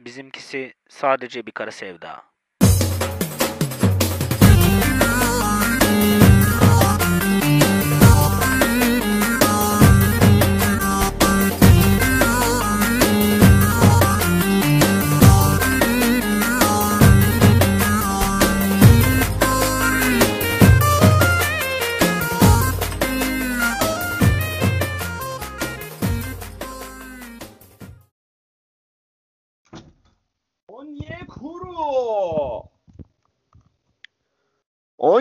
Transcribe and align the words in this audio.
Bizimkisi 0.00 0.74
sadece 0.88 1.46
bir 1.46 1.52
kara 1.52 1.70
sevda. 1.70 2.24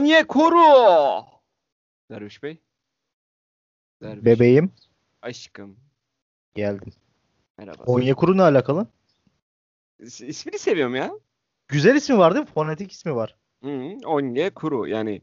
Onyekuru. 0.07 1.25
Derviş 2.11 2.43
Bey. 2.43 2.57
Derviş. 4.01 4.25
Bebeğim 4.25 4.71
Aşkım. 5.21 5.79
geldim. 6.55 6.93
Merhaba. 7.57 7.83
Onyekuru 7.83 8.37
ne 8.37 8.41
alakalı? 8.41 8.87
İs- 9.99 10.25
İsmini 10.25 10.59
seviyorum 10.59 10.95
ya. 10.95 11.11
Güzel 11.67 11.95
ismi 11.95 12.17
var 12.17 12.35
değil 12.35 12.45
mi? 12.45 12.51
Fonetik 12.53 12.91
ismi 12.91 13.15
var. 13.15 13.35
Hı, 13.63 13.69
Onyekuru 14.05 14.87
yani. 14.87 15.15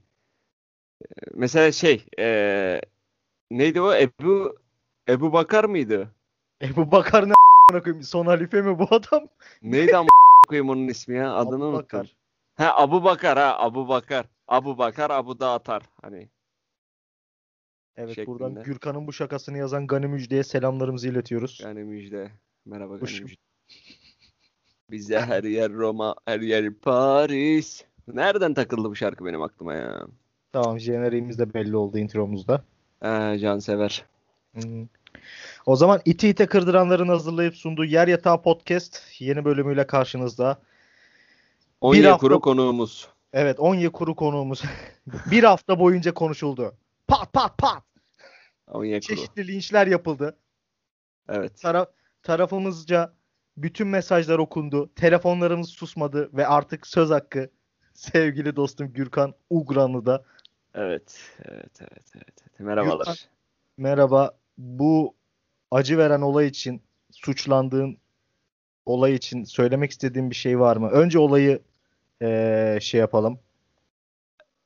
e, 1.02 1.06
Mesela 1.34 1.72
şey 1.72 2.06
e, 2.18 2.80
neydi 3.50 3.80
o? 3.80 3.94
Ebu 3.94 4.58
Ebu 5.08 5.32
Bakar 5.32 5.64
mıydı? 5.64 6.10
Ebu 6.62 6.90
Bakar 6.92 7.28
ne 7.28 7.32
koyayım? 7.80 8.02
Son 8.02 8.26
halife 8.26 8.62
mi 8.62 8.78
bu 8.78 8.88
adam? 8.90 9.28
Neydi 9.62 9.96
ama 9.96 10.08
koyayım 10.48 10.68
onun 10.70 10.88
ismi 10.88 11.16
ya? 11.16 11.34
Adını 11.34 11.54
Abu 11.54 11.64
unuttum. 11.64 11.82
Bakar. 12.00 12.16
Ha 12.54 12.74
Abu 12.76 13.04
Bakar 13.04 13.38
ha 13.38 13.56
Abu 13.58 13.88
Bakar. 13.88 14.26
Abu 14.48 14.78
Bakar 14.78 15.11
Abu 15.11 15.41
da 15.41 15.53
atar. 15.53 15.83
Hani 16.03 16.28
Evet 17.97 18.27
buradan 18.27 18.48
Şeklinde. 18.48 18.62
Gürkan'ın 18.64 19.06
bu 19.06 19.12
şakasını 19.12 19.59
yazan 19.59 19.87
Gani 19.87 20.06
Müjde'ye 20.06 20.45
selamlarımızı 20.45 21.09
iletiyoruz. 21.09 21.61
yani 21.64 21.84
müjde. 21.84 22.31
Merhaba 22.65 22.97
Gani 22.97 23.20
müjde. 23.20 23.41
Bize 24.91 25.20
her 25.20 25.45
yer 25.45 25.72
Roma, 25.72 26.15
her 26.25 26.41
yer 26.41 26.75
Paris. 26.75 27.84
Nereden 28.09 28.55
takıldı 28.55 28.91
bu 28.91 28.97
şarkı 28.97 29.25
benim 29.25 29.42
aklıma 29.42 29.75
ya? 29.75 30.06
Tamam 30.53 30.81
jeneriğimiz 30.81 31.39
de 31.39 31.55
belli 31.55 31.77
oldu 31.77 31.98
intromuzda. 31.98 32.65
Ee, 33.03 33.39
Cansever. 33.39 34.05
Hmm. 34.53 34.87
O 35.67 35.77
zaman 35.77 36.00
iti 36.05 36.28
ite 36.28 36.47
kırdıranların 36.47 37.09
hazırlayıp 37.09 37.56
sunduğu 37.56 37.84
Yer 37.84 38.09
Yatağı 38.09 38.42
Podcast 38.42 39.03
yeni 39.19 39.45
bölümüyle 39.45 39.87
karşınızda. 39.87 40.59
Onyekuru 41.81 42.34
hafta- 42.34 42.41
konuğumuz. 42.45 43.09
Evet 43.34 43.60
Onyekuru 43.60 44.16
konuğumuz. 44.16 44.62
bir 45.30 45.44
hafta 45.44 45.78
boyunca 45.78 46.14
konuşuldu. 46.14 46.74
Pat 47.08 47.32
pat 47.32 47.58
pat. 47.58 47.82
Onyekuru. 48.66 49.16
Çeşitli 49.16 49.48
linçler 49.48 49.86
yapıldı. 49.86 50.38
Evet. 51.28 51.60
Taraf, 51.60 51.88
tarafımızca 52.22 53.12
bütün 53.56 53.86
mesajlar 53.86 54.38
okundu. 54.38 54.91
Telefonlarımız 54.96 55.68
susmadı 55.68 56.30
ve 56.36 56.46
artık 56.46 56.86
söz 56.86 57.10
hakkı 57.10 57.50
sevgili 57.94 58.56
dostum 58.56 58.92
Gürkan 58.92 59.34
Ugranlı'da. 59.50 60.24
Evet. 60.74 61.20
Evet. 61.44 61.80
Evet. 61.80 62.10
Evet. 62.16 62.34
evet. 62.46 62.60
Merhabalar. 62.60 62.98
Gürkan. 62.98 63.16
Merhaba. 63.76 64.38
Bu 64.58 65.14
acı 65.70 65.98
veren 65.98 66.20
olay 66.20 66.46
için 66.46 66.82
suçlandığın 67.12 67.98
olay 68.86 69.14
için 69.14 69.44
söylemek 69.44 69.91
istediğin 69.91 70.30
bir 70.30 70.34
şey 70.36 70.60
var 70.60 70.76
mı? 70.76 70.91
Önce 70.91 71.19
olayı 71.19 71.62
eee, 72.25 72.78
şey 72.80 73.00
yapalım. 73.00 73.39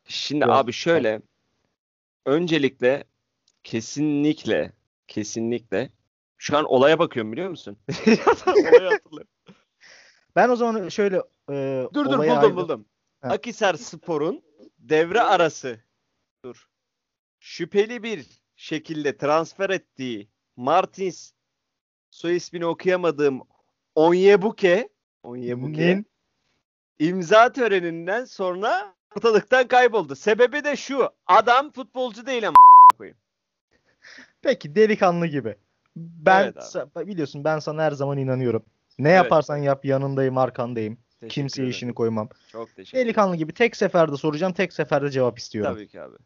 Şimdi 0.04 0.44
Biraz- 0.44 0.58
abi 0.58 0.72
şöyle. 0.72 1.22
Öncelikle 2.26 3.04
kesinlikle 3.64 4.72
kesinlikle 5.08 5.90
şu 6.36 6.56
an 6.58 6.64
olaya 6.64 6.98
bakıyorum 6.98 7.32
biliyor 7.32 7.50
musun? 7.50 7.76
Ben 10.36 10.48
o 10.48 10.56
zaman 10.56 10.88
şöyle 10.88 11.16
eee 11.50 11.88
Dur 11.94 12.04
dur 12.04 12.06
buldum 12.06 12.20
ayrı- 12.20 12.56
buldum. 12.56 12.84
Ha. 13.20 13.28
Akisar 13.28 13.74
Spor'un 13.74 14.42
devre 14.78 15.20
arası 15.20 15.80
dur. 16.44 16.68
Şüpheli 17.40 18.02
bir 18.02 18.26
şekilde 18.56 19.16
transfer 19.16 19.70
ettiği 19.70 20.28
Martins 20.56 21.32
soy 22.10 22.36
ismini 22.36 22.66
okuyamadığım 22.66 23.40
Onyebuke 23.94 24.88
Onyebuke 25.22 25.86
Nin- 25.96 26.06
imza 26.98 27.52
töreninden 27.52 28.24
sonra 28.24 28.94
ortalıktan 29.16 29.68
kayboldu. 29.68 30.16
Sebebi 30.16 30.64
de 30.64 30.76
şu. 30.76 31.08
Adam 31.26 31.72
futbolcu 31.72 32.26
değil 32.26 32.48
ama 32.48 32.56
koyayım. 32.98 33.18
Peki 34.42 34.74
delikanlı 34.74 35.26
gibi. 35.26 35.56
Ben 35.96 36.42
Evet 36.44 36.56
sa- 36.56 37.06
biliyorsun 37.06 37.44
ben 37.44 37.58
sana 37.58 37.82
her 37.82 37.90
zaman 37.92 38.18
inanıyorum. 38.18 38.64
Ne 38.98 39.08
Evet. 39.08 39.16
yaparsan 39.16 39.56
yap 39.56 39.84
yanındayım 39.84 40.38
arkandayım. 40.38 40.98
Teşekkür 41.10 41.34
Kimseye 41.34 41.62
ederim. 41.62 41.70
işini 41.70 41.94
koymam. 41.94 42.28
Çok 42.52 42.76
teşekkür. 42.76 42.98
Delikanlı 42.98 43.36
gibi 43.36 43.54
tek 43.54 43.76
seferde 43.76 44.16
soracağım 44.16 44.52
tek 44.52 44.72
seferde 44.72 45.10
cevap 45.10 45.38
istiyorum. 45.38 45.74
Tabii 45.74 45.88
ki 45.88 46.00
abi. 46.00 46.16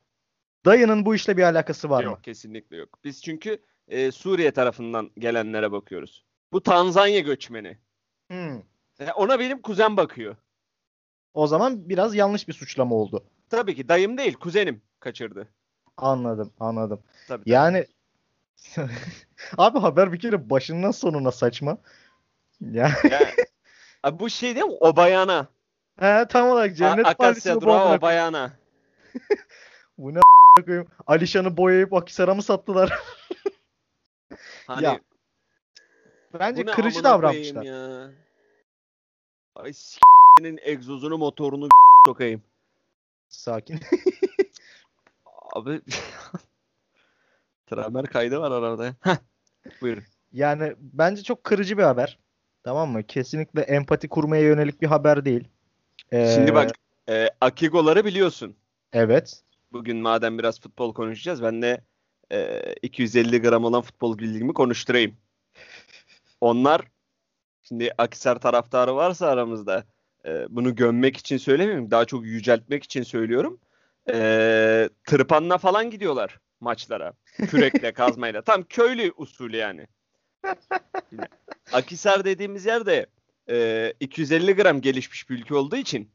Dayının 0.65 1.07
bu 1.07 1.15
işle 1.15 1.37
bir 1.37 1.43
alakası 1.43 1.91
var 1.91 2.05
yok 2.05 2.17
mı? 2.17 2.23
kesinlikle 2.23 2.77
yok. 2.77 2.99
Biz 3.05 3.23
çünkü 3.23 3.63
e, 3.89 4.13
Suriye 4.13 4.51
tarafından 4.51 5.11
gelenlere 5.19 5.73
bakıyoruz. 5.73 6.25
Bu 6.53 6.63
Tanzanya 6.63 7.21
göçmeni. 7.21 7.79
Hmm. 8.31 8.59
E, 9.01 9.13
ona 9.17 9.39
benim 9.39 9.63
kuzen 9.63 9.97
bakıyor. 9.97 10.37
O 11.35 11.47
zaman 11.47 11.89
biraz 11.89 12.15
yanlış 12.15 12.49
bir 12.49 12.53
suçlama 12.53 12.95
oldu. 12.95 13.25
Tabii 13.51 13.75
ki 13.75 13.89
dayım 13.89 14.19
değil 14.19 14.35
kuzenim 14.35 14.83
kaçırdı. 15.01 15.49
Anladım, 15.97 16.53
anladım. 16.61 17.03
Tabii, 17.29 17.41
tabii. 17.45 17.51
Yani 17.51 17.87
abi 19.59 19.79
haber 19.79 20.13
bir 20.13 20.19
kere 20.19 20.51
başından 20.51 20.91
sonuna 20.91 21.33
saçma. 21.33 21.79
Ya 22.61 22.93
abi 24.03 24.19
bu 24.19 24.31
şey 24.31 24.55
değil 24.55 24.67
mi? 24.67 24.73
Obayana. 24.81 25.47
he, 26.01 26.27
tam 26.29 26.49
olarak 26.49 26.77
Cennet 26.77 27.07
A- 27.07 27.09
Akasya 27.09 27.61
durağı 27.61 27.97
Obayana. 27.99 28.53
Bu 29.99 30.15
ne 30.15 30.21
koyayım? 30.65 30.89
Alişan'ı 31.07 31.57
boyayıp 31.57 31.93
Akisar'a 31.95 32.35
mı 32.35 32.43
sattılar? 32.43 33.01
Hani 34.67 34.85
Ya, 34.85 35.01
Bence 36.41 36.65
kırıcı 36.65 37.05
davranmışlar. 37.05 37.63
Ya. 37.63 38.11
Ay 39.55 39.73
s***nin 40.41 40.59
egzozunu 40.63 41.19
motorunu 41.19 41.69
sokayım. 42.07 42.43
Sakin. 43.29 43.81
Abi 45.55 45.81
Tramer 47.67 48.07
kaydı 48.07 48.41
var 48.41 48.51
arada. 48.51 48.95
Heh. 49.01 49.17
Buyurun. 49.81 50.03
Yani 50.33 50.75
bence 50.79 51.23
çok 51.23 51.45
kırıcı 51.45 51.79
bir 51.79 51.83
haber. 51.83 52.19
Tamam 52.65 52.91
mı? 52.91 53.03
Kesinlikle 53.03 53.61
empati 53.63 54.09
kurmaya 54.09 54.43
yönelik 54.43 54.83
bir 54.83 54.87
haber 54.87 55.25
değil. 55.25 55.49
Şimdi 56.11 56.51
Ee, 56.51 56.55
bak 56.55 56.71
e, 57.09 57.29
Akigo'ları 57.41 58.05
biliyorsun. 58.05 58.57
Evet. 58.93 59.43
Bugün 59.73 59.97
madem 59.97 60.39
biraz 60.39 60.61
futbol 60.61 60.95
konuşacağız 60.95 61.43
ben 61.43 61.63
de 61.63 61.85
e, 62.33 62.63
250 62.83 63.43
gram 63.43 63.65
olan 63.65 63.83
futbol 63.83 64.19
bilgimi 64.19 64.55
konuşturayım. 64.55 65.17
Onlar 66.41 66.83
şimdi 67.63 67.91
Akisar 67.99 68.41
taraftarı 68.41 68.97
varsa 68.97 69.27
aramızda 69.27 69.85
e, 70.27 70.47
bunu 70.49 70.75
gömmek 70.75 71.17
için 71.17 71.37
söylemiyorum. 71.37 71.91
Daha 71.91 72.05
çok 72.05 72.25
yüceltmek 72.25 72.85
için 72.85 73.03
söylüyorum. 73.03 73.61
E, 74.13 74.89
tırpanla 75.05 75.59
falan 75.59 75.91
gidiyorlar 75.91 76.39
maçlara. 76.63 77.13
Kürekle, 77.51 77.93
kazmayla. 78.03 78.43
Tam 78.43 78.63
köylü 78.63 79.13
usulü 79.17 79.57
yani. 79.57 79.87
Akisar 81.73 82.25
dediğimiz 82.25 82.67
yerde 82.67 83.07
e, 83.51 83.93
250 84.01 84.55
gram 84.55 84.81
gelişmiş 84.81 85.31
bir 85.31 85.39
ülke 85.39 85.55
olduğu 85.55 85.77
için 85.77 86.11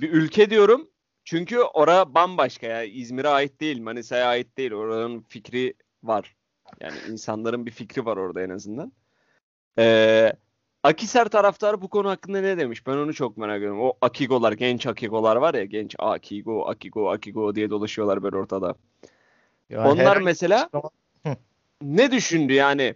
bir 0.00 0.12
ülke 0.12 0.50
diyorum 0.50 0.90
çünkü 1.24 1.58
ora 1.58 2.14
bambaşka 2.14 2.66
ya. 2.66 2.84
İzmir'e 2.84 3.28
ait 3.28 3.60
değil, 3.60 3.80
Manisa'ya 3.80 4.26
ait 4.26 4.56
değil. 4.58 4.72
Oranın 4.72 5.20
fikri 5.20 5.74
var. 6.02 6.36
Yani 6.80 6.96
insanların 7.10 7.66
bir 7.66 7.70
fikri 7.70 8.04
var 8.04 8.16
orada 8.16 8.42
en 8.42 8.50
azından. 8.50 8.92
Ee, 9.78 10.32
Akisar 10.82 11.28
taraftarı 11.28 11.82
bu 11.82 11.88
konu 11.88 12.08
hakkında 12.10 12.40
ne 12.40 12.58
demiş? 12.58 12.86
Ben 12.86 12.96
onu 12.96 13.14
çok 13.14 13.36
merak 13.36 13.58
ediyorum. 13.58 13.80
O 13.82 13.92
Akigolar, 14.00 14.52
genç 14.52 14.86
Akigolar 14.86 15.36
var 15.36 15.54
ya. 15.54 15.64
Genç 15.64 15.94
Akigo, 15.98 16.68
Akigo, 16.68 17.10
Akigo 17.10 17.54
diye 17.54 17.70
dolaşıyorlar 17.70 18.22
böyle 18.22 18.36
ortada. 18.36 18.74
Ya 19.70 19.80
Onlar 19.80 19.96
herhangi- 19.98 20.24
mesela 20.24 20.70
ne 21.82 22.10
düşündü 22.10 22.52
yani? 22.52 22.94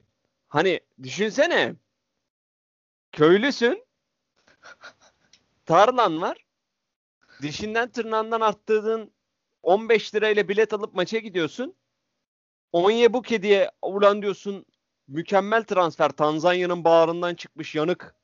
Hani 0.48 0.80
düşünsene. 1.02 1.74
Köylüsün. 3.12 3.84
Tarlan 5.66 6.20
var. 6.20 6.44
Dişinden 7.42 7.88
tırnağından 7.90 8.40
arttırdığın 8.40 9.10
15 9.62 10.14
lirayla 10.14 10.48
bilet 10.48 10.72
alıp 10.72 10.94
maça 10.94 11.18
gidiyorsun. 11.18 11.74
Onyebuke 12.72 13.42
diye 13.42 13.70
ulan 13.82 14.22
diyorsun 14.22 14.66
mükemmel 15.08 15.64
transfer. 15.64 16.08
Tanzanya'nın 16.10 16.84
bağrından 16.84 17.34
çıkmış 17.34 17.74
yanık 17.74 18.16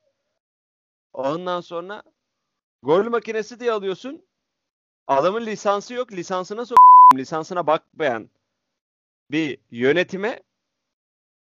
Ondan 1.13 1.61
sonra 1.61 2.03
gol 2.83 3.05
makinesi 3.05 3.59
diye 3.59 3.71
alıyorsun. 3.71 4.25
Adamın 5.07 5.45
lisansı 5.45 5.93
yok. 5.93 6.11
Lisansına 6.11 6.65
sok 6.65 6.77
lisansına 7.15 7.67
bakmayan 7.67 8.29
bir 9.31 9.57
yönetime 9.71 10.43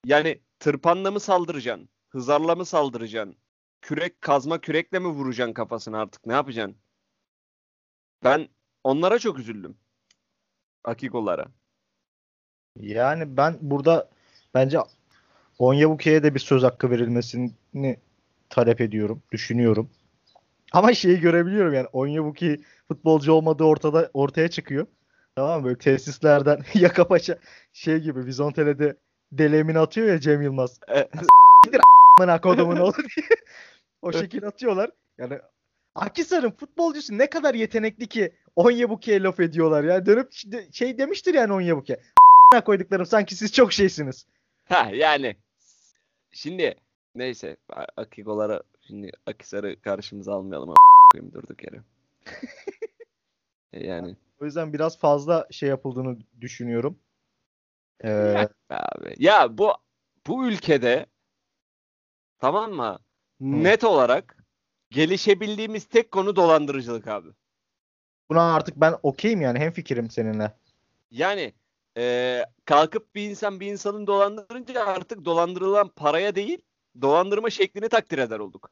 yani 0.06 0.42
tırpanla 0.60 1.12
mı 1.12 1.20
saldıracaksın? 1.20 1.90
Hızarla 2.10 2.56
mı 2.56 2.66
saldıracaksın? 2.66 3.38
Kürek 3.82 4.22
kazma 4.22 4.62
kürekle 4.62 5.00
mi 5.00 5.08
vuracaksın 5.08 5.54
kafasına 5.54 6.02
artık? 6.02 6.26
Ne 6.26 6.34
yapacaksın? 6.34 6.78
Ben 8.24 8.50
onlara 8.84 9.20
çok 9.20 9.40
üzüldüm. 9.40 9.78
Akikolara. 10.84 11.46
Yani 12.80 13.38
ben 13.38 13.58
burada 13.62 14.10
bence 14.54 14.80
Onyebukye'ye 15.60 16.24
de 16.24 16.36
bir 16.36 16.40
söz 16.40 16.64
hakkı 16.64 16.90
verilmesini 16.92 17.98
talep 18.50 18.82
ediyorum, 18.82 19.22
düşünüyorum. 19.32 19.90
Ama 20.72 20.94
şeyi 20.94 21.20
görebiliyorum 21.20 21.74
yani 21.74 21.88
Onyebukye 21.94 22.60
futbolcu 22.88 23.34
olmadığı 23.34 23.64
ortada 23.64 24.10
ortaya 24.14 24.48
çıkıyor. 24.48 24.88
Tamam 25.36 25.60
mı? 25.60 25.66
Böyle 25.66 25.78
tesislerden 25.78 26.60
yaka 26.74 27.08
paça 27.08 27.38
şey 27.74 28.00
gibi 28.00 28.26
Vizontele'de 28.26 28.96
delemini 29.32 29.80
atıyor 29.80 30.08
ya 30.08 30.20
Cem 30.20 30.42
Yılmaz. 30.42 30.80
E, 30.96 31.10
Amına 32.20 32.42
kodumun 32.42 32.78
oğlu 32.78 32.96
diye. 32.98 33.28
o 34.02 34.14
şekil 34.14 34.48
atıyorlar. 34.48 34.90
Yani 35.18 35.40
Akisar'ın 35.96 36.52
futbolcusu 36.52 37.18
ne 37.18 37.30
kadar 37.30 37.54
yetenekli 37.54 38.08
ki 38.08 38.34
Onyebukye'ye 38.56 39.24
laf 39.24 39.40
ediyorlar 39.40 39.84
ya. 39.84 40.06
Dönüp 40.06 40.32
şey 40.72 40.98
demiştir 40.98 41.34
yani 41.34 41.54
Onyebukye. 41.54 42.00
Amına 42.54 42.64
koyduklarım 42.64 43.06
sanki 43.06 43.36
siz 43.36 43.54
çok 43.54 43.74
şeysiniz. 43.74 44.26
Ha 44.66 44.90
yani 44.94 45.36
şimdi 46.32 46.76
neyse 47.16 47.58
A- 47.70 47.86
Akikolara 47.98 48.64
şimdi 48.82 49.12
Akisar'ı 49.26 49.82
karşımıza 49.82 50.34
almayalım 50.34 50.70
a- 50.70 50.76
koyayım 51.14 51.34
durduk 51.34 51.64
yere. 51.64 51.82
E, 53.74 53.88
yani 53.88 54.16
O 54.42 54.46
yüzden 54.46 54.74
biraz 54.74 54.98
fazla 55.00 55.48
şey 55.52 55.70
yapıldığını 55.70 56.18
düşünüyorum. 56.42 57.00
Ee, 58.04 58.08
Be 58.10 58.48
abi. 58.70 59.16
Ya 59.20 59.58
bu 59.58 59.72
bu 60.28 60.48
ülkede 60.48 61.06
tamam 62.40 62.72
mı? 62.72 63.00
Net 63.40 63.84
olarak 63.84 64.38
gelişebildiğimiz 64.92 65.86
tek 65.86 66.12
konu 66.12 66.36
dolandırıcılık 66.36 67.08
abi. 67.08 67.30
buna 68.30 68.56
artık 68.56 68.76
ben 68.78 68.96
okeyim 69.04 69.42
yani 69.42 69.60
hemfikirim 69.60 70.10
seninle. 70.10 70.52
Yani 71.12 71.54
eee, 71.98 72.46
kalkıp 72.66 73.16
bir 73.16 73.30
insan 73.30 73.60
bir 73.60 73.68
insanın 73.68 74.08
dolandırınca 74.08 74.86
artık 74.86 75.26
dolandırılan 75.26 75.88
paraya 75.88 76.36
değil 76.36 76.62
dolandırma 77.02 77.50
şeklini 77.50 77.90
takdir 77.90 78.18
eder 78.18 78.40
olduk. 78.40 78.70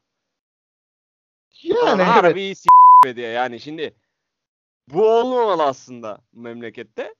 Yani 1.62 1.78
Ulan 1.82 1.98
evet. 1.98 2.08
harbi 2.08 2.54
s- 2.54 3.16
diye 3.16 3.28
yani 3.28 3.60
şimdi 3.60 3.94
bu 4.88 5.08
olmamalı 5.10 5.62
aslında 5.62 6.18
memlekette. 6.32 7.14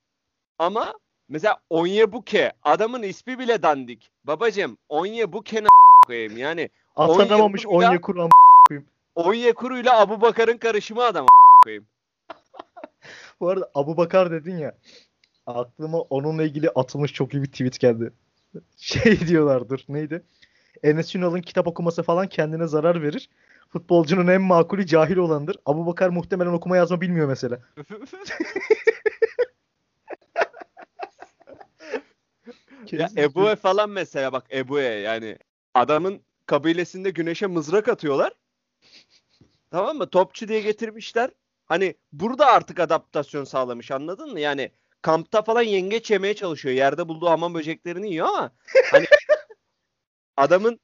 Ama 0.58 0.94
mesela 1.28 1.58
Onyebuke 1.70 2.52
adamın 2.62 3.02
ismi 3.02 3.38
bile 3.38 3.62
dandik. 3.62 4.10
Babacım 4.24 4.78
Onyebuke 4.88 5.62
ne 5.64 5.68
koyayım 6.06 6.36
yani 6.36 6.70
Atanamamış 6.96 7.66
Onyekuru 7.66 8.20
Onyekuru 8.22 8.84
Onyekuru 9.14 9.78
ile 9.78 9.90
Abu 9.92 10.20
Bakar'ın 10.20 10.58
karışımı 10.58 11.02
adam 11.02 11.26
koyayım. 11.64 11.88
Bu 13.40 13.48
arada 13.48 13.70
Abu 13.74 13.96
Bakar 13.96 14.30
dedin 14.30 14.56
ya. 14.58 14.78
Aklıma 15.46 16.00
onunla 16.00 16.42
ilgili 16.42 16.70
atılmış 16.70 17.12
çok 17.12 17.34
iyi 17.34 17.42
bir 17.42 17.50
tweet 17.50 17.80
geldi. 17.80 18.12
Şey 18.76 19.20
diyorlardır. 19.20 19.84
Neydi? 19.88 20.22
Enes 20.82 21.14
Ünal'ın 21.14 21.40
kitap 21.40 21.66
okuması 21.66 22.02
falan 22.02 22.28
kendine 22.28 22.66
zarar 22.66 23.02
verir. 23.02 23.28
Futbolcunun 23.68 24.26
en 24.26 24.42
makulü 24.42 24.86
cahil 24.86 25.16
olandır. 25.16 25.56
Abu 25.66 25.86
Bakar 25.86 26.08
muhtemelen 26.08 26.52
okuma 26.52 26.76
yazma 26.76 27.00
bilmiyor 27.00 27.28
mesela. 27.28 27.58
ya 32.92 33.08
Ebu'ye 33.16 33.56
falan 33.56 33.90
mesela 33.90 34.32
bak 34.32 34.46
Ebu'ye 34.52 35.00
yani 35.00 35.38
adamın 35.74 36.20
kabilesinde 36.46 37.10
güneşe 37.10 37.46
mızrak 37.46 37.88
atıyorlar. 37.88 38.32
Tamam 39.70 39.96
mı? 39.96 40.10
Topçu 40.10 40.48
diye 40.48 40.60
getirmişler. 40.60 41.30
Hani 41.66 41.94
burada 42.12 42.46
artık 42.46 42.80
adaptasyon 42.80 43.44
sağlamış 43.44 43.90
anladın 43.90 44.32
mı? 44.32 44.40
Yani 44.40 44.70
kampta 45.02 45.42
falan 45.42 45.62
yengeç 45.62 46.10
yemeye 46.10 46.34
çalışıyor. 46.34 46.74
Yerde 46.74 47.08
bulduğu 47.08 47.30
hamam 47.30 47.54
böceklerini 47.54 48.10
yiyor 48.10 48.26
ama 48.26 48.50
hani 48.90 49.06
adamın 50.36 50.80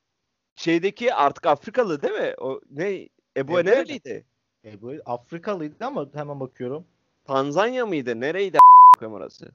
şeydeki 0.56 1.14
artık 1.14 1.46
Afrikalı 1.46 2.02
değil 2.02 2.14
mi? 2.14 2.34
O 2.38 2.60
ne? 2.70 3.08
Ebu'ye 3.36 3.64
nereliydi? 3.64 4.24
E, 4.64 4.82
bu 4.82 4.92
Afrikalıydı 5.06 5.84
ama 5.84 6.08
hemen 6.14 6.40
bakıyorum. 6.40 6.86
Tanzanya 7.24 7.86
mıydı? 7.86 8.20
Nereydi 8.20 8.58
a**ım 8.58 9.12
orası? 9.12 9.52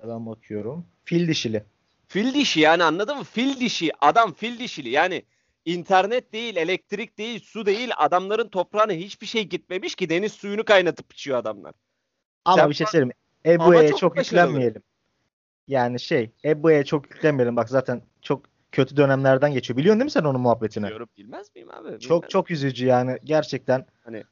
Hemen 0.00 0.26
bakıyorum. 0.26 0.86
Fil 1.04 1.28
dişili. 1.28 1.64
Fil 2.08 2.34
dişi 2.34 2.60
yani 2.60 2.84
anladın 2.84 3.18
mı? 3.18 3.24
Fil 3.24 3.60
dişi. 3.60 3.90
Adam 4.00 4.32
fil 4.32 4.58
dişili. 4.58 4.88
Yani 4.88 5.22
internet 5.64 6.32
değil, 6.32 6.56
elektrik 6.56 7.18
değil, 7.18 7.40
su 7.40 7.66
değil. 7.66 7.90
Adamların 7.96 8.48
toprağına 8.48 8.92
hiçbir 8.92 9.26
şey 9.26 9.44
gitmemiş 9.44 9.94
ki 9.94 10.08
deniz 10.08 10.32
suyunu 10.32 10.64
kaynatıp 10.64 11.12
içiyor 11.12 11.38
adamlar. 11.38 11.74
Ama 12.44 12.56
Sen 12.56 12.70
bir 12.70 12.74
şey 12.74 12.86
söyleyeyim. 12.86 13.12
Ebu'ya 13.46 13.88
çok 13.88 13.98
çok, 13.98 14.16
yüklenmeyelim. 14.16 14.82
Yani 15.68 16.00
şey, 16.00 16.30
Ebu'ya 16.44 16.84
çok 16.84 17.10
yüklenmeyelim. 17.14 17.56
Bak 17.56 17.68
zaten 17.68 18.02
çok 18.22 18.44
kötü 18.72 18.96
dönemlerden 18.96 19.52
geçiyor. 19.52 19.76
Biliyorsun 19.76 20.00
değil 20.00 20.04
mi 20.04 20.10
sen 20.10 20.24
onun 20.24 20.40
muhabbetini? 20.40 20.88
Diyorum 20.88 21.08
bilmez 21.18 21.54
miyim 21.54 21.70
abi? 21.70 21.84
Bilmez. 21.86 22.00
Çok 22.00 22.30
çok 22.30 22.50
üzücü 22.50 22.86
yani 22.86 23.18
gerçekten. 23.24 23.86
Hani- 24.04 24.24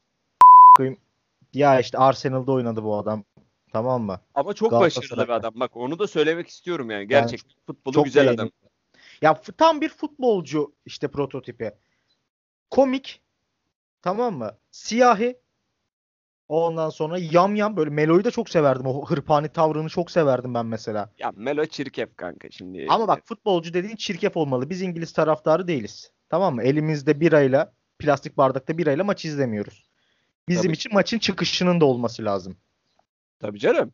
ya 1.54 1.80
işte 1.80 1.98
Arsenal'da 1.98 2.52
oynadı 2.52 2.84
bu 2.84 2.96
adam. 2.96 3.24
Tamam 3.72 4.02
mı? 4.02 4.20
Ama 4.34 4.54
çok 4.54 4.72
başarılı 4.72 5.24
bir 5.24 5.32
adam. 5.32 5.52
Bak 5.56 5.76
onu 5.76 5.98
da 5.98 6.06
söylemek 6.06 6.48
istiyorum 6.48 6.90
yani. 6.90 7.08
Gerçekten 7.08 7.50
futbolu 7.66 7.94
çok 7.94 8.04
güzel 8.04 8.24
beğendim. 8.24 8.44
adam. 8.44 8.70
Ya 9.22 9.34
f- 9.34 9.52
tam 9.52 9.80
bir 9.80 9.88
futbolcu 9.88 10.72
işte 10.86 11.08
prototipi. 11.08 11.72
Komik. 12.70 13.22
Tamam 14.02 14.34
mı? 14.34 14.58
Siyahi. 14.70 15.38
Ondan 16.48 16.90
sonra 16.90 17.18
yam 17.18 17.56
yam 17.56 17.76
böyle 17.76 17.90
Melo'yu 17.90 18.24
da 18.24 18.30
çok 18.30 18.48
severdim. 18.48 18.86
O 18.86 19.06
hırpani 19.06 19.48
tavrını 19.48 19.88
çok 19.88 20.10
severdim 20.10 20.54
ben 20.54 20.66
mesela. 20.66 21.10
Ya 21.18 21.32
Melo 21.36 21.66
çirkef 21.66 22.16
kanka 22.16 22.48
şimdi. 22.50 22.86
Ama 22.88 23.08
bak 23.08 23.20
futbolcu 23.24 23.74
dediğin 23.74 23.96
çirkef 23.96 24.36
olmalı. 24.36 24.70
Biz 24.70 24.82
İngiliz 24.82 25.12
taraftarı 25.12 25.68
değiliz. 25.68 26.10
Tamam 26.28 26.54
mı? 26.54 26.62
Elimizde 26.62 27.20
birayla, 27.20 27.72
plastik 27.98 28.36
bardakta 28.36 28.78
birayla 28.78 29.04
maç 29.04 29.24
izlemiyoruz. 29.24 29.88
Bizim 30.48 30.62
Tabii. 30.62 30.72
için 30.74 30.94
maçın 30.94 31.18
çıkışının 31.18 31.80
da 31.80 31.84
olması 31.84 32.24
lazım. 32.24 32.56
Tabii 33.40 33.58
canım. 33.58 33.92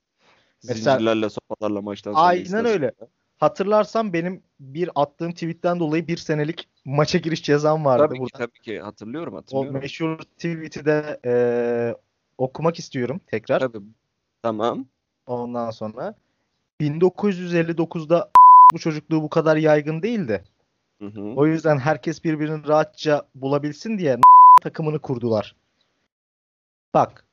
Mesela- 0.64 0.96
Zincirlerle 0.98 1.30
sopalarla 1.30 1.82
maçtan 1.82 2.12
sonra 2.12 2.22
Aynen 2.24 2.42
izlersin. 2.44 2.66
öyle. 2.68 2.92
Hatırlarsan 3.38 4.12
benim 4.12 4.42
bir 4.60 4.90
attığım 4.94 5.32
tweetten 5.32 5.80
dolayı 5.80 6.08
bir 6.08 6.16
senelik 6.16 6.68
maça 6.84 7.18
giriş 7.18 7.42
cezam 7.42 7.84
vardı. 7.84 8.06
Tabii 8.08 8.24
ki, 8.24 8.32
tabii 8.38 8.60
ki 8.60 8.80
hatırlıyorum 8.80 9.34
o 9.34 9.36
hatırlıyorum. 9.36 9.80
meşhur 9.80 10.18
tweet'i 10.18 10.84
de 10.84 11.20
eee, 11.24 11.96
okumak 12.38 12.78
istiyorum 12.78 13.20
tekrar. 13.26 13.60
Tabii. 13.60 13.78
Tamam. 14.42 14.86
Ondan 15.26 15.70
sonra 15.70 16.14
1959'da 16.80 18.30
bu 18.72 18.78
çocukluğu 18.78 19.22
bu 19.22 19.28
kadar 19.28 19.56
yaygın 19.56 20.02
değildi. 20.02 20.44
Hı 20.98 21.06
hı. 21.06 21.20
O 21.20 21.46
yüzden 21.46 21.78
herkes 21.78 22.24
birbirini 22.24 22.68
rahatça 22.68 23.28
bulabilsin 23.34 23.98
diye 23.98 24.18
takımını 24.62 24.98
kurdular. 24.98 25.56
Bak 26.94 27.26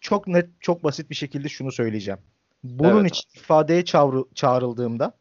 çok 0.00 0.26
net 0.26 0.48
çok 0.60 0.84
basit 0.84 1.10
bir 1.10 1.14
şekilde 1.14 1.48
şunu 1.48 1.72
söyleyeceğim. 1.72 2.20
Bunun 2.64 3.00
Evet. 3.00 3.10
için 3.10 3.40
ifadeye 3.40 3.84
çağrı- 3.84 4.34
çağrıldığımda 4.34 5.12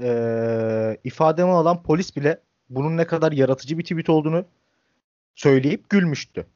eee 0.00 1.00
ifademi 1.04 1.50
alan 1.50 1.82
polis 1.82 2.16
bile 2.16 2.40
bunun 2.70 2.96
ne 2.96 3.06
kadar 3.06 3.32
yaratıcı 3.32 3.78
bir 3.78 3.82
tweet 3.82 4.08
olduğunu 4.10 4.44
söyleyip 5.34 5.90
gülmüştü. 5.90 6.46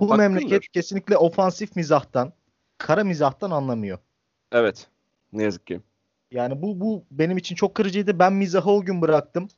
Bu 0.00 0.10
Hakkındır. 0.10 0.28
memleket 0.28 0.68
kesinlikle 0.68 1.16
ofansif 1.16 1.76
mizahtan, 1.76 2.32
kara 2.78 3.04
mizahtan 3.04 3.50
anlamıyor. 3.50 3.98
Evet. 4.52 4.88
Ne 5.32 5.42
yazık 5.42 5.66
ki. 5.66 5.80
Yani 6.30 6.62
bu 6.62 6.80
bu 6.80 7.04
benim 7.10 7.36
için 7.36 7.54
çok 7.54 7.74
kırıcıydı. 7.74 8.18
Ben 8.18 8.32
mizahı 8.32 8.70
o 8.70 8.80
gün 8.82 9.02
bıraktım. 9.02 9.48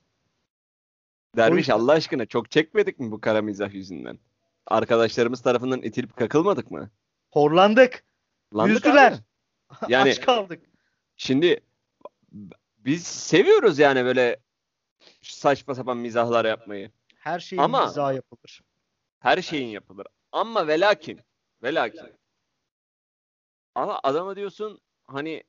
Derviş 1.37 1.71
Allah 1.71 1.93
aşkına 1.93 2.26
çok 2.26 2.50
çekmedik 2.50 2.99
mi 3.00 3.11
bu 3.11 3.21
kara 3.21 3.43
mizah 3.43 3.75
yüzünden? 3.75 4.19
Arkadaşlarımız 4.66 5.40
tarafından 5.43 5.83
itilip 5.83 6.16
kakılmadık 6.16 6.71
mı? 6.71 6.90
Horlandık. 7.31 8.05
Landık 8.57 8.76
Üzdüler. 8.76 9.12
abi. 9.12 9.93
Yani- 9.93 10.11
Aç 10.11 10.21
kaldık. 10.21 10.62
Şimdi 11.16 11.61
biz 12.78 13.07
seviyoruz 13.07 13.78
yani 13.78 14.05
böyle 14.05 14.40
saçma 15.23 15.75
sapan 15.75 15.97
mizahlar 15.97 16.45
yapmayı. 16.45 16.90
Her 17.14 17.40
şeyin 17.40 17.62
Ama- 17.62 17.87
mizahı 17.87 18.14
yapılır. 18.14 18.62
Her 19.21 19.43
şeyin 19.43 19.69
yapılır. 19.69 20.07
Ama 20.37 20.66
ve 20.66 20.81
lakin, 20.81 21.21
ve 21.62 21.75
lakin. 21.75 22.09
Ama 23.75 24.00
adama 24.02 24.37
diyorsun 24.37 24.81
hani 25.07 25.43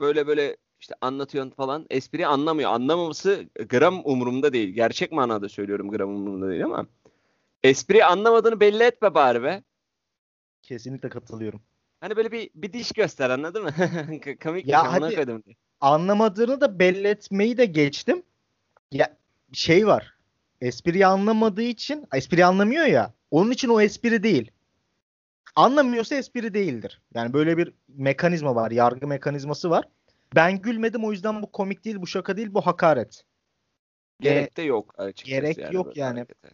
böyle 0.00 0.26
böyle 0.26 0.56
işte 0.80 0.94
anlatıyorsun 1.00 1.50
falan 1.50 1.86
espri 1.90 2.26
anlamıyor. 2.26 2.70
Anlamaması 2.70 3.44
gram 3.68 4.00
umurumda 4.04 4.52
değil. 4.52 4.74
Gerçek 4.74 5.12
manada 5.12 5.48
söylüyorum 5.48 5.90
gram 5.90 6.08
umurumda 6.08 6.48
değil 6.48 6.64
ama 6.64 6.86
espri 7.62 8.04
anlamadığını 8.04 8.60
belli 8.60 8.82
etme 8.82 9.14
bari 9.14 9.42
be. 9.42 9.62
Kesinlikle 10.62 11.08
katılıyorum. 11.08 11.62
Hani 12.00 12.16
böyle 12.16 12.32
bir 12.32 12.50
bir 12.54 12.72
diş 12.72 12.92
göster 12.92 13.30
anladın 13.30 13.62
mı? 13.62 13.70
Komik 14.42 14.66
Ya 14.66 14.80
şey, 14.80 14.90
hadi- 14.90 15.14
koydum. 15.14 15.42
Anlamadığını 15.80 16.60
da 16.60 16.78
belli 16.78 17.08
etmeyi 17.08 17.56
de 17.56 17.64
geçtim. 17.64 18.22
Ya 18.92 19.16
şey 19.52 19.86
var. 19.86 20.13
Espriyi 20.64 21.06
anlamadığı 21.06 21.62
için, 21.62 22.06
espriyi 22.14 22.46
anlamıyor 22.46 22.86
ya. 22.86 23.14
Onun 23.30 23.50
için 23.50 23.68
o 23.68 23.80
espri 23.80 24.22
değil. 24.22 24.50
Anlamıyorsa 25.56 26.14
espri 26.14 26.54
değildir. 26.54 27.02
Yani 27.14 27.32
böyle 27.32 27.58
bir 27.58 27.72
mekanizma 27.88 28.54
var, 28.54 28.70
yargı 28.70 29.06
mekanizması 29.06 29.70
var. 29.70 29.88
Ben 30.34 30.62
gülmedim 30.62 31.04
o 31.04 31.12
yüzden 31.12 31.42
bu 31.42 31.52
komik 31.52 31.84
değil, 31.84 31.96
bu 32.00 32.06
şaka 32.06 32.36
değil, 32.36 32.54
bu 32.54 32.60
hakaret. 32.60 33.24
Gerek 34.20 34.56
de 34.56 34.62
yok 34.62 34.94
açıkçası. 34.98 35.30
gerek 35.30 35.58
yani 35.58 35.74
yok 35.74 35.96
yani. 35.96 36.18
harekete. 36.18 36.50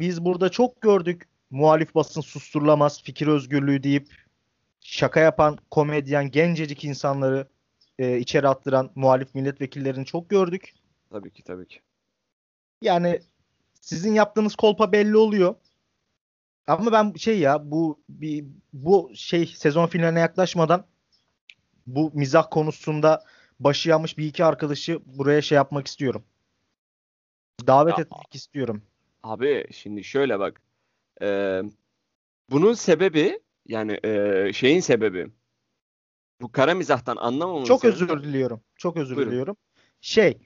Biz 0.00 0.24
burada 0.24 0.48
çok 0.48 0.80
gördük 0.80 1.28
muhalif 1.50 1.94
basın 1.94 2.20
susturulamaz, 2.20 3.02
fikir 3.02 3.26
özgürlüğü 3.26 3.82
deyip 3.82 4.14
şaka 4.80 5.20
yapan 5.20 5.58
komedyen, 5.70 6.30
gencecik 6.30 6.84
insanları 6.84 7.48
e, 7.98 8.18
içeri 8.18 8.48
attıran 8.48 8.90
muhalif 8.94 9.34
milletvekillerini 9.34 10.04
çok 10.06 10.30
gördük. 10.30 10.74
Tabii 11.10 11.30
ki 11.30 11.42
tabii 11.42 11.66
ki. 11.66 11.80
Yani 12.82 13.20
sizin 13.86 14.14
yaptığınız 14.14 14.54
kolpa 14.56 14.92
belli 14.92 15.16
oluyor. 15.16 15.54
Ama 16.66 16.92
ben 16.92 17.12
şey 17.12 17.38
ya 17.38 17.70
bu 17.70 18.00
bir 18.08 18.44
bu 18.72 19.10
şey 19.14 19.46
sezon 19.46 19.86
finaline 19.86 20.20
yaklaşmadan 20.20 20.86
bu 21.86 22.10
mizah 22.14 22.46
konusunda 22.50 23.24
başı 23.60 23.88
yanmış 23.88 24.18
bir 24.18 24.26
iki 24.26 24.44
arkadaşı 24.44 25.00
buraya 25.06 25.42
şey 25.42 25.56
yapmak 25.56 25.86
istiyorum. 25.86 26.24
Davet 27.66 27.98
Ya- 27.98 28.02
etmek 28.04 28.34
istiyorum. 28.34 28.82
Abi 29.22 29.66
şimdi 29.72 30.04
şöyle 30.04 30.38
bak. 30.38 30.62
Ee, 31.22 31.62
bunun 32.50 32.72
sebebi 32.74 33.40
yani 33.68 34.00
ee, 34.04 34.50
şeyin 34.54 34.80
sebebi 34.80 35.30
bu 36.40 36.52
kara 36.52 36.74
mizahtan 36.74 37.16
anlamamanın 37.16 37.64
Çok 37.64 37.80
sebebi- 37.80 37.92
özür 37.94 38.22
diliyorum. 38.22 38.60
Çok 38.76 38.96
özür 38.96 39.16
Buyurun. 39.16 39.30
diliyorum. 39.32 39.56
Şey, 40.00 40.38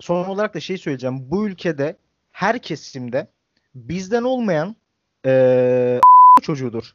son 0.00 0.24
olarak 0.24 0.54
da 0.54 0.60
şey 0.60 0.78
söyleyeceğim. 0.78 1.30
Bu 1.30 1.46
ülkede 1.48 1.96
her 2.36 2.58
kesimde 2.58 3.26
bizden 3.74 4.22
olmayan 4.22 4.76
eee 5.24 6.00
çocuğudur. 6.42 6.94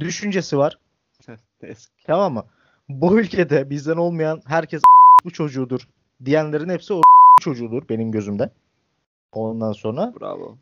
Düşüncesi 0.00 0.58
var. 0.58 0.78
Tamam 2.06 2.34
mı? 2.34 2.44
Bu 2.88 3.20
ülkede 3.20 3.70
bizden 3.70 3.96
olmayan 3.96 4.42
herkes 4.46 4.82
bu 5.24 5.30
çocuğudur 5.30 5.88
diyenlerin 6.24 6.68
hepsi 6.68 6.94
o 6.94 7.00
çocuğudur 7.40 7.88
benim 7.88 8.12
gözümde. 8.12 8.50
Ondan 9.32 9.72
sonra 9.72 10.12
Bravo. 10.20 10.58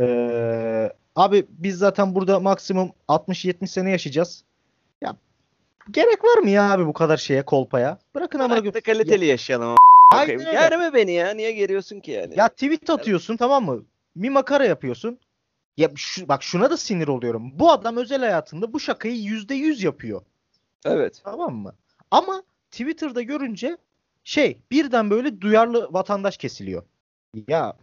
eee, 0.00 0.92
abi 1.16 1.46
biz 1.48 1.78
zaten 1.78 2.14
burada 2.14 2.40
maksimum 2.40 2.90
60-70 3.08 3.66
sene 3.66 3.90
yaşayacağız. 3.90 4.44
Ya 5.00 5.16
gerek 5.90 6.24
var 6.24 6.38
mı 6.38 6.50
ya 6.50 6.72
abi 6.72 6.86
bu 6.86 6.92
kadar 6.92 7.16
şeye 7.16 7.44
kolpaya? 7.44 7.98
Bırakın 8.14 8.38
ama 8.38 8.62
Bırak 8.62 8.74
da 8.74 8.80
kaliteli 8.80 9.26
yaşayalım 9.26 9.76
Bakayım. 10.12 10.40
öyle. 10.40 10.50
Germe 10.50 10.94
beni 10.94 11.12
ya. 11.12 11.30
Niye 11.30 11.52
geriyorsun 11.52 12.00
ki 12.00 12.10
yani? 12.10 12.38
Ya 12.38 12.48
tweet 12.48 12.90
atıyorsun 12.90 13.36
tamam 13.36 13.64
mı? 13.64 13.84
Bir 14.16 14.28
makara 14.28 14.64
yapıyorsun. 14.64 15.18
Ya 15.76 15.88
şu, 15.96 16.28
bak 16.28 16.42
şuna 16.42 16.70
da 16.70 16.76
sinir 16.76 17.08
oluyorum. 17.08 17.58
Bu 17.58 17.70
adam 17.70 17.96
özel 17.96 18.20
hayatında 18.20 18.72
bu 18.72 18.80
şakayı 18.80 19.16
yüzde 19.16 19.54
yüz 19.54 19.82
yapıyor. 19.82 20.22
Evet. 20.84 21.20
Tamam 21.24 21.54
mı? 21.54 21.74
Ama 22.10 22.42
Twitter'da 22.70 23.22
görünce 23.22 23.76
şey 24.24 24.58
birden 24.70 25.10
böyle 25.10 25.40
duyarlı 25.40 25.92
vatandaş 25.92 26.36
kesiliyor. 26.36 26.82
Ya 27.48 27.76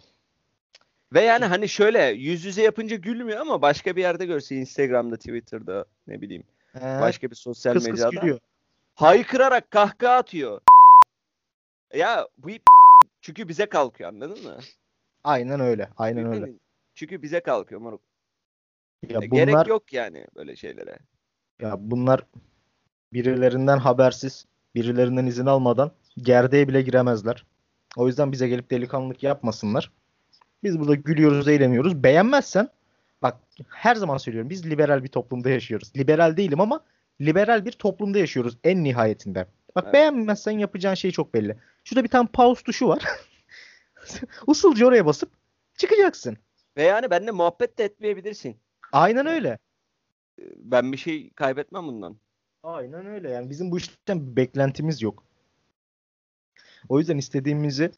Ve 1.13 1.22
yani 1.22 1.46
hani 1.46 1.70
şöyle 1.70 2.04
yüz 2.04 2.46
yüze 2.46 2.62
yapınca 2.62 2.96
gülmüyor 2.96 3.40
ama 3.40 3.62
başka 3.62 3.96
bir 3.96 4.01
yerde 4.01 4.25
görse 4.25 4.56
Instagram'da, 4.56 5.18
Twitter'da 5.18 5.86
ne 6.08 6.22
bileyim 6.22 6.44
e, 6.75 7.01
başka 7.01 7.30
bir 7.32 7.36
sosyal 7.36 7.74
kıs 7.74 7.84
kıs 7.84 7.92
mecrada 7.92 8.10
gülüyor. 8.10 8.40
haykırarak 8.96 9.72
kahkaha 9.72 10.16
atıyor. 10.16 10.62
Ya 11.94 12.28
bu 12.38 12.50
ip- 12.50 12.62
çünkü 13.22 13.48
bize 13.48 13.66
kalkıyor 13.66 14.10
anladın 14.10 14.44
mı? 14.44 14.58
Aynen 15.24 15.60
öyle. 15.60 15.90
Aynen 15.98 16.26
öyle. 16.34 16.52
Çünkü 16.96 17.22
bize 17.22 17.40
kalkıyor 17.40 17.82
moruk. 17.82 18.02
Ya 19.10 19.20
E, 19.22 19.26
Gerek 19.26 19.54
bunlar 19.54 19.66
yok 19.66 19.94
yani 19.94 20.28
böyle 20.36 20.56
şeylere. 20.56 20.98
ya 21.62 21.76
bunlar 21.80 22.26
birilerinden 23.14 23.78
habersiz, 23.78 24.46
birilerinden 24.76 25.26
izin 25.26 25.46
almadan 25.46 25.92
gerdeğe 26.18 26.68
bile 26.68 26.82
giremezler. 26.82 27.46
O 27.98 28.08
yüzden 28.08 28.32
bize 28.32 28.48
gelip 28.48 28.72
delikanlılık 28.72 29.24
yapmasınlar. 29.24 29.92
Biz 30.64 30.80
burada 30.80 30.96
gülüyoruz, 30.96 31.48
eğleniyoruz. 31.48 32.04
Beğenmezsen 32.04 32.70
bak 33.22 33.38
her 33.70 33.96
zaman 33.96 34.18
söylüyorum 34.18 34.50
biz 34.50 34.70
liberal 34.70 35.04
bir 35.04 35.08
toplumda 35.08 35.50
yaşıyoruz. 35.50 35.92
Liberal 35.98 36.38
değilim 36.38 36.62
ama 36.62 36.84
liberal 37.22 37.66
bir 37.66 37.72
toplumda 37.72 38.20
yaşıyoruz 38.20 38.58
en 38.64 38.84
nihayetinde. 38.84 39.48
Bak 39.75 39.84
Evet. 39.84 39.94
beğenmezsen 39.94 40.51
yapacağın 40.51 40.96
şey 40.96 41.12
çok 41.12 41.34
belli. 41.34 41.58
Şurada 41.84 42.04
bir 42.04 42.10
tane 42.10 42.28
pause 42.34 42.63
tuşu 42.63 42.88
var. 42.88 43.04
Usulca 44.48 44.86
oraya 44.88 45.06
basıp 45.06 45.30
çıkacaksın. 45.78 46.38
Ve 46.78 46.84
yani 46.84 47.12
benimle 47.12 47.32
muhabbet 47.32 47.78
de 47.78 47.84
etmeyebilirsin. 47.84 48.58
Aynen 48.92 49.25
öyle. 49.25 49.60
Ben 50.56 50.92
bir 50.92 50.98
şey 50.98 51.30
kaybetmem 51.30 51.88
bundan. 51.88 52.18
Aynen 52.63 53.06
öyle. 53.06 53.30
Yani 53.30 53.50
bizim 53.50 53.72
bu 53.72 53.78
işten 53.78 54.32
bir 54.32 54.36
beklentimiz 54.36 55.01
yok. 55.01 55.24
O 56.90 57.00
yüzden 57.00 57.18
istediğimizi 57.18 57.92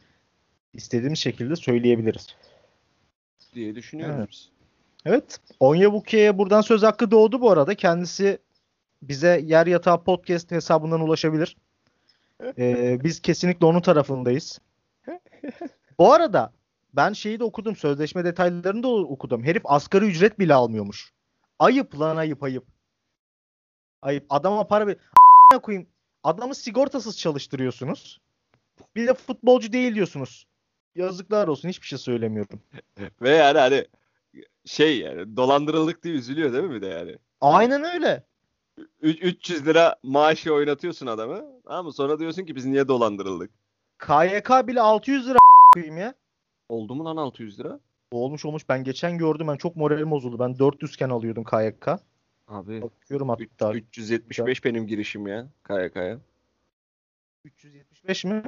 istediğimiz 0.74 1.20
şekilde 1.20 1.56
söyleyebiliriz. 1.56 2.36
diye 3.54 3.76
düşünüyoruz 3.76 4.52
Evet. 5.06 5.24
Evet. 5.24 5.40
Onyabuke'ye 5.60 6.38
buradan 6.38 6.62
söz 6.62 6.84
hakkı 6.84 7.12
doğdu 7.12 7.42
bu 7.42 7.52
arada. 7.52 7.76
Kendisi 7.76 8.38
bize 9.08 9.42
Yer 9.46 9.68
Yatağı 9.68 10.04
Podcast 10.04 10.52
hesabından 10.52 11.02
ulaşabilir. 11.02 11.58
Ee, 12.58 13.00
biz 13.04 13.22
kesinlikle 13.22 13.66
onun 13.66 13.82
tarafındayız. 13.82 14.60
Bu 16.00 16.14
arada 16.14 16.54
ben 16.94 17.14
şeyi 17.14 17.40
de 17.40 17.44
okudum. 17.44 17.76
Sözleşme 17.76 18.26
detaylarını 18.26 18.84
da 18.84 18.88
okudum. 18.88 19.44
Herif 19.44 19.62
asgari 19.66 20.06
ücret 20.06 20.40
bile 20.40 20.54
almıyormuş. 20.54 21.14
Ayıp 21.60 22.00
lan 22.00 22.18
ayıp 22.18 22.44
ayıp. 22.44 22.66
Ayıp. 24.02 24.26
Adama 24.30 24.68
para 24.68 24.88
bir 24.88 24.98
koyayım. 25.62 25.88
Adamı 26.24 26.56
sigortasız 26.56 27.18
çalıştırıyorsunuz. 27.18 28.22
Bir 28.96 29.08
de 29.08 29.14
futbolcu 29.14 29.74
değil 29.74 29.96
diyorsunuz. 29.96 30.48
Yazıklar 30.96 31.48
olsun. 31.48 31.70
Hiçbir 31.70 31.88
şey 31.88 32.00
söylemiyorum. 32.00 32.62
Ve 33.22 33.30
yani 33.30 33.60
hani 33.60 33.86
şey 34.66 35.00
yani 35.00 35.38
dolandırıldık 35.38 36.04
diye 36.04 36.16
üzülüyor 36.16 36.54
değil 36.54 36.64
mi 36.64 36.76
bir 36.76 36.82
de 36.82 36.88
yani? 36.88 37.18
Aynen 37.42 37.84
öyle. 37.84 38.24
Ü- 38.78 39.20
300 39.22 39.66
lira 39.66 39.96
maaşı 40.04 40.54
oynatıyorsun 40.54 41.08
adamı. 41.08 41.44
Tamam 41.66 41.86
mı? 41.86 41.94
Sonra 41.94 42.20
diyorsun 42.20 42.46
ki 42.46 42.56
biz 42.56 42.66
niye 42.66 42.88
dolandırıldık? 42.88 43.52
KYK 44.00 44.68
bile 44.68 44.82
600 44.82 45.28
lira 45.28 45.38
koyayım 45.74 45.98
ya. 45.98 46.14
Oldu 46.70 46.96
mu 46.96 47.06
lan 47.06 47.18
600 47.18 47.60
lira? 47.60 47.80
Olmuş 48.12 48.46
olmuş. 48.46 48.70
Ben 48.70 48.84
geçen 48.84 49.18
gördüm. 49.18 49.48
Ben 49.48 49.56
çok 49.56 49.76
moralim 49.76 50.12
bozuldu. 50.12 50.40
Ben 50.40 50.60
400 50.60 50.94
iken 50.94 51.10
alıyordum 51.10 51.44
KYK. 51.44 51.88
Abi 52.48 52.82
Bakıyorum 52.82 53.30
hatta. 53.30 53.74
375 53.74 54.66
benim 54.66 54.88
girişim 54.88 55.28
ya 55.28 55.48
KYK'ya. 55.68 56.20
375 57.46 58.26
mi? 58.26 58.44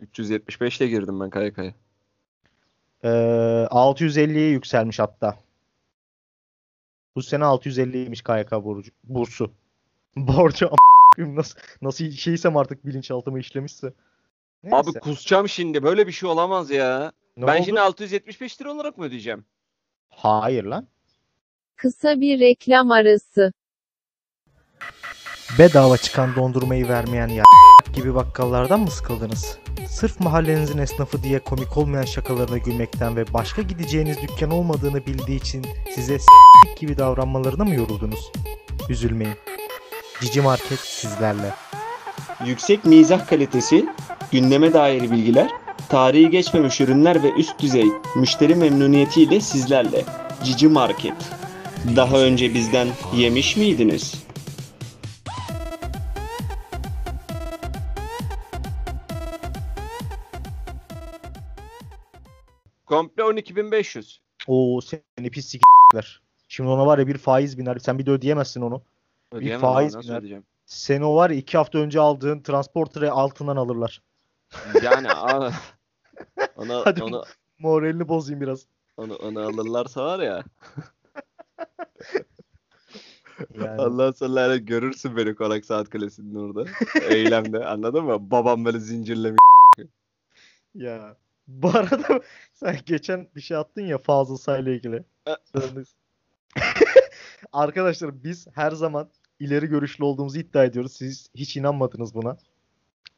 375 0.00 0.80
ile 0.80 0.88
girdim 0.88 1.20
ben 1.20 1.30
KYK'ya. 1.30 1.74
Ee, 3.04 3.08
650'ye 3.70 4.50
yükselmiş 4.50 4.98
hatta. 4.98 5.38
Bu 7.16 7.22
sene 7.22 7.44
650'ymiş 7.44 8.22
KYK 8.22 8.64
borcu, 8.64 8.90
bursu. 9.04 9.50
Borcu 10.16 10.66
a**ayım 10.66 11.36
nasıl 11.36 11.58
nasıl 11.82 12.10
şeysem 12.10 12.56
artık 12.56 12.86
bilinçaltıma 12.86 13.38
işlemişse. 13.38 13.92
Neyse. 14.62 14.76
Abi 14.76 14.92
kusacağım 14.92 15.48
şimdi. 15.48 15.82
Böyle 15.82 16.06
bir 16.06 16.12
şey 16.12 16.28
olamaz 16.28 16.70
ya. 16.70 17.12
Ne 17.36 17.46
ben 17.46 17.56
oldu? 17.56 17.64
şimdi 17.64 17.80
675 17.80 18.60
lira 18.60 18.72
olarak 18.72 18.98
mı 18.98 19.04
ödeyeceğim? 19.04 19.44
Hayır 20.10 20.64
lan. 20.64 20.88
Kısa 21.76 22.20
bir 22.20 22.40
reklam 22.40 22.90
arası. 22.90 23.52
Bedava 25.58 25.96
çıkan 25.96 26.36
dondurmayı 26.36 26.88
vermeyen 26.88 27.28
ya 27.28 27.44
gibi 27.94 28.14
bakkallardan 28.14 28.80
mı 28.80 28.90
sıkıldınız? 28.90 29.58
Sırf 29.88 30.20
mahallenizin 30.20 30.78
esnafı 30.78 31.22
diye 31.22 31.38
komik 31.38 31.76
olmayan 31.76 32.04
şakalarına 32.04 32.58
gülmekten 32.58 33.16
ve 33.16 33.32
başka 33.34 33.62
gideceğiniz 33.62 34.16
dükkan 34.22 34.50
olmadığını 34.50 35.06
bildiği 35.06 35.36
için 35.36 35.66
size 35.94 36.18
s**k 36.18 36.80
gibi 36.80 36.98
davranmalarına 36.98 37.64
mı 37.64 37.74
yoruldunuz? 37.74 38.32
Üzülmeyin. 38.88 39.34
Cici 40.20 40.40
Market 40.40 40.78
sizlerle. 40.78 41.54
Yüksek 42.46 42.84
mizah 42.84 43.26
kalitesi, 43.26 43.86
gündeme 44.32 44.72
dair 44.72 45.10
bilgiler, 45.10 45.50
tarihi 45.88 46.30
geçmemiş 46.30 46.80
ürünler 46.80 47.22
ve 47.22 47.30
üst 47.32 47.58
düzey 47.60 47.86
müşteri 48.16 48.54
memnuniyetiyle 48.54 49.40
sizlerle. 49.40 50.04
Cici 50.44 50.68
Market. 50.68 51.14
Daha 51.96 52.18
önce 52.18 52.54
bizden 52.54 52.88
yemiş 53.16 53.56
miydiniz? 53.56 54.23
Komple 62.94 63.22
12.500. 63.22 64.18
Oo 64.46 64.80
seni 64.80 65.30
pis 65.30 65.46
s**ler. 65.48 66.22
Şimdi 66.48 66.70
ona 66.70 66.86
var 66.86 66.98
ya 66.98 67.06
bir 67.06 67.18
faiz 67.18 67.58
biner. 67.58 67.78
Sen 67.78 67.98
bir 67.98 68.06
de 68.06 68.10
ödeyemezsin 68.10 68.60
onu. 68.60 68.82
Ödeyemem 69.32 69.60
faiz 69.60 69.94
abi, 69.94 69.98
nasıl 69.98 70.08
biner. 70.08 70.18
ödeyeceğim? 70.18 70.44
Seni 70.66 71.04
o 71.04 71.16
var 71.16 71.30
ya 71.30 71.36
iki 71.36 71.56
hafta 71.56 71.78
önce 71.78 72.00
aldığın 72.00 72.40
transporter'ı 72.40 73.12
altından 73.12 73.56
alırlar. 73.56 74.02
Yani 74.82 75.08
onu, 76.56 76.82
Hadi. 76.84 77.02
onu, 77.02 77.24
Moralini 77.58 78.08
bozayım 78.08 78.40
biraz. 78.40 78.66
onu, 78.96 79.16
onu 79.16 79.40
alırlarsa 79.40 80.04
var 80.04 80.18
ya. 80.18 80.44
Yani. 83.54 83.82
Allah 83.82 84.12
sonra 84.12 84.56
görürsün 84.56 85.16
beni 85.16 85.34
Konak 85.34 85.64
Saat 85.64 85.90
Kulesi'nin 85.90 86.34
orada. 86.34 86.70
Eylemde 87.08 87.66
anladın 87.66 88.04
mı? 88.04 88.30
Babam 88.30 88.64
böyle 88.64 88.80
zincirlemiş. 88.80 89.38
Ya. 90.74 91.16
Bu 91.48 91.68
arada 91.68 92.20
sen 92.52 92.78
geçen 92.86 93.28
bir 93.36 93.40
şey 93.40 93.56
attın 93.56 93.82
ya 93.82 93.98
Fazıl 93.98 94.36
Say'la 94.36 94.70
ilgili. 94.70 95.04
Arkadaşlar 97.52 98.24
biz 98.24 98.46
her 98.54 98.70
zaman 98.70 99.10
ileri 99.38 99.66
görüşlü 99.66 100.04
olduğumuzu 100.04 100.38
iddia 100.38 100.64
ediyoruz. 100.64 100.92
Siz 100.92 101.30
hiç 101.34 101.56
inanmadınız 101.56 102.14
buna. 102.14 102.36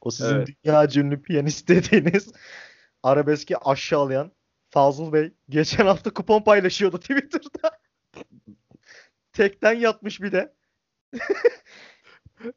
O 0.00 0.10
sizin 0.10 0.34
Evet. 0.34 0.48
dünya 0.64 0.88
ünlü 0.96 1.22
piyanist 1.22 1.68
dediğiniz 1.68 2.32
arabeski 3.02 3.58
aşağılayan 3.58 4.32
Fazıl 4.70 5.12
Bey 5.12 5.32
geçen 5.48 5.86
hafta 5.86 6.10
kupon 6.10 6.42
paylaşıyordu 6.42 6.98
Twitter'da. 6.98 7.78
Tekten 9.32 9.72
yatmış 9.72 10.22
bir 10.22 10.32
de. 10.32 10.54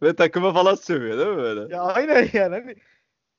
Ve 0.01 0.15
takıma 0.15 0.53
falan 0.53 0.75
sövüyor 0.75 1.17
değil 1.17 1.29
mi 1.29 1.37
böyle? 1.37 1.75
Ya 1.75 1.81
aynen 1.81 2.29
yani. 2.33 2.55
Hani, 2.55 2.75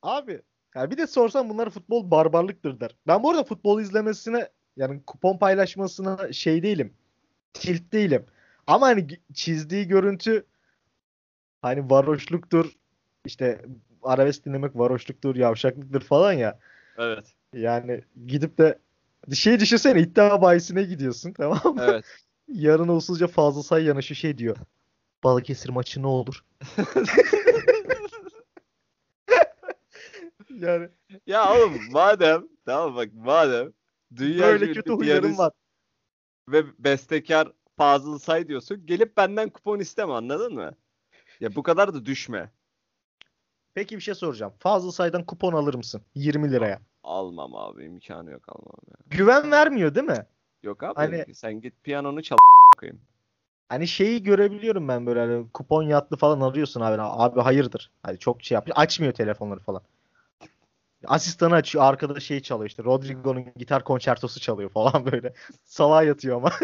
abi 0.03 0.43
ya 0.75 0.91
bir 0.91 0.97
de 0.97 1.07
sorsan 1.07 1.49
bunlar 1.49 1.71
futbol 1.71 2.11
barbarlıktır 2.11 2.81
der. 2.81 2.97
Ben 3.07 3.23
bu 3.23 3.31
arada 3.31 3.45
futbol 3.45 3.81
izlemesine 3.81 4.49
yani 4.77 5.03
kupon 5.07 5.39
paylaşmasına 5.39 6.33
şey 6.33 6.63
değilim. 6.63 6.95
Tilt 7.53 7.93
değilim. 7.93 8.27
Ama 8.67 8.87
hani 8.87 9.07
çizdiği 9.35 9.89
görüntü 9.89 10.47
hani 11.63 11.91
varoşluktur. 11.91 12.73
işte 13.25 13.65
arabesk 14.03 14.47
dinlemek 14.47 14.77
varoşluktur, 14.77 15.37
yavşaklıktır 15.37 16.01
falan 16.01 16.33
ya. 16.33 16.59
Evet. 16.99 17.25
Yani 17.55 18.05
gidip 18.27 18.59
de 18.59 18.79
şey 19.35 19.61
düşünsene 19.61 20.01
iddia 20.01 20.43
bayisine 20.43 20.83
gidiyorsun 20.83 21.33
tamam 21.33 21.75
mı? 21.75 21.83
Evet. 21.85 22.05
Yarın 22.49 22.89
usulca 22.89 23.27
fazla 23.27 23.63
say 23.63 23.85
yanaşı 23.85 24.15
şey 24.15 24.39
diyor. 24.39 24.57
Balıkesir 25.25 25.69
maçı 25.69 26.03
ne 26.03 26.07
olur? 26.07 26.45
yani 30.61 30.89
Ya 31.27 31.53
oğlum 31.55 31.73
madem 31.91 32.49
tamam 32.67 32.97
bak 32.97 33.09
madem 33.15 33.73
dünya 34.17 34.47
böyle 34.47 34.73
kötü 34.73 34.93
huylarım 34.93 35.39
var. 35.39 35.53
ve 36.49 36.65
bestekar 36.79 37.53
Fazıl 37.77 38.19
Say 38.19 38.49
diyorsun. 38.49 38.87
Gelip 38.87 39.17
benden 39.17 39.49
kupon 39.51 39.79
isteme 39.79 40.13
anladın 40.13 40.55
mı? 40.55 40.73
Ya 41.41 41.55
bu 41.57 41.63
kadar 41.63 41.95
da 41.95 42.07
düşme. 42.07 42.51
Peki 43.75 43.97
bir 43.97 44.01
şey 44.01 44.15
soracağım. 44.15 44.53
Fazıl 44.59 44.91
saydan 44.91 45.25
kupon 45.25 45.53
alır 45.53 45.75
mısın? 45.75 46.03
20 46.15 46.53
liraya. 46.53 46.81
Almam 47.03 47.55
abi 47.55 47.85
imkanı 47.85 48.31
yok 48.31 48.49
almam 48.49 48.81
ya. 48.89 48.95
Güven 49.07 49.51
vermiyor 49.51 49.95
değil 49.95 50.07
mi? 50.07 50.27
Yok 50.63 50.83
abi 50.83 50.95
Hani- 50.95 51.35
sen 51.35 51.61
git 51.61 51.85
piyanonu 51.85 52.23
çal 52.23 52.37
koyayım. 52.79 53.01
Hani 53.69 53.89
şeyi 53.89 54.23
görebiliyorum 54.23 54.89
ben 54.89 55.07
böyle 55.07 55.21
hani 55.21 55.51
kupon 55.51 55.83
yatlı 55.83 56.17
falan 56.17 56.41
arıyorsun 56.41 56.81
abi. 56.81 57.03
Abi 57.03 57.41
hayırdır. 57.41 57.91
Hani 58.03 58.19
çok 58.19 58.43
şey 58.43 58.55
yapıyor. 58.55 58.77
Açmıyor 58.77 59.13
telefonları 59.13 59.61
falan. 59.61 59.83
Asistanı 61.05 61.55
açıyor. 61.55 61.85
Arkada 61.85 62.21
şey 62.21 62.41
çalıyor 62.41 62.69
işte. 62.69 62.85
Rodrigo'nun 62.85 63.45
gitar 63.57 63.85
konçertosu 63.85 64.41
çalıyor 64.41 64.71
falan 64.71 65.07
böyle. 65.13 65.33
Salağa 65.65 66.03
yatıyor 66.03 66.37
ama. 66.37 66.51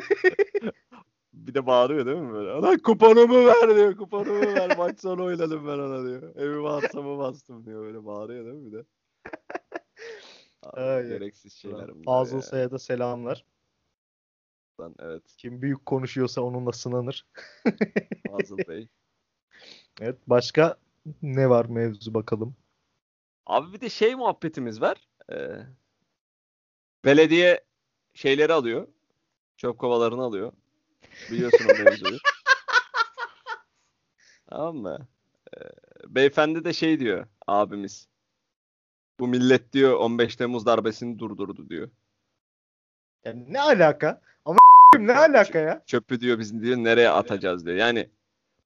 Bir 1.32 1.54
de 1.54 1.66
bağırıyor 1.66 2.06
değil 2.06 2.18
mi 2.18 2.32
böyle? 2.32 2.50
Lan 2.50 2.78
kuponumu 2.78 3.46
ver 3.46 3.76
diyor. 3.76 3.96
Kuponumu 3.96 4.40
ver. 4.40 4.76
Maç 4.78 5.00
sonu 5.00 5.24
oynadım 5.24 5.66
ben 5.66 5.78
ona 5.78 6.08
diyor. 6.08 6.36
Evime 6.36 6.68
arsamı 6.68 7.18
bastım 7.18 7.66
diyor. 7.66 7.82
Böyle 7.82 8.04
bağırıyor 8.04 8.44
değil 8.44 8.56
mi 8.56 8.72
bir 8.72 8.78
de? 8.78 8.84
Abi, 10.62 11.08
gereksiz 11.08 11.52
şeyler 11.52 11.94
bunlar 11.94 12.04
Fazıl 12.04 12.36
ya. 12.36 12.42
Say'a 12.42 12.70
da 12.70 12.78
selamlar. 12.78 13.44
Lan, 14.80 14.94
Evet. 14.98 15.22
Kim 15.36 15.62
büyük 15.62 15.86
konuşuyorsa 15.86 16.40
onunla 16.40 16.72
sınanır. 16.72 17.26
Fazıl 18.30 18.58
Bey. 18.58 18.88
Evet. 20.00 20.16
Başka 20.26 20.76
ne 21.22 21.50
var 21.50 21.66
mevzu 21.66 22.14
bakalım. 22.14 22.56
Abi 23.46 23.72
bir 23.72 23.80
de 23.80 23.88
şey 23.88 24.14
muhabbetimiz 24.14 24.80
var. 24.80 25.08
Ee, 25.32 25.36
belediye 27.04 27.64
şeyleri 28.14 28.52
alıyor. 28.52 28.88
Çöp 29.56 29.78
kovalarını 29.78 30.22
alıyor. 30.22 30.52
Biliyorsun 31.30 31.64
o 31.64 31.84
mevzuyu. 31.84 32.18
tamam 34.46 34.76
mı? 34.76 35.08
Ee, 35.56 35.60
beyefendi 36.06 36.64
de 36.64 36.72
şey 36.72 37.00
diyor 37.00 37.26
abimiz. 37.46 38.08
Bu 39.20 39.28
millet 39.28 39.72
diyor 39.72 39.94
15 39.94 40.36
Temmuz 40.36 40.66
darbesini 40.66 41.18
durdurdu 41.18 41.68
diyor. 41.68 41.90
Yani 43.24 43.52
ne 43.52 43.60
alaka? 43.60 44.22
Ama 44.44 44.58
ne 44.98 45.16
alaka 45.16 45.58
ya? 45.58 45.82
Çöpü 45.86 46.20
diyor 46.20 46.38
biz 46.38 46.62
diyor 46.62 46.76
nereye 46.76 47.10
atacağız 47.10 47.66
diyor. 47.66 47.76
Yani 47.76 48.10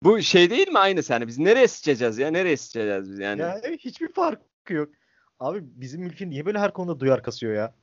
bu 0.03 0.23
şey 0.23 0.51
değil 0.51 0.69
mi 0.69 0.79
aynısı 0.79 1.13
yani 1.13 1.27
biz 1.27 1.39
nereye 1.39 1.69
sıçacağız 1.69 2.19
ya 2.19 2.31
nereye 2.31 2.57
sıçacağız 2.57 3.11
biz 3.11 3.19
yani. 3.19 3.41
Ya 3.41 3.61
hiçbir 3.79 4.09
farkı 4.71 4.75
yok. 4.75 4.89
Abi 5.41 5.61
bizim 5.63 6.03
ülke 6.03 6.31
niye 6.31 6.47
böyle 6.47 6.59
her 6.59 6.73
konuda 6.73 7.01
duyar 7.01 7.23
kasıyor 7.23 7.55
ya? 7.55 7.75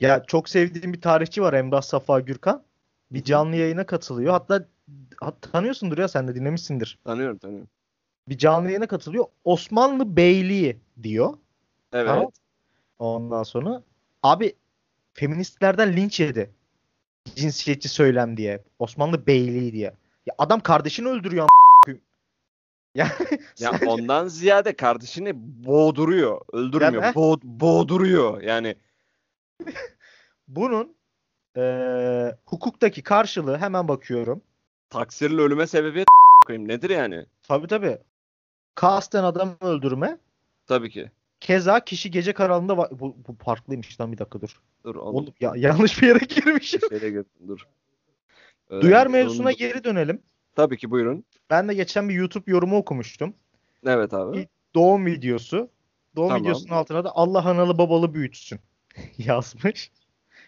Ya 0.00 0.24
çok 0.26 0.48
sevdiğim 0.48 0.92
bir 0.92 1.00
tarihçi 1.00 1.42
var 1.42 1.52
Emrah 1.52 1.82
Safa 1.82 2.20
Gürkan. 2.20 2.62
Bir 3.10 3.24
canlı 3.24 3.56
yayına 3.56 3.86
katılıyor. 3.86 4.32
Hatta, 4.32 4.66
hatta 5.20 5.50
tanıyorsundur 5.50 5.98
ya 5.98 6.08
sen 6.08 6.28
de 6.28 6.34
dinlemişsindir. 6.34 6.98
Tanıyorum 7.04 7.38
tanıyorum. 7.38 7.68
Bir 8.28 8.38
canlı 8.38 8.68
yayına 8.68 8.86
katılıyor. 8.86 9.24
Osmanlı 9.44 10.16
Beyliği 10.16 10.76
diyor. 11.02 11.34
Evet. 11.92 12.06
Tamam. 12.06 12.30
Ondan 12.98 13.42
sonra 13.42 13.82
abi 14.22 14.54
feministlerden 15.12 15.96
linç 15.96 16.20
yedi. 16.20 16.50
Cinsiyetçi 17.34 17.88
söylem 17.88 18.36
diye. 18.36 18.62
Osmanlı 18.78 19.26
Beyliği 19.26 19.72
diye. 19.72 19.94
Ya 20.26 20.34
adam 20.38 20.60
kardeşini 20.60 21.08
öldürüyor 21.08 21.48
a**ım. 22.98 23.38
Ya, 23.58 23.70
sence- 23.72 23.86
ondan 23.86 24.28
ziyade 24.28 24.76
kardeşini 24.76 25.32
boğduruyor. 25.36 26.40
Öldürmüyor. 26.52 27.02
Yani, 27.02 27.14
boğ- 27.14 27.40
boğduruyor. 27.42 28.42
Yani 28.42 28.76
bunun 30.48 30.96
eee, 31.56 32.36
hukuktaki 32.46 33.02
karşılığı 33.02 33.58
hemen 33.58 33.88
bakıyorum. 33.88 34.42
taksirli 34.90 35.40
ölüme 35.40 35.66
sebebiyet 35.66 36.08
koyayım. 36.46 36.68
Nedir 36.68 36.90
yani? 36.90 37.26
Tabii 37.42 37.66
tabii. 37.66 37.98
Kasten 38.74 39.24
adam 39.24 39.56
öldürme. 39.60 40.18
Tabii 40.66 40.90
ki. 40.90 41.10
Keza 41.40 41.84
kişi 41.84 42.10
gece 42.10 42.32
karanlığında 42.32 42.72
va- 42.72 42.98
bu, 43.00 43.16
bu 43.28 43.36
farklıymış 43.44 44.00
lan 44.00 44.12
bir 44.12 44.18
dakika 44.18 44.40
dur. 44.40 44.60
Dur 44.84 44.94
onu 44.94 45.02
Oğlum 45.16 45.34
ya 45.40 45.52
yanlış 45.56 46.02
bir 46.02 46.06
yere 46.08 46.18
girmişim. 46.18 46.80
şeyle 46.88 47.10
gör- 47.10 47.24
dur. 47.48 47.68
Duyar 48.70 48.82
Öğrenci 49.06 49.08
mevzusuna 49.12 49.50
sorumlu- 49.52 49.58
geri 49.58 49.84
dönelim. 49.84 50.22
Tabii 50.54 50.76
ki 50.76 50.90
buyurun. 50.90 51.24
Ben 51.50 51.68
de 51.68 51.74
geçen 51.74 52.08
bir 52.08 52.14
YouTube 52.14 52.50
yorumu 52.50 52.76
okumuştum. 52.76 53.34
Evet 53.86 54.14
abi. 54.14 54.36
İyi. 54.36 54.48
Doğum 54.74 55.06
videosu. 55.06 55.70
Doğum 56.16 56.28
Tamam. 56.28 56.42
videosunun 56.42 56.74
altına 56.74 57.04
da 57.04 57.16
Allah 57.16 57.44
analı 57.44 57.78
babalı 57.78 58.14
büyütsün 58.14 58.60
yazmış. 59.18 59.92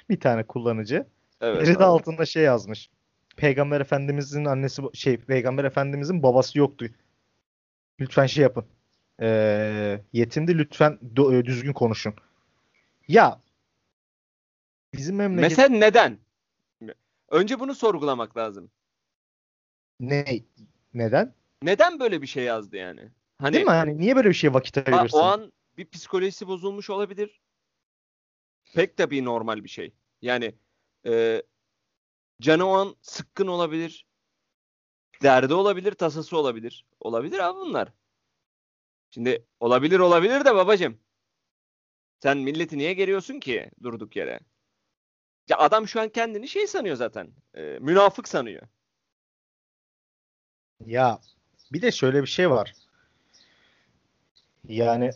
Bir 0.08 0.20
tane 0.20 0.42
kullanıcı. 0.46 1.06
Evet. 1.40 1.62
Biri 1.62 1.78
de 1.78 1.84
altında 1.84 2.26
şey 2.26 2.42
yazmış. 2.42 2.90
Peygamber 3.36 3.80
Efendimizin 3.80 4.44
annesi 4.44 4.82
şey 4.94 5.16
Peygamber 5.16 5.64
Efendimizin 5.64 6.22
babası 6.22 6.58
yoktu. 6.58 6.86
Lütfen 8.00 8.26
şey 8.26 8.42
yapın. 8.42 8.64
Ee, 9.20 10.00
yetimdi 10.12 10.58
lütfen 10.58 10.98
do- 11.14 11.36
e, 11.36 11.44
düzgün 11.44 11.72
konuşun. 11.72 12.14
Ya 13.08 13.40
bizim 14.94 15.16
memleket 15.16 15.50
Mesela 15.58 15.68
neden? 15.68 16.18
Önce 17.30 17.60
bunu 17.60 17.74
sorgulamak 17.74 18.36
lazım. 18.36 18.70
Ne 20.00 20.24
neden? 20.94 21.35
Neden 21.62 22.00
böyle 22.00 22.22
bir 22.22 22.26
şey 22.26 22.44
yazdı 22.44 22.76
yani? 22.76 23.11
Hani 23.38 23.54
Değil 23.54 23.64
mi? 23.66 23.70
Hani 23.70 23.98
niye 23.98 24.16
böyle 24.16 24.28
bir 24.28 24.35
şeye 24.35 24.54
vakit 24.54 24.88
ayırırsın? 24.88 25.18
o 25.18 25.22
an 25.22 25.52
bir 25.76 25.90
psikolojisi 25.90 26.48
bozulmuş 26.48 26.90
olabilir. 26.90 27.40
Pek 28.74 28.96
tabii 28.96 29.24
normal 29.24 29.64
bir 29.64 29.68
şey. 29.68 29.94
Yani 30.22 30.54
e, 31.06 31.42
canı 32.40 32.66
o 32.68 32.72
an 32.72 32.96
sıkkın 33.00 33.46
olabilir. 33.46 34.06
Derdi 35.22 35.54
olabilir, 35.54 35.92
tasası 35.92 36.37
olabilir. 36.37 36.87
Olabilir 37.00 37.38
abi 37.38 37.59
bunlar. 37.59 37.92
Şimdi 39.11 39.46
olabilir 39.61 39.98
olabilir 39.98 40.44
de 40.44 40.54
babacım. 40.54 41.00
Sen 42.22 42.38
milleti 42.38 42.78
niye 42.78 42.92
geriyorsun 42.92 43.40
ki 43.40 43.70
durduk 43.82 44.16
yere? 44.16 44.40
Ya 45.48 45.59
adam 45.59 45.88
şu 45.88 46.00
an 46.00 46.09
kendini 46.09 46.48
şey 46.48 46.66
sanıyor 46.66 46.96
zaten. 46.96 47.32
e, 47.54 47.62
münafık 47.62 48.28
sanıyor. 48.28 48.62
Ya 50.84 51.18
bir 51.72 51.82
de 51.82 51.92
şöyle 51.92 52.22
bir 52.22 52.26
şey 52.26 52.50
var. 52.50 52.72
Yani 54.68 55.10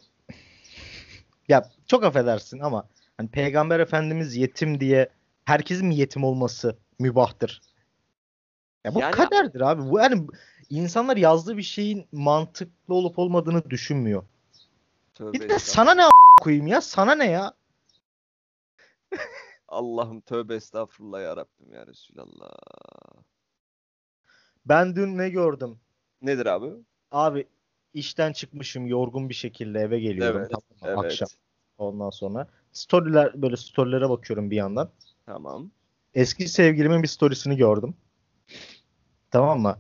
ya 1.49 1.71
çok 1.87 2.05
affedersin 2.05 2.59
ama 2.61 2.89
Hani 3.21 3.31
Peygamber 3.31 3.81
Efendimiz 3.81 4.37
yetim 4.37 4.81
diye 4.81 5.09
herkesin 5.45 5.91
yetim 5.91 6.25
olması 6.25 6.79
mübahtır? 6.99 7.63
Ya 8.85 8.95
bu 8.95 9.01
Yani- 9.01 9.13
kaderdir 9.13 9.61
abi. 9.61 9.91
Bu 9.91 9.99
yani 9.99 10.27
insanlar 10.71 11.17
yazdığı 11.17 11.57
bir 11.57 11.63
şeyin 11.63 12.09
mantıklı 12.13 12.95
olup 12.95 13.19
olmadığını 13.19 13.71
düşünmüyor. 13.71 14.25
Tövbe 15.15 15.33
Bir 15.33 15.49
de 15.49 15.59
sana 15.59 15.95
ne 15.95 16.03
koyayım 16.41 16.67
ya? 16.67 16.81
Sana 16.81 17.15
ne 17.15 17.31
ya? 17.31 17.55
Allah'ım 19.69 20.21
tövbe 20.21 20.55
estağfurullah 20.55 21.23
ya 21.23 21.37
Rabbim 21.37 21.75
ya 21.75 21.87
Resulallah. 21.87 22.51
Ben 24.67 24.97
dün 24.97 25.19
ne 25.19 25.29
gördüm? 25.31 25.79
Nedir 26.23 26.47
abi? 26.47 26.71
Abi 27.11 27.47
işten 27.95 28.33
çıkmışım 28.33 28.87
yorgun 28.87 29.29
bir 29.29 29.35
şekilde 29.35 29.81
eve 29.81 30.01
geliyorum 30.01 30.41
Evet, 30.41 30.51
tamam? 30.51 30.99
Evet. 30.99 31.13
akşam 31.13 31.29
ondan 31.79 32.11
sonra. 32.11 32.49
Storyler 32.73 33.43
böyle 33.43 33.57
storylere 33.57 34.11
bakıyorum 34.11 34.51
bir 34.51 34.57
yandan. 34.57 34.91
Tamam. 35.27 35.71
Eski 36.15 36.49
sevgilimin 36.49 37.03
bir 37.03 37.09
storiesini 37.09 37.57
gördüm. 37.57 37.95
Tamam 39.31 39.61
mı? 39.61 39.79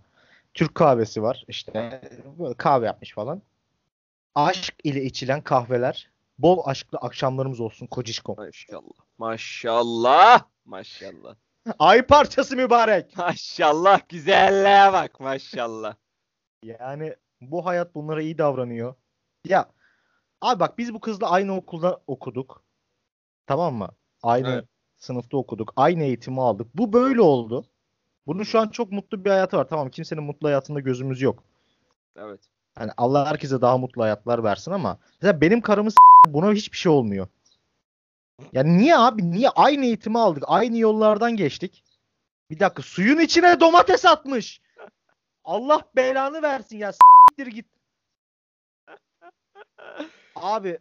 Türk 0.54 0.74
kahvesi 0.74 1.22
var. 1.22 1.44
İşte 1.48 2.02
böyle 2.38 2.54
kahve 2.54 2.86
yapmış 2.86 3.14
falan. 3.14 3.42
Aşk 4.34 4.74
ile 4.84 5.04
içilen 5.04 5.42
kahveler. 5.42 6.10
Bol 6.38 6.62
aşklı 6.64 6.98
akşamlarımız 6.98 7.60
olsun 7.60 7.86
kocişkom. 7.86 8.36
Maşallah. 8.36 8.80
Maşallah. 9.18 10.42
Maşallah. 10.64 11.34
Ay 11.78 12.02
parçası 12.06 12.56
mübarek. 12.56 13.16
Maşallah 13.16 14.08
güzelliğe 14.08 14.92
bak 14.92 15.20
maşallah. 15.20 15.94
Yani 16.62 17.16
bu 17.40 17.66
hayat 17.66 17.94
bunlara 17.94 18.22
iyi 18.22 18.38
davranıyor. 18.38 18.94
Ya 19.44 19.70
abi 20.40 20.60
bak 20.60 20.78
biz 20.78 20.94
bu 20.94 21.00
kızla 21.00 21.30
aynı 21.30 21.56
okulda 21.56 22.00
okuduk. 22.06 22.62
Tamam 23.46 23.74
mı? 23.74 23.88
Aynı 24.22 24.48
Evet. 24.48 24.64
sınıfta 24.96 25.36
okuduk. 25.36 25.72
Aynı 25.76 26.04
eğitimi 26.04 26.40
aldık. 26.42 26.66
Bu 26.74 26.92
böyle 26.92 27.20
oldu. 27.20 27.64
Bunun 28.26 28.42
şu 28.42 28.60
an 28.60 28.68
çok 28.68 28.92
mutlu 28.92 29.24
bir 29.24 29.30
hayatı 29.30 29.56
var. 29.56 29.68
Tamam 29.68 29.90
kimsenin 29.90 30.22
mutlu 30.22 30.48
hayatında 30.48 30.80
gözümüz 30.80 31.22
yok. 31.22 31.44
Evet. 32.16 32.40
Yani 32.78 32.90
Allah 32.96 33.26
herkese 33.30 33.60
daha 33.60 33.78
mutlu 33.78 34.02
hayatlar 34.02 34.44
versin 34.44 34.70
ama 34.70 34.98
mesela 35.22 35.40
benim 35.40 35.60
karımı 35.60 35.90
buna 36.28 36.52
hiçbir 36.52 36.76
şey 36.76 36.92
olmuyor. 36.92 37.26
Yani 38.52 38.78
niye 38.78 38.96
abi? 38.96 39.30
Niye 39.30 39.50
aynı 39.50 39.84
eğitimi 39.84 40.18
aldık? 40.18 40.44
Aynı 40.46 40.78
yollardan 40.78 41.36
geçtik. 41.36 41.84
Bir 42.50 42.60
dakika 42.60 42.82
suyun 42.82 43.18
içine 43.18 43.60
domates 43.60 44.04
atmış. 44.04 44.60
Allah 45.44 45.82
belanı 45.96 46.42
versin 46.42 46.78
ya. 46.78 46.92
S**tir 46.92 47.46
git. 47.46 47.66
Abi 50.36 50.78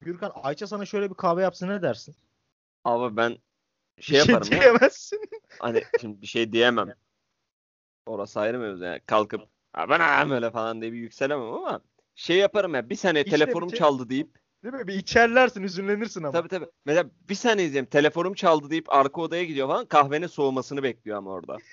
Gürkan 0.00 0.32
Ayça 0.34 0.66
sana 0.66 0.86
şöyle 0.86 1.10
bir 1.10 1.14
kahve 1.14 1.42
yapsa 1.42 1.66
ne 1.66 1.82
dersin? 1.82 2.16
Ama 2.84 3.16
ben 3.16 3.28
şey 3.28 3.38
Bir 3.98 4.24
şey 4.24 4.34
yaparım 4.34 4.52
ya. 4.52 4.60
diyemezsin. 4.60 5.20
Hani 5.58 5.82
şimdi 6.00 6.22
bir 6.22 6.26
şey 6.26 6.52
diyemem. 6.52 6.94
Orası 8.06 8.40
ayrı 8.40 8.58
mevzu 8.58 8.84
yani. 8.84 9.00
Kalkıp 9.06 9.40
"Ha, 9.72 9.88
ben 9.90 10.30
öyle 10.30 10.50
falan 10.50 10.80
diye 10.80 10.92
bir 10.92 10.98
yükselemem 10.98 11.52
ama 11.52 11.80
şey 12.14 12.36
yaparım 12.36 12.74
ya. 12.74 12.88
Bir 12.90 12.96
saniye 12.96 13.24
İşte 13.24 13.36
telefonum 13.38 13.70
şey- 13.70 13.78
çaldı 13.78 14.08
deyip 14.08 14.38
Değil 14.64 14.74
mi? 14.74 14.86
Bir 14.88 14.94
içerlersin, 14.94 15.62
üzünlenirsin 15.62 16.22
ama. 16.22 16.32
tabii 16.32 16.48
tabii. 16.48 16.66
Mesela 16.84 17.10
bir 17.28 17.34
saniye 17.34 17.66
izleyeyim. 17.66 17.86
Telefonum 17.86 18.34
çaldı 18.34 18.70
deyip 18.70 18.92
arka 18.92 19.20
odaya 19.20 19.44
gidiyor 19.44 19.68
falan. 19.68 19.86
Kahvenin 19.86 20.26
soğumasını 20.26 20.82
bekliyor 20.82 21.18
ama 21.18 21.30
orada. 21.30 21.56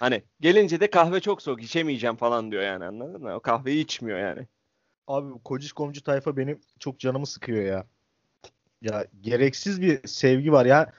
Hani 0.00 0.22
gelince 0.40 0.80
de 0.80 0.90
kahve 0.90 1.20
çok 1.20 1.42
soğuk 1.42 1.62
içemeyeceğim 1.62 2.16
falan 2.16 2.50
diyor 2.52 2.62
yani 2.62 2.84
anladın 2.84 3.22
mı? 3.22 3.34
O 3.34 3.40
kahveyi 3.40 3.84
içmiyor 3.84 4.18
yani. 4.18 4.46
Abi 5.06 5.42
kociş 5.44 5.72
komcu 5.72 6.02
tayfa 6.02 6.36
benim 6.36 6.60
çok 6.78 6.98
canımı 6.98 7.26
sıkıyor 7.26 7.64
ya. 7.64 7.86
Ya 8.82 9.06
gereksiz 9.20 9.82
bir 9.82 10.06
sevgi 10.08 10.52
var 10.52 10.66
ya. 10.66 10.92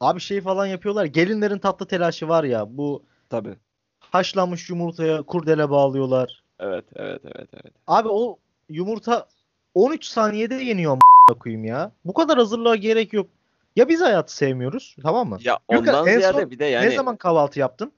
Abi 0.00 0.20
şey 0.20 0.40
falan 0.40 0.66
yapıyorlar. 0.66 1.04
Gelinlerin 1.04 1.58
tatlı 1.58 1.86
telaşı 1.86 2.28
var 2.28 2.44
ya. 2.44 2.76
Bu 2.76 3.04
Tabii. 3.30 3.56
haşlanmış 4.00 4.70
yumurtaya 4.70 5.22
kurdele 5.22 5.70
bağlıyorlar. 5.70 6.44
Evet 6.58 6.84
evet 6.96 7.20
evet 7.24 7.48
evet. 7.52 7.72
Abi 7.86 8.08
o 8.08 8.38
yumurta 8.68 9.28
13 9.74 10.04
saniyede 10.04 10.54
yeniyor 10.54 10.92
a**ına 10.92 11.38
koyayım 11.38 11.64
ya. 11.64 11.92
Bu 12.04 12.14
kadar 12.14 12.38
hazırlığa 12.38 12.76
gerek 12.76 13.12
yok. 13.12 13.30
Ya 13.76 13.88
biz 13.88 14.00
hayatı 14.00 14.36
sevmiyoruz, 14.36 14.96
tamam 15.02 15.28
mı? 15.28 15.38
Ya 15.40 15.58
ondan 15.68 16.06
en 16.06 16.18
ziyade 16.18 16.40
son 16.40 16.50
bir 16.50 16.58
de 16.58 16.64
yani 16.64 16.86
Ne 16.86 16.90
zaman 16.96 17.16
kahvaltı 17.16 17.58
yaptın? 17.60 17.92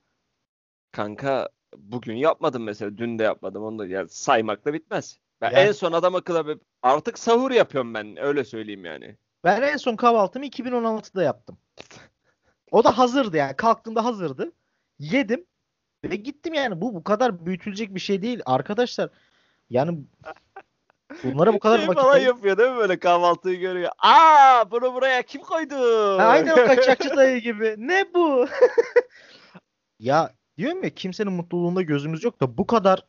kanka 0.92 1.48
bugün 1.76 2.14
yapmadım 2.14 2.62
mesela. 2.62 2.96
Dün 2.98 3.18
de 3.18 3.22
yapmadım. 3.22 3.62
Onu 3.62 3.78
da 3.78 3.87
yani 3.87 4.08
saymakla 4.08 4.72
bitmez. 4.72 5.18
Ben 5.40 5.50
Yani- 5.50 5.58
en 5.68 5.72
son 5.72 5.92
adam 5.92 6.14
akıllı 6.14 6.46
bir- 6.48 6.58
artık 6.82 7.18
sahur 7.18 7.50
yapıyorum 7.50 7.94
ben. 7.94 8.16
Öyle 8.16 8.44
söyleyeyim 8.44 8.84
yani. 8.84 9.16
Ben 9.44 9.62
en 9.62 9.76
son 9.76 9.96
kahvaltımı 9.96 10.46
2016'da 10.46 11.22
yaptım. 11.22 11.58
O 12.70 12.84
da 12.84 12.98
hazırdı 12.98 13.37
yani. 13.37 13.56
Kalktığımda 13.56 14.04
hazırdı. 14.04 14.52
Yedim 14.98 15.44
ve 16.04 16.16
gittim 16.16 16.54
yani. 16.54 16.80
Bu 16.80 16.94
bu 16.94 17.04
kadar 17.04 17.46
büyütülecek 17.46 17.94
bir 17.94 18.00
şey 18.00 18.22
değil 18.22 18.40
arkadaşlar. 18.46 19.10
Yani 19.70 19.98
bunlara 21.22 21.55
bu 21.55 21.59
kadar 21.59 21.79
şey 21.79 21.88
vakit 21.88 22.03
falan 22.03 22.18
yapıyor 22.18 22.59
değil 22.59 22.70
mi 22.70 22.77
böyle 22.77 22.98
kahvaltıyı 22.98 23.61
görüyor. 23.61 23.90
Aa 23.98 24.70
bunu 24.70 24.94
buraya 24.94 25.22
kim 25.22 25.42
koydu? 25.42 25.74
Ha, 26.18 26.24
Aynen 26.27 26.53
o 26.53 26.66
kaçakçı 26.66 27.16
dayı 27.16 27.40
gibi. 27.40 27.74
Ne 27.79 28.14
bu? 28.14 28.46
ya 29.98 30.35
diyorum 30.59 30.85
ya 30.85 30.90
kimsenin 30.90 31.33
mutluluğunda 31.33 31.83
gözümüz 31.83 32.24
yok 32.24 32.40
da 32.40 32.59
bu 32.59 32.66
kadar 32.66 33.07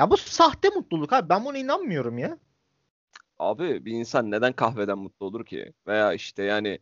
ya 0.00 0.10
bu 0.10 0.16
sahte 0.16 0.68
mutluluk 0.68 1.12
abi. 1.12 1.28
Ben 1.28 1.44
buna 1.44 1.58
inanmıyorum 1.58 2.18
ya. 2.18 2.38
Abi 3.38 3.84
bir 3.84 3.92
insan 3.92 4.30
neden 4.30 4.52
kahveden 4.52 4.98
mutlu 4.98 5.26
olur 5.26 5.46
ki? 5.46 5.72
Veya 5.86 6.12
işte 6.12 6.42
yani 6.42 6.78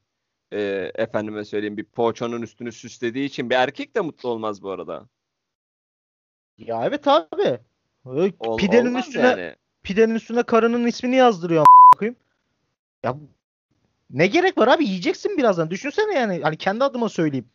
e, 0.52 0.90
efendime 0.94 1.44
söyleyeyim 1.44 1.76
bir 1.76 1.84
poğaçanın 1.84 2.42
üstünü 2.42 2.72
süslediği 2.72 3.24
için 3.26 3.50
bir 3.50 3.54
erkek 3.54 3.96
de 3.96 4.00
mutlu 4.00 4.28
olmaz 4.28 4.62
bu 4.62 4.70
arada. 4.70 5.08
Ya 6.58 6.84
evet 6.84 7.08
abi. 7.08 7.60
Ol- 8.38 8.58
pidenin 8.58 8.94
üstüne 8.94 9.22
yani. 9.22 9.56
Pidenin 9.82 10.14
üstüne 10.14 10.42
karının 10.42 10.86
ismini 10.86 11.16
yazdırıyor 11.16 11.64
koyayım. 11.98 12.16
Ya 13.02 13.16
ne 14.10 14.26
gerek 14.26 14.58
var 14.58 14.68
abi 14.68 14.84
yiyeceksin 14.84 15.38
birazdan. 15.38 15.70
Düşünsene 15.70 16.14
yani 16.14 16.40
hani 16.42 16.56
kendi 16.56 16.84
adıma 16.84 17.08
söyleyeyim. 17.08 17.48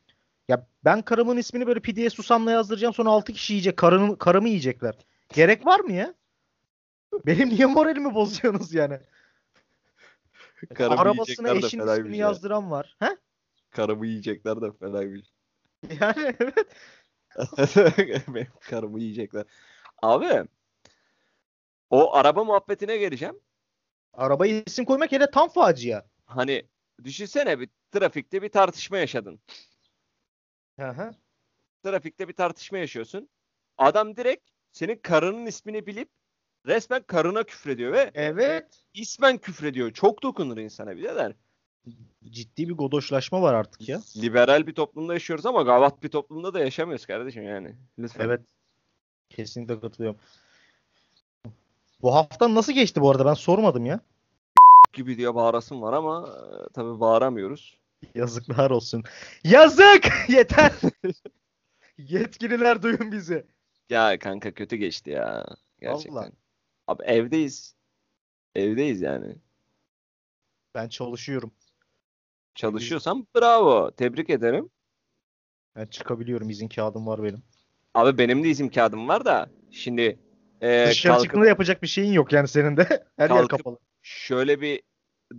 Ya 0.47 0.67
ben 0.85 1.01
karımın 1.01 1.37
ismini 1.37 1.67
böyle 1.67 1.79
pideye 1.79 2.09
susamla 2.09 2.51
yazdıracağım 2.51 2.93
sonra 2.93 3.09
6 3.09 3.33
kişi 3.33 3.53
yiyecek. 3.53 3.77
Karını, 3.77 4.17
karımı 4.17 4.47
yiyecekler. 4.47 4.95
Gerek 5.33 5.65
var 5.65 5.79
mı 5.79 5.91
ya? 5.91 6.13
Benim 7.25 7.49
niye 7.49 7.65
moralimi 7.65 8.13
bozuyorsunuz 8.13 8.73
yani? 8.73 8.99
Karımı 10.73 11.01
Arabasına 11.01 11.49
eşin 11.49 11.79
ismini 11.79 12.17
ya. 12.17 12.27
yazdıran 12.27 12.71
var. 12.71 12.95
He? 12.99 13.17
Karımı 13.71 14.07
yiyecekler 14.07 14.61
de 14.61 14.71
fenaymış. 14.79 15.27
Yani 16.01 16.35
evet. 16.39 16.67
Benim 18.27 18.47
karımı 18.69 18.99
yiyecekler. 18.99 19.45
Abi 20.01 20.43
o 21.89 22.15
araba 22.15 22.43
muhabbetine 22.43 22.97
geleceğim. 22.97 23.39
Arabaya 24.13 24.63
isim 24.65 24.85
koymak 24.85 25.11
hele 25.11 25.31
tam 25.31 25.49
facia. 25.49 26.03
Hani 26.25 26.67
düşünsene 27.03 27.59
bir 27.59 27.69
trafikte 27.91 28.41
bir 28.41 28.49
tartışma 28.49 28.97
yaşadın. 28.97 29.39
Hı 30.79 30.89
hı. 30.89 31.11
Trafikte 31.83 32.27
bir 32.27 32.33
tartışma 32.33 32.77
yaşıyorsun. 32.77 33.29
Adam 33.77 34.15
direkt 34.15 34.49
senin 34.71 34.95
karının 34.95 35.45
ismini 35.45 35.85
bilip 35.85 36.09
resmen 36.65 37.03
karına 37.03 37.43
küfrediyor 37.43 37.93
ve 37.93 38.11
Evet. 38.13 38.85
ismen 38.93 39.37
küfrediyor. 39.37 39.91
Çok 39.91 40.23
dokunur 40.23 40.57
insana 40.57 40.97
birader. 40.97 41.33
Ciddi 42.29 42.69
bir 42.69 42.73
godoşlaşma 42.73 43.41
var 43.41 43.53
artık 43.53 43.89
ya. 43.89 44.01
Liberal 44.17 44.67
bir 44.67 44.73
toplumda 44.73 45.13
yaşıyoruz 45.13 45.45
ama 45.45 45.61
gavat 45.61 46.03
bir 46.03 46.09
toplumda 46.09 46.53
da 46.53 46.59
yaşamıyoruz 46.59 47.05
kardeşim 47.05 47.43
yani. 47.43 47.75
Lütfen. 47.99 48.25
Evet. 48.25 48.41
Kesinlikle 49.29 49.79
katılıyorum. 49.79 50.19
Bu 52.01 52.15
haftan 52.15 52.55
nasıl 52.55 52.73
geçti 52.73 53.01
bu 53.01 53.11
arada? 53.11 53.25
Ben 53.25 53.33
sormadım 53.33 53.85
ya. 53.85 53.99
gibi 54.93 55.17
diye 55.17 55.35
bağırasım 55.35 55.81
var 55.81 55.93
ama 55.93 56.29
e, 56.29 56.73
tabii 56.73 56.99
bağıramıyoruz. 56.99 57.79
Yazıklar 58.15 58.71
olsun. 58.71 59.03
Yazık! 59.43 60.07
Yeter. 60.29 60.73
Yetkililer 61.97 62.83
duyun 62.83 63.11
bizi. 63.11 63.45
Ya 63.89 64.19
kanka 64.19 64.53
kötü 64.53 64.75
geçti 64.75 65.09
ya. 65.09 65.45
Gerçekten. 65.81 66.15
Vallahi. 66.15 66.31
Abi 66.87 67.03
evdeyiz. 67.03 67.75
Evdeyiz 68.55 69.01
yani. 69.01 69.35
Ben 70.75 70.89
çalışıyorum. 70.89 71.51
Çalışıyorsam 72.55 73.25
bravo. 73.35 73.91
Tebrik 73.91 74.29
ederim. 74.29 74.69
Ben 75.75 75.85
çıkabiliyorum. 75.85 76.49
İzin 76.49 76.67
kağıdım 76.67 77.07
var 77.07 77.23
benim. 77.23 77.43
Abi 77.93 78.17
benim 78.17 78.43
de 78.43 78.49
izin 78.49 78.69
kağıdım 78.69 79.07
var 79.07 79.25
da 79.25 79.49
şimdi 79.71 80.19
e, 80.65 80.87
Dışarı 80.89 81.13
kalkıp 81.13 81.23
çıktığında 81.23 81.47
yapacak 81.47 81.81
bir 81.81 81.87
şeyin 81.87 82.13
yok 82.13 82.33
yani 82.33 82.47
senin 82.47 82.77
de. 82.77 83.07
Her 83.17 83.29
yer 83.29 83.47
kapalı. 83.47 83.77
şöyle 84.01 84.61
bir 84.61 84.81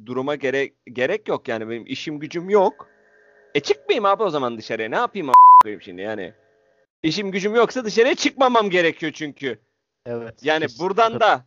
duruma 0.07 0.35
gerek 0.35 0.75
gerek 0.93 1.29
yok 1.29 1.49
yani 1.49 1.69
benim 1.69 1.87
işim 1.87 2.19
gücüm 2.19 2.51
yok. 2.51 2.89
E 3.55 3.61
çıkmayayım 3.61 4.05
abi 4.05 4.23
o 4.23 4.31
zaman 4.31 4.59
dışarıya. 4.59 4.89
Ne 4.89 4.97
yapayım 4.97 5.31
koyayım 5.63 5.83
şimdi 5.83 6.03
yani. 6.03 6.35
İşim 7.03 7.31
gücüm 7.31 7.55
yoksa 7.55 7.85
dışarıya 7.85 8.15
çıkmamam 8.15 8.71
gerekiyor 8.71 9.13
çünkü. 9.13 9.59
Evet. 10.07 10.45
Yani 10.45 10.63
kesinlikle 10.63 10.85
buradan 10.85 11.21
da 11.21 11.47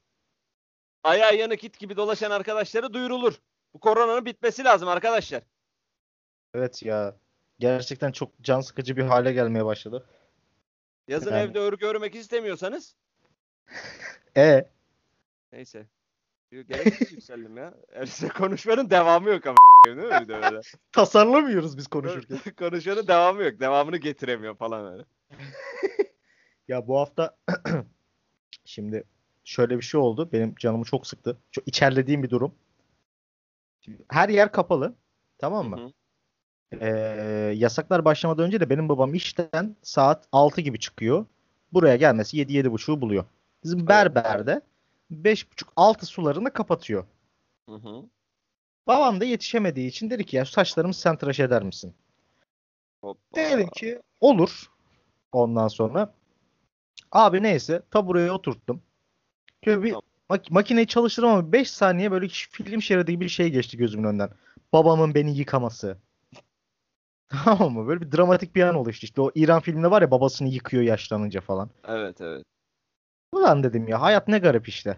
ayağı 1.04 1.36
yanık 1.36 1.64
it 1.64 1.80
gibi 1.80 1.98
dolaşan 1.98 2.32
arkadaşlara 2.32 2.94
duyurulur. 2.94 3.34
Bu 3.74 3.80
koronanın 3.80 4.26
bitmesi 4.26 4.64
lazım 4.64 4.90
arkadaşlar. 4.90 5.44
Evet 6.54 6.84
ya. 6.84 7.16
Gerçekten 7.60 8.12
çok 8.12 8.42
can 8.42 8.62
sıkıcı 8.62 8.98
bir 8.98 9.04
hale 9.04 9.34
gelmeye 9.34 9.66
başladı. 9.66 10.10
Yazın 11.08 11.32
Yani- 11.32 11.50
evde 11.50 11.60
örgü 11.60 11.86
örmek 11.86 12.16
istemiyorsanız 12.16 12.96
E 14.38 14.70
neyse. 15.54 15.88
Gereksiz 16.52 17.12
yükseldim 17.12 17.58
ya. 17.58 17.74
Size 18.06 18.28
konuşmanın 18.28 18.90
devamı 18.90 19.30
yok 19.30 19.48
ama 19.48 19.58
değil 19.86 19.98
mi 19.98 20.04
bir 20.04 20.28
de 20.28 20.42
böyle. 20.42 20.62
tasarlamıyoruz 20.92 21.78
biz 21.78 21.88
konuşurken. 21.88 22.40
Konuşmanın 22.60 23.08
devamı 23.08 23.44
yok. 23.44 23.60
Devamını 23.60 23.98
getiremiyor 23.98 24.56
falan 24.56 24.94
öyle. 24.94 25.06
Ya 26.68 26.88
bu 26.88 27.00
hafta 27.00 27.38
şimdi 28.66 29.04
şöyle 29.44 29.78
bir 29.78 29.82
şey 29.82 30.00
oldu. 30.00 30.30
Benim 30.34 30.56
canımı 30.56 30.86
çok 30.86 31.08
sıktı. 31.08 31.38
Çok 31.52 31.68
içerlediğim 31.68 32.24
bir 32.24 32.30
durum. 32.30 32.56
Şimdi 33.82 34.06
her 34.08 34.30
yer 34.30 34.52
kapalı. 34.52 34.96
Tamam 35.38 35.70
mı? 35.70 35.78
Hı 35.78 35.86
hı. 35.86 35.92
Ee, 36.82 37.54
yasaklar 37.56 38.06
başlamadan 38.06 38.46
önce 38.46 38.60
de 38.60 38.70
benim 38.70 38.90
babam 38.90 39.14
işten 39.14 39.76
saat 39.82 40.28
6 40.32 40.62
gibi 40.62 40.80
çıkıyor. 40.80 41.26
Buraya 41.74 41.96
gelmesi 41.96 42.38
7-7.30'u 42.38 43.02
buluyor. 43.02 43.26
Bizim 43.64 43.88
berberde 43.88 44.62
5.30-6 45.12 46.06
sularını 46.06 46.54
kapatıyor. 46.54 47.06
Hı 47.70 47.76
hı. 47.76 48.04
Babam 48.88 49.22
da 49.22 49.26
yetişemediği 49.26 49.88
için 49.90 50.10
dedi 50.10 50.26
ki 50.26 50.36
ya 50.36 50.46
saçlarımı 50.46 50.94
sen 50.94 51.18
tıraş 51.18 51.40
eder 51.40 51.64
misin? 51.64 51.94
Hoppa. 53.02 53.36
Dedim 53.36 53.68
ki 53.68 54.02
olur. 54.22 54.72
Ondan 55.32 55.68
sonra 55.68 56.14
abi 57.12 57.44
neyse 57.44 57.82
tabureye 57.92 58.32
oturttum. 58.32 58.82
Şöyle 59.66 59.84
bir 59.84 59.96
mak- 60.30 60.54
makineyi 60.54 60.88
çalıştırdım 60.88 61.30
ama 61.30 61.52
5 61.52 61.72
saniye 61.72 62.12
böyle 62.12 62.28
film 62.28 62.82
şeridi 62.82 63.12
gibi 63.12 63.26
bir 63.26 63.30
şey 63.30 63.50
geçti 63.50 63.78
gözümün 63.78 64.04
önünden. 64.04 64.30
Babamın 64.74 65.16
beni 65.16 65.38
yıkaması. 65.38 65.98
Tamam 67.46 67.74
mı? 67.74 67.88
Böyle 67.88 68.02
bir 68.02 68.12
dramatik 68.12 68.56
bir 68.56 68.64
an 68.64 68.76
oluştu. 68.76 69.06
İşte 69.06 69.22
o 69.22 69.32
İran 69.36 69.62
filminde 69.62 69.92
var 69.92 70.02
ya 70.02 70.12
babasını 70.12 70.48
yıkıyor 70.48 70.84
yaşlanınca 70.84 71.42
falan. 71.42 71.70
Evet 71.88 72.22
evet. 72.22 72.44
Ulan 73.32 73.64
dedim 73.64 73.88
ya 73.88 74.02
hayat 74.02 74.28
ne 74.28 74.40
garip 74.40 74.68
işte. 74.68 74.98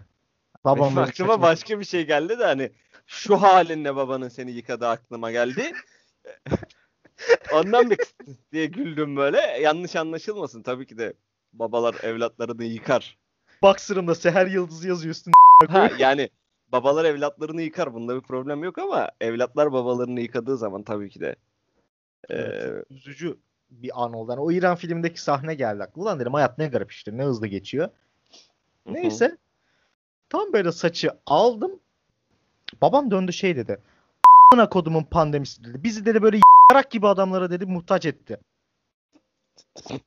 Babam 0.64 0.86
Benim 0.86 0.98
aklıma 0.98 1.32
saçma- 1.34 1.42
başka 1.42 1.80
bir 1.80 1.84
şey 1.84 2.06
geldi 2.06 2.38
de 2.38 2.44
hani 2.44 2.70
şu 3.06 3.36
halinle 3.36 3.96
babanın 3.96 4.28
seni 4.28 4.50
yıkadığı 4.52 4.88
aklıma 4.88 5.30
geldi. 5.32 5.72
Ondan 7.54 7.90
bir 7.90 7.98
diye 8.52 8.66
güldüm 8.66 9.16
böyle. 9.16 9.38
Yanlış 9.40 9.96
anlaşılmasın 9.96 10.62
tabii 10.62 10.86
ki 10.86 10.98
de 10.98 11.12
babalar 11.52 11.94
evlatlarını 12.02 12.64
yıkar. 12.64 13.18
Boxer'ımda 13.62 14.14
Seher 14.14 14.46
Yıldızı 14.46 14.88
yazıyor 14.88 15.14
üstünde. 15.14 15.34
Ha 15.68 15.90
yani 15.98 16.30
babalar 16.68 17.04
evlatlarını 17.04 17.62
yıkar. 17.62 17.94
Bunda 17.94 18.16
bir 18.16 18.20
problem 18.20 18.64
yok 18.64 18.78
ama 18.78 19.10
evlatlar 19.20 19.72
babalarını 19.72 20.20
yıkadığı 20.20 20.56
zaman 20.56 20.82
tabii 20.82 21.10
ki 21.10 21.20
de 21.20 21.36
eee, 22.30 22.36
Evet, 22.38 22.86
üzücü 22.90 23.36
bir 23.70 23.90
an 24.04 24.12
oldu. 24.12 24.30
Yani 24.30 24.40
o 24.40 24.52
İran 24.52 24.76
filmindeki 24.76 25.22
sahne 25.22 25.54
geldi 25.54 25.82
aklıma. 25.82 26.04
Ulan 26.04 26.20
dedim 26.20 26.34
hayat 26.34 26.58
ne 26.58 26.66
garip 26.66 26.92
işte 26.92 27.16
ne 27.16 27.24
hızlı 27.24 27.46
geçiyor. 27.46 27.88
Neyse. 28.86 29.36
Tam 30.28 30.52
böyle 30.52 30.72
saçı 30.72 31.10
aldım. 31.26 31.80
Babam 32.80 33.10
döndü 33.10 33.32
şey 33.32 33.56
dedi. 33.56 33.82
Ana 34.52 34.68
kodumun 34.68 35.04
pandemisi 35.04 35.64
dedi. 35.64 35.84
Bizi 35.84 36.06
dedi 36.06 36.22
böyle 36.22 36.40
yarak 36.70 36.90
gibi 36.90 37.06
adamlara 37.08 37.50
dedi 37.50 37.66
muhtaç 37.66 38.06
etti. 38.06 38.40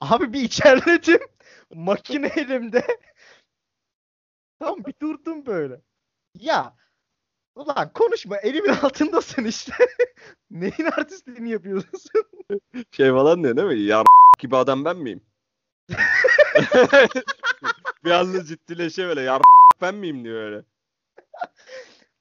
Abi 0.00 0.32
bir 0.32 0.40
içerledim. 0.40 1.20
Makine 1.74 2.26
elimde. 2.26 2.86
Tam 4.58 4.84
bir 4.84 4.94
durdum 5.02 5.46
böyle. 5.46 5.80
Ya 6.38 6.76
ulan 7.54 7.92
konuşma 7.92 8.36
elimin 8.36 8.68
altındasın 8.82 9.44
işte. 9.44 9.72
Neyin 10.50 10.84
artistliğini 10.96 11.50
yapıyorsun? 11.50 12.10
şey 12.90 13.10
falan 13.10 13.42
diyor 13.44 13.56
değil 13.56 13.68
mi? 13.68 13.80
Ya 13.80 14.04
gibi 14.38 14.56
adam 14.56 14.84
ben 14.84 14.96
miyim? 14.96 15.20
Bir 18.04 18.10
anda 18.10 18.44
ciddileşe 18.44 19.06
böyle 19.08 19.20
ya 19.20 19.40
ben 19.80 19.94
miyim 19.94 20.24
diyor 20.24 20.42
öyle. 20.42 20.64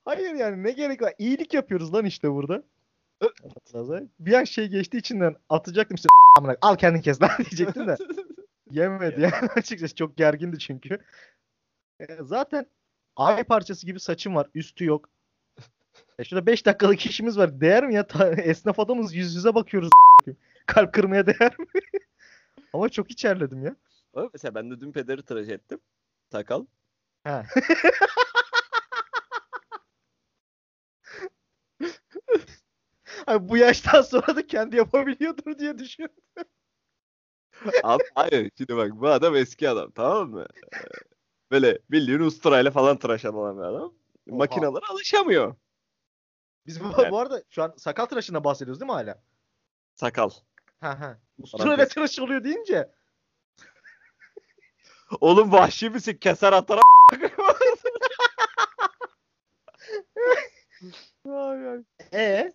Hayır 0.05 0.33
yani 0.35 0.63
ne 0.63 0.71
gerek 0.71 1.01
var? 1.01 1.13
İyilik 1.17 1.53
yapıyoruz 1.53 1.93
lan 1.93 2.05
işte 2.05 2.31
burada. 2.31 2.63
Bir 4.19 4.33
an 4.33 4.43
şey 4.43 4.67
geçti 4.67 4.97
içinden 4.97 5.35
atacaktım 5.49 5.95
işte 5.95 6.07
amına 6.37 6.55
al 6.61 6.75
kendin 6.75 7.01
kes 7.01 7.21
lan 7.21 7.31
diyecektim 7.39 7.87
de. 7.87 7.95
Yemedi 8.71 9.21
yani 9.21 9.33
açıkçası 9.55 9.95
çok 9.95 10.17
gergindi 10.17 10.59
çünkü. 10.59 10.99
E, 11.99 12.05
zaten 12.21 12.65
ay 13.15 13.43
parçası 13.43 13.85
gibi 13.85 13.99
saçım 13.99 14.35
var 14.35 14.47
üstü 14.55 14.85
yok. 14.85 15.09
E 16.19 16.23
şurada 16.23 16.45
5 16.45 16.65
dakikalık 16.65 17.05
işimiz 17.05 17.37
var. 17.37 17.61
Değer 17.61 17.87
mi 17.87 17.95
ya? 17.95 18.07
Ta- 18.07 18.31
esnaf 18.31 18.79
adamız 18.79 19.15
yüz 19.15 19.35
yüze 19.35 19.55
bakıyoruz. 19.55 19.89
Kalp 20.65 20.93
kırmaya 20.93 21.27
değer 21.27 21.59
mi? 21.59 21.65
Ama 22.73 22.89
çok 22.89 23.11
içerledim 23.11 23.63
ya. 23.65 23.75
O 24.13 24.29
mesela 24.33 24.55
ben 24.55 24.71
de 24.71 24.81
dün 24.81 24.91
pederi 24.91 25.23
tıraş 25.25 25.49
ettim. 25.49 25.79
Sakal. 26.31 26.65
Ha. 27.23 27.45
Ay, 33.27 33.49
bu 33.49 33.57
yaştan 33.57 34.01
sonra 34.01 34.35
da 34.35 34.47
kendi 34.47 34.75
yapabiliyordur 34.75 35.59
diye 35.59 35.77
düşünüyorum. 35.77 36.15
Abi, 37.83 38.03
hayır 38.15 38.51
şimdi 38.57 38.77
bak 38.77 38.91
bu 38.91 39.07
adam 39.09 39.35
eski 39.35 39.69
adam 39.69 39.91
tamam 39.91 40.29
mı? 40.29 40.45
Ee, 40.73 40.77
Böyle 41.51 41.79
bildiğin 41.91 42.19
usturayla 42.19 42.71
falan 42.71 42.99
tıraş 42.99 43.25
olan 43.25 43.57
bir 43.57 43.63
adam. 43.63 43.93
Makinalara 44.27 44.89
alışamıyor. 44.89 45.55
Biz 46.65 46.83
bu, 46.83 47.01
Yani. 47.01 47.11
bu 47.11 47.19
arada 47.19 47.43
şu 47.49 47.63
an 47.63 47.73
sakal 47.77 48.05
tıraşından 48.05 48.43
bahsediyoruz 48.43 48.79
değil 48.81 48.91
mi 48.91 48.93
hala? 48.93 49.23
Sakal. 49.95 50.29
Ha 50.79 50.99
ha. 50.99 51.19
Usturayla 51.37 51.87
tıraş 51.87 52.19
oluyor 52.19 52.43
deyince. 52.43 52.91
Oğlum 55.21 55.51
vahşi 55.51 55.89
misin? 55.89 56.17
Keser 56.21 56.53
atar. 56.53 56.79
E 62.13 62.53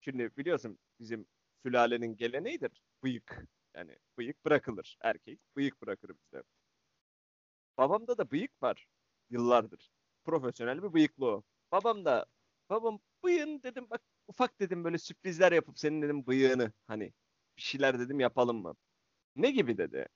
Şimdi 0.00 0.30
biliyorsun 0.36 0.78
bizim 1.00 1.26
sülalenin 1.62 2.16
geleneğidir. 2.16 2.82
Bıyık. 3.02 3.44
Yani 3.74 3.96
bıyık 4.18 4.44
bırakılır. 4.44 4.98
Erkek 5.00 5.40
bıyık 5.56 5.82
bırakır 5.82 6.10
bizde. 6.10 6.42
Babamda 7.78 8.18
da 8.18 8.30
bıyık 8.30 8.62
var. 8.62 8.86
Yıllardır. 9.30 9.90
Profesyonel 10.24 10.82
bir 10.82 10.92
bıyıklı 10.92 11.26
o. 11.26 11.42
Babam 11.72 12.04
da 12.04 12.26
babam 12.70 12.98
bıyığın 13.24 13.62
dedim 13.62 13.86
bak 13.90 14.02
ufak 14.28 14.60
dedim 14.60 14.84
böyle 14.84 14.98
sürprizler 14.98 15.52
yapıp 15.52 15.78
senin 15.78 16.02
dedim 16.02 16.26
bıyığını 16.26 16.72
hani 16.86 17.12
bir 17.56 17.62
şeyler 17.62 17.98
dedim 17.98 18.20
yapalım 18.20 18.62
mı? 18.62 18.74
Ne 19.36 19.50
gibi 19.50 19.78
dedi. 19.78 20.08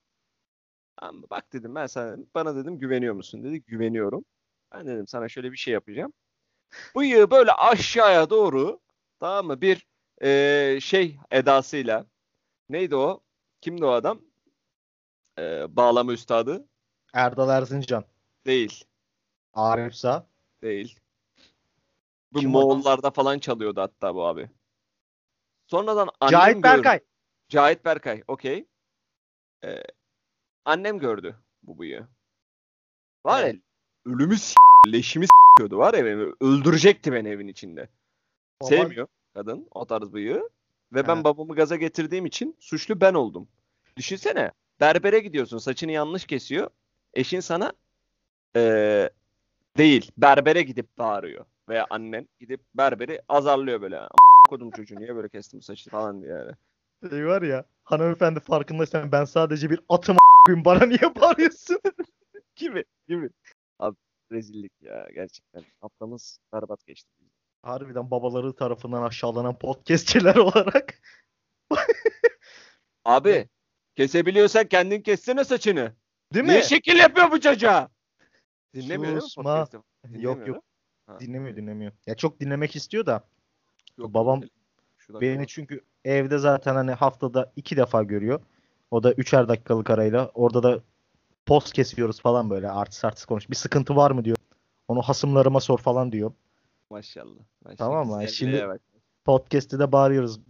Tamam? 0.96 1.22
Bak 1.31 1.52
dedim 1.52 1.74
ben 1.74 1.87
sana 1.87 2.16
bana 2.35 2.57
dedim 2.57 2.78
güveniyor 2.78 3.14
musun 3.14 3.44
dedi. 3.44 3.62
Güveniyorum. 3.62 4.24
Ben 4.72 4.87
dedim 4.87 5.07
sana 5.07 5.28
şöyle 5.28 5.52
bir 5.52 5.57
şey 5.57 5.74
yapacağım. 5.74 6.12
Bıyığı 6.96 7.31
böyle 7.31 7.52
aşağıya 7.52 8.31
doğru 8.31 8.81
tamam 9.20 9.46
mı? 9.46 9.61
Bir 9.61 9.87
eee, 10.22 10.78
şey 10.83 11.16
edasıyla 11.31 12.07
neydi 12.68 12.96
o? 12.96 13.20
Kimdi 13.61 13.85
o 13.85 13.88
adam? 13.90 14.20
Eee, 15.38 15.66
bağlama 15.68 16.12
üstadı? 16.12 16.68
Erdal 17.14 17.48
Erzincan. 17.48 18.05
Değil. 18.46 18.85
Arif 19.55 19.94
Sağ. 19.94 20.26
Değil. 20.62 21.00
Bu 22.33 22.38
Kim 22.40 22.55
o 22.55 22.59
adam? 22.59 22.68
Moğollarda 22.68 23.11
falan 23.11 23.38
çalıyordu 23.38 23.81
hatta 23.81 24.14
bu 24.14 24.26
abi. 24.26 24.50
Sonradan 25.66 26.09
annem 26.20 26.31
Cahit 26.33 26.55
gördü. 26.55 26.64
Berkay. 26.64 27.00
Cahit 27.48 27.85
Berkay. 27.85 28.22
Okey. 28.28 28.66
Ee, 29.64 29.83
annem 30.64 30.98
gördü 30.98 31.37
bu 31.62 31.79
bıyığı. 31.79 32.07
Var 33.25 33.44
ya 33.44 33.55
ölümü 34.07 34.37
s- 34.37 34.55
leşimi 34.92 35.27
s**yordu 35.27 35.79
var 35.79 35.94
ya 35.94 36.05
beni. 36.05 36.33
Öldürecekti 36.40 37.12
beni 37.12 37.29
evin 37.29 37.48
içinde. 37.48 37.88
Baba- 38.61 38.68
Sevmiyor 38.68 39.07
kadın 39.35 39.68
o 39.70 39.87
tarz 39.87 40.12
bıyığı. 40.12 40.48
Ve 40.92 41.07
ben 41.09 41.16
He. 41.16 41.25
babamı 41.25 41.55
gaza 41.55 41.77
getirdiğim 41.77 42.27
için 42.27 42.57
suçlu 42.61 43.01
ben 43.01 43.14
oldum. 43.14 43.48
Düşünsene 43.96 44.53
berbere 44.81 45.18
gidiyorsun 45.18 45.59
saçını 45.59 45.92
yanlış 45.92 46.27
kesiyor. 46.27 46.70
Eşin 47.14 47.40
sana 47.40 47.72
eee, 48.57 49.11
değil 49.79 50.11
berbere 50.18 50.62
gidip 50.62 50.98
bağırıyor. 50.98 51.44
Veya 51.68 51.87
annen 51.90 52.29
gidip 52.40 52.61
berberi 52.75 53.22
azarlıyor 53.29 53.81
böyle. 53.81 54.01
"A** 54.01 54.09
Kodum 54.48 54.70
çocuğu 54.70 54.96
niye 54.96 55.16
böyle 55.16 55.29
kestim 55.29 55.62
saçını 55.62 55.90
falan 55.92 56.22
diye 56.22 56.33
yani. 56.33 56.53
Şey 57.11 57.27
var 57.27 57.42
ya 57.42 57.64
hanımefendi 57.85 58.40
farkındaysan 58.40 59.12
ben 59.12 59.25
sadece 59.25 59.70
bir 59.70 59.81
atım 59.88 60.16
a**ayım, 60.48 60.64
bana 60.64 60.87
niye 60.87 61.14
bağırıyorsun? 61.20 61.81
Gibi 62.57 62.85
gibi. 63.09 63.31
Abi 63.78 63.96
rezillik 64.33 64.72
ya 64.81 65.09
gerçekten. 65.14 65.64
Haftamız 65.81 66.38
berbat 66.52 66.87
geçti. 66.87 67.11
Harbiden 67.62 68.11
babaları 68.11 68.52
tarafından 68.52 69.02
aşağılanan 69.02 69.59
podcastçiler 69.59 70.37
olarak. 70.37 70.98
Abi 73.05 73.48
kesebiliyorsan 73.96 74.66
kendin 74.66 75.02
kessene 75.02 75.44
saçını. 75.44 75.92
Değil 76.35 76.46
Niye 76.46 76.59
mi? 76.59 76.64
şekil 76.64 76.96
yapıyor 76.96 77.31
bu 77.31 77.40
çocuğa? 77.40 77.88
Dinlemiyor 78.74 79.20
Susma. 79.20 79.68
Yok 80.11 80.46
yok. 80.48 80.64
Ha. 81.07 81.20
Dinlemiyor 81.20 81.57
dinlemiyor. 81.57 81.92
Ya 82.07 82.16
çok 82.16 82.40
dinlemek 82.40 82.76
istiyor 82.76 83.07
da 83.07 83.24
Yok, 83.98 84.14
babam 84.14 84.42
beni 85.11 85.46
çünkü 85.46 85.81
evde 86.05 86.38
zaten 86.38 86.74
hani 86.74 86.92
haftada 86.92 87.52
iki 87.57 87.76
defa 87.76 88.02
görüyor. 88.02 88.40
O 88.92 89.02
da 89.02 89.12
üçer 89.12 89.48
dakikalık 89.48 89.90
arayla. 89.90 90.31
Orada 90.35 90.62
da 90.62 90.81
post 91.46 91.72
kesiyoruz 91.72 92.20
falan 92.20 92.50
böyle 92.50 92.70
artist 92.70 93.05
artist 93.05 93.26
konuş. 93.26 93.50
Bir 93.50 93.55
sıkıntı 93.55 93.96
var 93.96 94.11
mı 94.11 94.24
diyor. 94.24 94.37
Onu 94.88 95.02
hasımlarıma 95.02 95.61
sor 95.61 95.78
falan 95.78 96.12
diyor. 96.12 96.33
Maşallah. 96.90 97.40
maşallah. 97.64 97.76
Tamam 97.76 98.09
mı? 98.09 98.28
Şimdi- 98.28 98.68
bak. 98.68 98.81
Podcast'te 99.24 99.78
de 99.78 99.92
bağırıyoruz. 99.92 100.40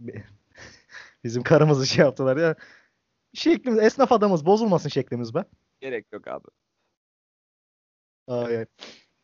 Bizim 1.23 1.43
karımızı 1.43 1.87
şey 1.87 2.05
yaptılar 2.05 2.37
ya. 2.37 2.55
Şeklimiz 3.33 3.79
esnaf 3.79 4.11
adamız 4.11 4.45
bozulmasın 4.45 4.89
şeklimiz 4.89 5.35
be. 5.35 5.45
Gerek 5.81 6.05
yok 6.13 6.27
abi. 6.27 6.47
Ay, 8.27 8.57
ay. 8.57 8.65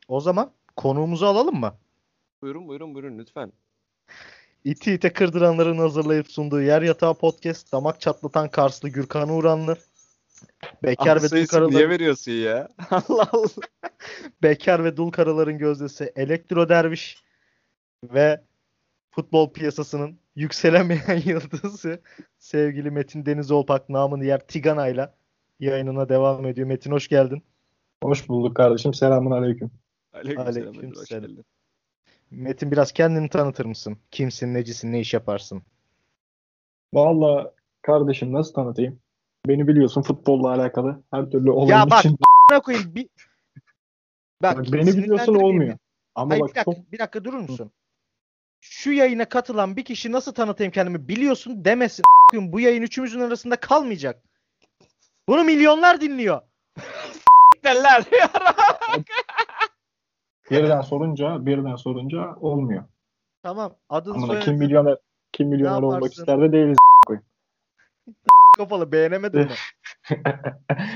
O 0.07 0.19
zaman 0.19 0.51
konuğumuzu 0.75 1.25
alalım 1.25 1.59
mı? 1.59 1.73
Buyurun 2.41 2.67
buyurun 2.67 2.93
buyurun 2.95 3.19
lütfen. 3.19 3.53
İti 4.63 4.93
ite 4.93 5.13
kırdıranların 5.13 5.77
hazırlayıp 5.77 6.31
sunduğu 6.31 6.61
Yer 6.61 6.81
Yatağı 6.81 7.13
Podcast, 7.17 7.73
damak 7.73 8.01
çatlatan 8.01 8.49
Karslı 8.49 8.89
Gürkan 8.89 9.29
Uğranlı, 9.29 9.77
bekar 10.83 11.17
Abi 11.17 11.23
ve 11.23 11.29
dul 11.29 11.37
isim 11.37 11.37
niye 11.37 11.45
karıların, 11.45 11.89
veriyorsun 11.89 12.31
ya? 12.31 12.67
Allah 12.91 13.29
Allah. 13.31 13.49
bekar 14.43 14.83
ve 14.83 14.97
dul 14.97 15.11
karıların 15.11 15.57
gözdesi 15.57 16.11
Elektro 16.15 16.69
Derviş 16.69 17.23
ve 18.03 18.41
futbol 19.11 19.53
piyasasının 19.53 20.19
yükselemeyen 20.35 21.21
yıldızı 21.25 22.01
sevgili 22.39 22.91
Metin 22.91 23.25
Denizolpak 23.25 23.89
namını 23.89 24.25
yer 24.25 24.47
Tigana'yla 24.47 25.15
yayınına 25.59 26.09
devam 26.09 26.45
ediyor. 26.45 26.67
Metin 26.67 26.91
hoş 26.91 27.07
geldin. 27.07 27.43
Hoş 28.03 28.29
bulduk 28.29 28.55
kardeşim. 28.55 28.93
Selamun 28.93 29.31
aleyküm. 29.31 29.71
Aleykümselam. 30.13 30.47
Aleyküm 30.47 30.95
Hoş 30.95 31.07
selam. 31.07 31.31
Metin 32.31 32.71
biraz 32.71 32.91
kendini 32.91 33.29
tanıtır 33.29 33.65
mısın? 33.65 33.97
Kimsin, 34.11 34.53
necisin, 34.53 34.91
ne 34.91 34.99
iş 34.99 35.13
yaparsın? 35.13 35.63
Valla 36.93 37.53
kardeşim 37.81 38.33
nasıl 38.33 38.53
tanıtayım? 38.53 38.99
Beni 39.47 39.67
biliyorsun 39.67 40.01
futbolla 40.01 40.49
alakalı 40.49 41.03
her 41.11 41.29
türlü 41.29 41.51
olayın 41.51 41.69
Ya 41.69 41.89
bak, 41.89 41.99
için. 41.99 42.17
Ne 42.51 42.59
koyayım 42.63 42.95
bir 42.95 43.09
Bak, 44.41 44.57
Bak, 44.57 44.65
beni 44.73 44.87
biliyorsun 44.87 45.35
olmuyor. 45.35 45.77
Ama 46.15 46.31
Hayır, 46.31 46.41
bak 46.41 46.49
bir 46.49 46.55
dakika, 46.55 46.73
çok 46.73 46.91
bir 46.91 46.99
dakika 46.99 47.23
durur 47.23 47.39
musun? 47.39 47.71
Şu 48.61 48.91
yayına 48.91 49.25
katılan 49.25 49.77
bir 49.77 49.85
kişi 49.85 50.11
nasıl 50.11 50.33
tanıtayım 50.33 50.71
kendimi 50.71 51.07
biliyorsun 51.07 51.65
demesin. 51.65 52.03
A**ayım, 52.03 52.53
Bu 52.53 52.59
yayın 52.59 52.81
üçümüzün 52.81 53.19
arasında 53.19 53.55
kalmayacak. 53.55 54.23
Bunu 55.27 55.43
milyonlar 55.43 56.01
dinliyor. 56.01 56.41
Derler. 57.63 58.03
birden 60.49 60.81
sorunca 60.81 61.45
birden 61.45 61.75
sorunca 61.75 62.35
olmuyor. 62.35 62.83
Tamam. 63.43 63.75
Adın 63.89 64.13
Ama 64.13 64.39
kim 64.39 64.57
milyoner 64.57 64.97
kim 65.31 65.47
milyoner 65.47 65.81
olmak 65.81 66.13
ister 66.13 66.41
de 66.41 66.51
değiliz. 66.51 66.77
kapalı 68.57 68.91
beğenemedin 68.91 69.39
mi? 69.39 69.55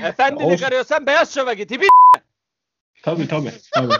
Efendilik 0.04 0.46
Olsun. 0.52 0.64
arıyorsan 0.66 1.06
beyaz 1.06 1.34
şova 1.34 1.52
git. 1.52 1.72
İbi. 1.72 1.86
tabii 3.02 3.28
tabii. 3.28 3.52
tabii. 3.74 3.94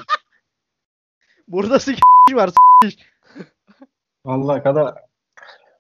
Burada 1.48 1.78
s*** 1.78 1.94
var. 2.32 2.50
Vallahi 4.24 4.62
kadar 4.62 4.94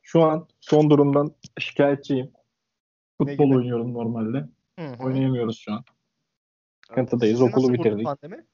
şu 0.02 0.22
an 0.22 0.48
son 0.60 0.90
durumdan 0.90 1.34
şikayetçiyim. 1.58 2.32
Futbol 3.18 3.46
gibi? 3.46 3.56
oynuyorum 3.56 3.94
normalde. 3.94 4.48
Hı 4.78 4.86
hı. 4.86 5.04
Oynayamıyoruz 5.04 5.58
şu 5.58 5.72
an. 5.72 5.84
Sıkıntıdayız. 6.86 7.42
Okulu 7.42 7.72
bitirdik. 7.72 8.04
pandemi? 8.04 8.44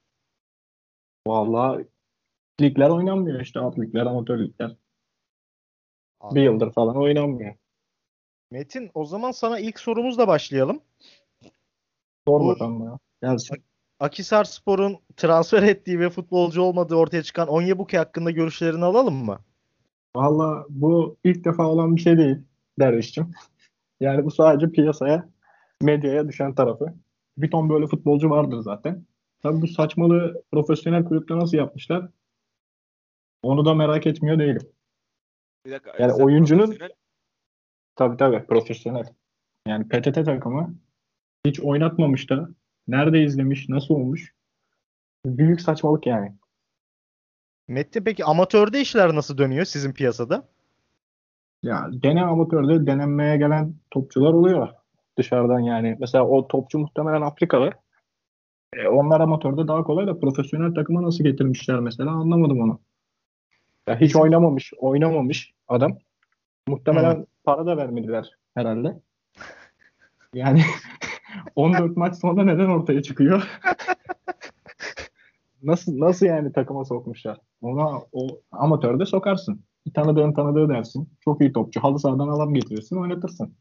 Vallahi 1.26 1.86
ligler 2.60 2.90
oynanmıyor 2.90 3.40
işte. 3.40 3.60
Alt 3.60 3.78
ligler, 3.78 4.06
amatör 4.06 4.38
ligler. 4.38 4.76
Bir 6.22 6.42
yıldır 6.42 6.72
falan 6.72 6.96
oynanmıyor. 6.96 7.54
Metin 8.50 8.90
o 8.94 9.04
zaman 9.04 9.30
sana 9.30 9.58
ilk 9.58 9.80
sorumuzla 9.80 10.28
başlayalım. 10.28 10.80
Sor 12.28 12.48
bakalım 12.48 12.84
ya. 12.84 12.98
Gelsin. 13.22 13.56
Akisar 14.00 14.44
Spor'un 14.44 14.98
transfer 15.16 15.62
ettiği 15.62 16.00
ve 16.00 16.10
futbolcu 16.10 16.62
olmadığı 16.62 16.94
ortaya 16.94 17.22
çıkan 17.22 17.48
Onyebuk'i 17.48 17.98
hakkında 17.98 18.30
görüşlerini 18.30 18.84
alalım 18.84 19.24
mı? 19.24 19.38
Valla 20.16 20.66
bu 20.68 21.16
ilk 21.24 21.44
defa 21.44 21.66
olan 21.66 21.96
bir 21.96 22.00
şey 22.00 22.18
değil 22.18 22.36
Derviş'cim. 22.78 23.30
Yani 24.00 24.24
bu 24.24 24.30
sadece 24.30 24.70
piyasaya, 24.70 25.28
medyaya 25.82 26.28
düşen 26.28 26.54
tarafı. 26.54 26.94
Bir 27.38 27.50
ton 27.50 27.68
böyle 27.68 27.86
futbolcu 27.86 28.30
vardır 28.30 28.60
zaten. 28.60 29.04
Tabii 29.42 29.62
bu 29.62 29.66
saçmalığı 29.66 30.42
profesyonel 30.52 31.04
kulüpte 31.04 31.36
nasıl 31.38 31.56
yapmışlar? 31.56 32.08
Onu 33.42 33.64
da 33.64 33.74
merak 33.74 34.06
etmiyor 34.06 34.38
değilim. 34.38 34.68
Bir 35.66 35.70
dakika. 35.70 35.92
Yani 35.98 36.12
oyuncunun- 36.12 36.78
Tabii 37.96 38.16
tabii 38.16 38.46
profesyonel. 38.46 39.04
Yani 39.68 39.88
PTT 39.88 40.24
takımı 40.24 40.74
hiç 41.46 41.60
oynatmamış 41.60 42.30
da 42.30 42.48
nerede 42.88 43.22
izlemiş, 43.22 43.68
nasıl 43.68 43.94
olmuş? 43.94 44.34
Büyük 45.26 45.60
saçmalık 45.60 46.06
yani. 46.06 46.36
Metin 47.68 48.04
peki 48.04 48.24
amatörde 48.24 48.80
işler 48.80 49.14
nasıl 49.14 49.38
dönüyor 49.38 49.64
sizin 49.64 49.92
piyasada? 49.92 50.48
Ya 51.62 51.90
gene 51.98 52.22
amatörde 52.24 52.86
denenmeye 52.86 53.36
gelen 53.36 53.74
topçular 53.90 54.32
oluyor 54.32 54.68
dışarıdan 55.18 55.60
yani. 55.60 55.96
Mesela 56.00 56.26
o 56.26 56.48
topçu 56.48 56.78
muhtemelen 56.78 57.22
Afrikalı. 57.22 57.72
E, 58.76 58.88
onlar 58.88 59.20
amatörde 59.20 59.68
daha 59.68 59.84
kolay 59.84 60.06
da 60.06 60.20
profesyonel 60.20 60.74
takıma 60.74 61.02
nasıl 61.02 61.24
getirmişler 61.24 61.80
mesela 61.80 62.10
anlamadım 62.10 62.60
onu. 62.60 62.80
Ya 63.86 64.00
hiç 64.00 64.16
oynamamış, 64.16 64.72
oynamamış 64.78 65.54
adam. 65.68 65.98
Muhtemelen 66.68 67.26
para 67.44 67.66
da 67.66 67.76
vermediler 67.76 68.36
herhalde. 68.54 69.00
Yani 70.34 70.62
14 71.56 71.96
maç 71.96 72.16
sonra 72.16 72.44
neden 72.44 72.68
ortaya 72.68 73.02
çıkıyor? 73.02 73.60
nasıl 75.62 76.00
nasıl 76.00 76.26
yani 76.26 76.52
takıma 76.52 76.84
sokmuşlar? 76.84 77.38
Ona 77.62 78.00
o 78.12 78.40
amatörde 78.52 79.06
sokarsın. 79.06 79.64
Bir 79.86 79.92
tanıdığın 79.92 80.32
tanıdığı 80.32 80.68
dersin. 80.68 81.08
Çok 81.24 81.40
iyi 81.40 81.52
topçu. 81.52 81.82
Halı 81.82 81.98
sahadan 81.98 82.28
adam 82.28 82.54
getirirsin, 82.54 82.96
oynatırsın. 82.96 83.54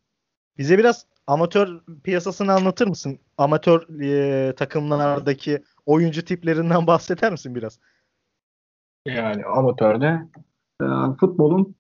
Bize 0.60 0.78
biraz 0.78 1.06
amatör 1.28 1.80
piyasasını 2.04 2.54
anlatır 2.54 2.88
mısın? 2.88 3.20
Amatör 3.38 4.02
e, 4.04 4.56
takımlardaki 4.56 5.64
oyuncu 5.86 6.26
tiplerinden 6.26 6.88
bahseder 6.88 7.32
misin 7.32 7.56
biraz? 7.56 7.80
Yani 9.06 9.46
amatörde 9.46 10.28
e, 10.82 10.86
futbolun 11.20 11.76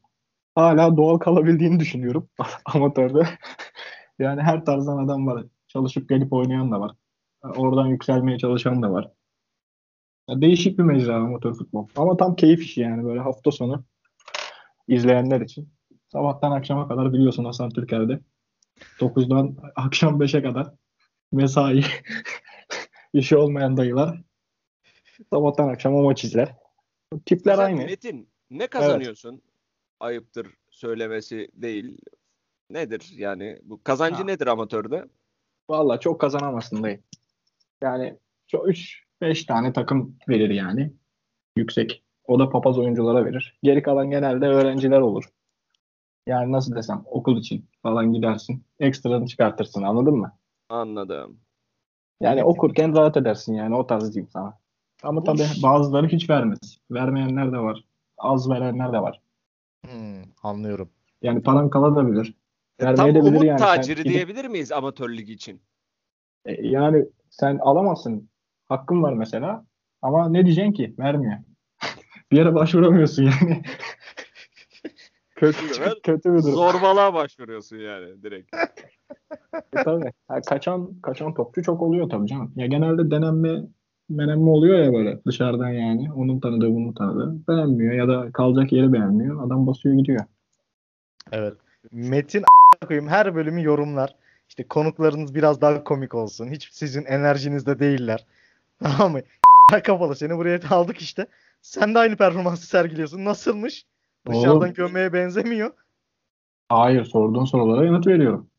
hala 0.56 0.98
doğal 0.98 1.18
kalabildiğini 1.18 1.80
düşünüyorum. 1.80 2.30
Amatörde. 2.66 3.28
Yani 4.20 4.42
her 4.42 4.66
tarzdan 4.66 5.06
adam 5.06 5.28
var. 5.28 5.46
Çalışıp 5.68 6.10
gelip 6.10 6.34
oynayan 6.34 6.72
da 6.72 6.80
var. 6.80 6.92
Oradan 7.44 7.88
yükselmeye 7.88 8.38
çalışan 8.38 8.84
da 8.84 8.92
var. 8.92 9.12
Değişik 10.30 10.80
bir 10.80 10.84
mecra 10.84 11.16
amatör 11.16 11.54
futbol. 11.54 11.88
Ama 11.96 12.18
tam 12.18 12.36
keyif 12.36 12.62
işi 12.62 12.82
yani 12.82 13.06
böyle 13.06 13.20
hafta 13.20 13.52
sonu 13.52 13.84
izleyenler 14.88 15.42
için. 15.42 15.70
Sabahtan 16.08 16.52
akşama 16.52 16.88
kadar 16.88 17.14
biliyorsun 17.14 17.46
Hasan 17.46 17.70
Türker'de. 17.70 18.20
9'dan 19.00 19.58
akşam 19.76 20.22
5'e 20.22 20.44
kadar 20.44 20.74
mesai 21.32 21.84
işi 23.14 23.38
olmayan 23.38 23.78
dayılar 23.78 24.22
sabahtan 25.34 25.68
akşama 25.68 26.02
maç 26.02 26.24
izler. 26.24 26.56
Tipler 27.26 27.56
Sen 27.56 27.64
aynı. 27.64 27.86
Metin 27.86 28.30
ne 28.50 28.68
kazanıyorsun? 28.68 29.42
Ayıptır 30.00 30.48
söylemesi 30.70 31.50
değil. 31.54 31.98
Nedir 32.70 33.14
yani? 33.16 33.60
Bu 33.64 33.84
kazancı 33.84 34.16
Ha. 34.16 34.24
nedir 34.24 34.48
amatörde? 34.48 35.06
Vallahi 35.70 36.00
çok 36.00 36.22
kazanamazsın 36.22 36.84
dayı. 36.84 37.04
Yani 37.82 38.18
şu 38.52 38.58
3-5 39.22 39.46
tane 39.46 39.74
takım 39.74 40.18
verir 40.30 40.50
yani. 40.50 40.94
Yüksek. 41.58 42.04
O 42.26 42.40
da 42.40 42.50
papaz 42.50 42.80
oyunculara 42.80 43.26
verir. 43.26 43.60
Geri 43.64 43.84
kalan 43.84 44.10
genelde 44.10 44.46
öğrenciler 44.46 45.00
olur. 45.00 45.24
Yani 46.30 46.52
nasıl 46.52 46.76
desem 46.76 47.02
okul 47.06 47.38
için 47.38 47.66
falan 47.84 48.14
gidersin. 48.14 48.64
Ekstranı 48.80 49.28
çıkartırsın 49.28 49.84
anladın 49.84 50.16
mı? 50.16 50.32
Anladım. 50.70 51.38
Yani 52.22 52.44
okurken 52.44 52.96
rahat 52.96 53.18
edersin 53.18 53.54
yani 53.54 53.76
o 53.76 53.88
tarz 53.88 54.14
diyeyim 54.16 54.30
sana. 54.34 54.58
Ama 55.04 55.24
tabii 55.24 55.48
bazıları 55.64 56.08
hiç 56.08 56.30
vermez. 56.30 56.78
Vermeyenler 56.92 57.52
de 57.52 57.58
var. 57.58 57.84
Az 58.18 58.50
verenler 58.50 58.94
de 58.94 59.00
var. 59.00 59.22
Hmm, 59.86 60.24
anlıyorum. 60.44 60.90
Yani 61.22 61.42
paran 61.42 61.70
kalabilir. 61.70 62.34
E, 62.80 62.86
Vermeye 62.86 63.14
tam 63.14 63.28
umut 63.28 63.44
yani. 63.44 63.60
Sen 63.60 63.76
taciri 63.76 64.02
gidip- 64.02 64.10
diyebilir 64.14 64.46
miyiz 64.46 64.72
amatör 64.72 65.10
lig 65.10 65.30
için? 65.30 65.62
E, 66.46 66.68
Yani 66.68 67.06
sen 67.30 67.58
alamazsın. 67.58 68.30
Hakkın 68.66 69.04
var 69.04 69.14
mesela. 69.14 69.66
Ama 70.02 70.30
ne 70.30 70.46
diyeceksin 70.46 70.72
ki? 70.74 70.96
Vermiyor. 71.00 71.38
bir 72.32 72.38
yere 72.38 72.56
başvuramıyorsun 72.56 73.24
yani. 73.24 73.64
Kötü, 75.40 76.02
kötü 76.04 76.34
bir 76.34 76.44
durum. 76.44 76.54
Zorbalığa 76.54 77.14
başvuruyorsun 77.14 77.78
yani 77.78 78.24
direkt. 78.24 78.56
E, 79.54 79.84
tabii. 79.84 80.12
Ha, 80.28 80.42
kaçan 80.42 81.02
kaçan 81.02 81.34
topçu 81.34 81.64
çok 81.64 81.82
oluyor 81.82 82.10
tabii 82.10 82.28
canım. 82.28 82.52
Ya 82.56 82.66
genelde 82.66 83.12
denenme 83.12 83.62
menemme 84.10 84.50
oluyor 84.50 84.80
ya 84.80 84.94
böyle 84.94 85.20
dışarıdan 85.26 85.70
yani. 85.70 86.14
Onun 86.14 86.40
tanıdığı 86.40 86.70
bunun 86.70 86.94
tanıdığı. 86.94 87.48
Beğenmiyor 87.48 87.94
ya 87.94 88.08
da 88.08 88.32
kalacak 88.32 88.72
yeri 88.72 88.94
beğenmiyor. 88.94 89.48
Adam 89.48 89.68
basıyor 89.68 89.96
gidiyor. 89.96 90.26
Evet. 91.32 91.54
Metin 91.92 92.44
koyayım 92.88 93.10
her 93.10 93.36
bölümü 93.36 93.64
yorumlar. 93.64 94.16
İşte 94.50 94.68
konuklarınız 94.68 95.36
biraz 95.36 95.62
daha 95.62 95.84
komik 95.84 96.16
olsun. 96.16 96.52
Hiç 96.52 96.70
sizin 96.72 97.06
enerjinizde 97.06 97.80
değiller. 97.80 98.26
Tamam 98.84 99.12
mı? 99.12 99.22
kapalı. 99.84 100.16
Seni 100.16 100.38
buraya 100.38 100.60
aldık 100.70 100.98
işte. 100.98 101.28
Sen 101.62 101.96
de 101.96 102.00
aynı 102.00 102.16
performansı 102.16 102.68
sergiliyorsun. 102.68 103.26
Nasılmış? 103.26 103.86
Dışarıdan 104.28 104.58
Oğlum. 104.58 104.74
gömmeye 104.74 105.14
benzemiyor. 105.14 105.74
Hayır 106.70 107.06
sorduğun 107.06 107.46
sorulara 107.46 107.86
yanıt 107.86 108.08
veriyorum. 108.08 108.50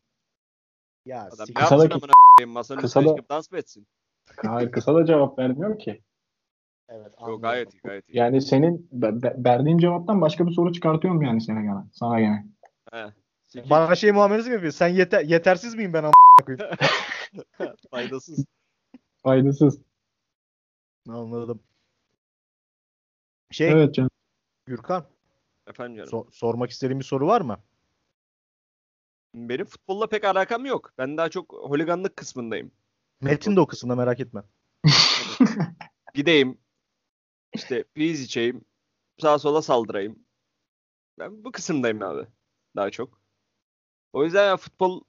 Ya 1.05 1.21
Adam 1.21 1.45
ne 1.49 1.53
Kısa 1.53 1.75
yapsın 1.75 1.89
da- 1.89 1.95
amına 1.95 2.11
koyayım 2.37 2.53
masanın 2.53 2.81
kısa 2.81 2.99
üstüne 2.99 3.11
da- 3.13 3.15
çıkıp 3.17 3.29
dans 3.29 3.51
mı 3.51 3.57
etsin? 3.57 3.87
Hayır 4.45 4.71
kısa 4.71 4.95
da 4.95 5.05
cevap 5.05 5.39
vermiyorum 5.39 5.77
ki. 5.77 6.01
Evet, 6.89 7.13
Yok 7.27 7.41
gayet 7.41 7.73
iyi 7.73 7.79
gayet 7.83 8.09
iyi. 8.09 8.17
Yani 8.17 8.41
senin 8.41 8.87
be- 8.91 9.21
be- 9.23 9.35
verdiğin 9.37 9.77
cevaptan 9.77 10.21
başka 10.21 10.47
bir 10.47 10.51
soru 10.51 10.73
çıkartıyorum 10.73 11.21
yani 11.21 11.41
sana 11.41 11.61
gene. 11.61 11.83
Sana 11.93 12.19
gene. 12.19 12.45
He. 12.91 13.05
Sikik, 13.43 13.69
Bana 13.69 13.95
şey 13.95 14.11
muamelesi 14.11 14.49
mi 14.49 14.53
yapıyor? 14.53 14.73
Sen 14.73 14.87
yeter 14.87 15.21
yetersiz 15.25 15.75
miyim 15.75 15.93
ben 15.93 16.11
koyayım? 16.45 16.67
faydasız. 17.91 18.45
Faydasız. 19.23 19.81
Anladım. 21.09 21.63
Şey 23.51 23.71
Evet 23.71 23.95
canım. 23.95 24.09
Gürkan 24.65 25.05
Efendim 25.71 25.97
canım. 25.97 26.09
so- 26.09 26.31
sormak 26.31 26.69
istediğin 26.71 26.99
bir 26.99 27.05
soru 27.05 27.27
var 27.27 27.41
mı? 27.41 27.63
Benim 29.35 29.65
futbolla 29.65 30.07
pek 30.07 30.23
alakam 30.23 30.65
yok. 30.65 30.93
Ben 30.97 31.17
daha 31.17 31.29
çok 31.29 31.53
holiganlık 31.53 32.15
kısmındayım. 32.15 32.71
Metin 33.21 33.55
de 33.55 33.59
o 33.59 33.67
kısımda 33.67 33.95
merak 33.95 34.19
etme. 34.19 34.43
Gideyim. 36.13 36.57
işte 37.53 37.83
piyiz 37.83 38.21
içeyim. 38.21 38.65
Sağa 39.21 39.39
sola 39.39 39.61
saldırayım. 39.61 40.19
Ben 41.19 41.43
bu 41.43 41.51
kısımdayım 41.51 42.01
abi. 42.01 42.27
Daha 42.75 42.89
çok. 42.89 43.21
O 44.13 44.23
yüzden 44.23 44.45
ya 44.47 44.57
futbol 44.57 45.01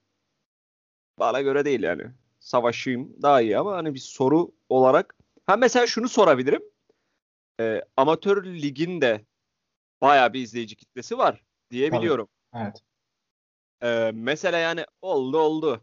bana 1.18 1.40
göre 1.42 1.64
değil 1.64 1.82
yani. 1.82 2.02
Savaşayım 2.40 3.22
daha 3.22 3.40
iyi 3.40 3.58
ama 3.58 3.76
hani 3.76 3.94
bir 3.94 3.98
soru 3.98 4.52
olarak. 4.68 5.16
Ha 5.46 5.56
mesela 5.56 5.86
şunu 5.86 6.08
sorabilirim. 6.08 6.62
Ee, 7.60 7.82
amatör 7.96 8.44
ligin 8.44 9.00
de 9.00 9.24
bayağı 10.02 10.32
bir 10.32 10.40
izleyici 10.40 10.76
kitlesi 10.76 11.18
var 11.18 11.44
diyebiliyorum. 11.70 12.28
Evet. 12.54 12.82
Ee, 13.82 14.10
mesela 14.14 14.58
yani 14.58 14.84
oldu 15.02 15.38
oldu. 15.38 15.80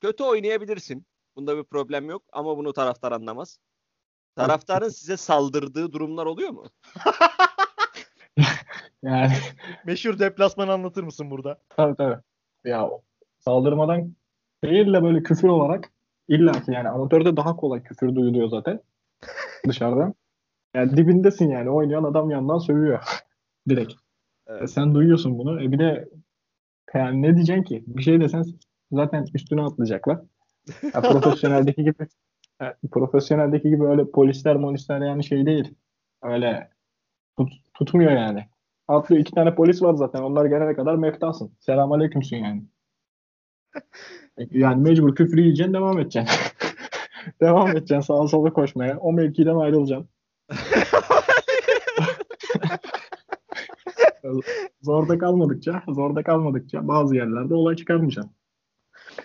Kötü 0.00 0.24
oynayabilirsin. 0.24 1.06
Bunda 1.36 1.56
bir 1.56 1.64
problem 1.64 2.10
yok 2.10 2.22
ama 2.32 2.56
bunu 2.56 2.72
taraftar 2.72 3.12
anlamaz. 3.12 3.58
Taraftarın 4.36 4.88
size 4.98 5.16
saldırdığı 5.16 5.92
durumlar 5.92 6.26
oluyor 6.26 6.50
mu? 6.50 6.64
Yani 9.02 9.32
Meşhur 9.86 10.18
deplasmanı 10.18 10.72
anlatır 10.72 11.02
mısın 11.02 11.30
burada? 11.30 11.58
tabii 11.68 11.96
tabii. 11.96 12.20
Ya 12.64 12.90
saldırmadan 13.38 14.14
değil 14.64 14.92
de 14.92 15.02
böyle 15.02 15.22
küfür 15.22 15.48
olarak 15.48 15.92
illa 16.28 16.52
ki 16.52 16.72
yani 16.72 16.88
amatörde 16.88 17.36
daha 17.36 17.56
kolay 17.56 17.82
küfür 17.82 18.14
duyuluyor 18.14 18.48
zaten 18.48 18.80
dışarıdan. 19.68 20.14
Yani 20.74 20.96
dibindesin 20.96 21.50
yani 21.50 21.70
oynayan 21.70 22.04
adam 22.04 22.30
yandan 22.30 22.58
sövüyor 22.58 23.04
direkt. 23.68 23.92
Evet. 24.46 24.62
E 24.62 24.66
sen 24.66 24.94
duyuyorsun 24.94 25.38
bunu. 25.38 25.62
E 25.62 25.72
bir 25.72 25.78
de 25.78 26.08
yani 26.94 27.22
ne 27.22 27.34
diyeceksin 27.34 27.62
ki? 27.62 27.84
Bir 27.86 28.02
şey 28.02 28.20
desen 28.20 28.44
zaten 28.92 29.26
üstüne 29.34 29.62
atlayacaklar. 29.62 30.20
Ya 30.94 31.00
profesyoneldeki 31.02 31.84
gibi 31.84 32.06
ya 32.62 32.76
profesyoneldeki 32.92 33.70
gibi 33.70 33.84
öyle 33.84 34.10
polisler 34.10 34.56
monisler 34.56 35.00
yani 35.00 35.24
şey 35.24 35.46
değil. 35.46 35.74
Öyle 36.22 36.70
tut- 37.38 37.62
tutmuyor 37.74 38.12
yani. 38.12 38.46
Atlıyor 38.88 39.20
iki 39.22 39.32
tane 39.32 39.54
polis 39.54 39.82
var 39.82 39.94
zaten. 39.94 40.22
Onlar 40.22 40.44
gelene 40.46 40.74
kadar 40.74 40.94
meftasın. 40.94 41.52
Selamünaleykümsün 41.60 42.36
yani. 42.36 42.64
Yani 44.50 44.82
mecbur 44.82 45.14
küfür 45.14 45.38
yiyeceksin 45.38 45.74
devam 45.74 45.98
edeceksin. 46.00 46.38
devam 47.40 47.70
edeceksin 47.70 48.00
sağa 48.00 48.28
sola 48.28 48.52
koşmaya. 48.52 48.98
O 48.98 49.12
mevkiden 49.12 49.56
ayrılacaksın. 49.56 50.08
Zorda 54.82 55.18
kalmadıkça, 55.18 55.82
zorda 55.88 56.22
kalmadıkça 56.22 56.88
bazı 56.88 57.16
yerlerde 57.16 57.54
olay 57.54 57.76
çıkarmayacaksın. 57.76 58.32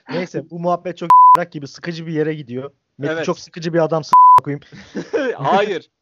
Neyse 0.10 0.50
bu 0.50 0.60
muhabbet 0.60 0.98
çok 0.98 1.10
gibi 1.52 1.68
sıkıcı 1.68 2.08
bir 2.08 2.14
yere 2.14 2.34
gidiyor. 2.34 2.72
Metin 2.98 3.14
Evet. 3.14 3.26
çok 3.26 3.40
sıkıcı 3.40 3.74
bir 3.74 3.80
adam 3.80 4.02
koyayım. 4.44 4.62
hayır. 5.36 5.92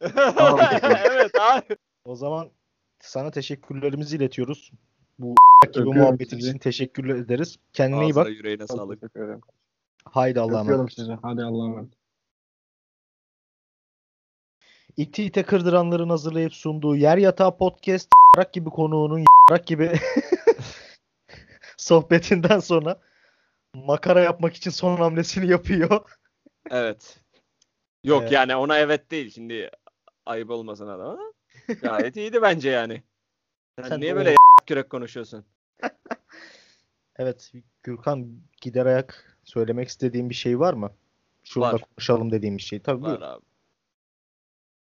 evet 1.10 1.30
hayır. 1.38 1.78
O 2.04 2.16
zaman 2.16 2.50
sana 3.00 3.30
teşekkürlerimizi 3.30 4.16
iletiyoruz. 4.16 4.72
Bu 5.18 5.34
gibi 5.72 5.84
muhabbetin 5.84 6.38
için 6.38 6.58
teşekkür 6.58 7.08
ederiz. 7.08 7.56
Kendine 7.72 8.02
iyi 8.04 8.10
Ağzına 8.10 8.24
bak. 8.24 8.30
yüreğine 8.30 8.66
sağlık. 8.66 9.00
Teşekkür 9.00 9.20
ederim. 9.24 9.40
Haydi 10.04 10.40
Allah'a 10.40 10.60
emanet. 10.60 10.98
Hadi 11.22 11.42
Allah'a 11.42 11.66
emanet. 11.66 11.90
İti 14.96 15.24
ite 15.24 15.42
kırdıranların 15.42 16.08
hazırlayıp 16.08 16.54
sunduğu 16.54 16.96
Yer 16.96 17.18
Yatağı 17.18 17.56
Podcast 17.56 18.08
rak 18.38 18.52
gibi 18.52 18.70
konuğunun 18.70 19.24
rak 19.50 19.66
gibi 19.66 19.92
sohbetinden 21.76 22.58
sonra 22.58 23.00
makara 23.74 24.20
yapmak 24.20 24.54
için 24.54 24.70
son 24.70 24.96
hamlesini 24.96 25.50
yapıyor. 25.50 26.10
Evet. 26.70 27.20
Yok 28.04 28.22
Evet. 28.22 28.32
yani 28.32 28.56
ona 28.56 28.78
evet 28.78 29.10
değil. 29.10 29.30
Şimdi 29.30 29.70
ayıp 30.26 30.50
olmasın 30.50 30.86
adama 30.88 31.18
da. 31.18 31.22
Gayet 31.82 32.16
iyiydi 32.16 32.42
bence 32.42 32.70
yani. 32.70 33.02
Sen, 33.78 33.88
Sen 33.88 34.00
niye 34.00 34.14
o- 34.14 34.16
böyle 34.16 34.34
kürek 34.66 34.90
konuşuyorsun? 34.90 35.44
Evet 37.18 37.52
Gürkan 37.82 38.40
gider 38.60 38.86
ayak 38.86 39.38
söylemek 39.44 39.88
istediğin 39.88 40.30
bir 40.30 40.34
şey 40.34 40.58
var 40.60 40.74
mı? 40.74 40.90
Şurada 41.44 41.72
Var. 41.72 41.80
konuşalım 41.80 42.32
dediğim 42.32 42.56
bir 42.56 42.62
şey. 42.62 42.80
Tabii 42.82 43.02
Var 43.02 43.08
buyur. 43.10 43.20
abi. 43.22 43.44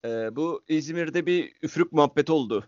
Ee, 0.05 0.35
bu 0.35 0.63
İzmir'de 0.67 1.25
bir 1.25 1.55
üfrük 1.61 1.91
muhabbeti 1.93 2.31
oldu. 2.31 2.67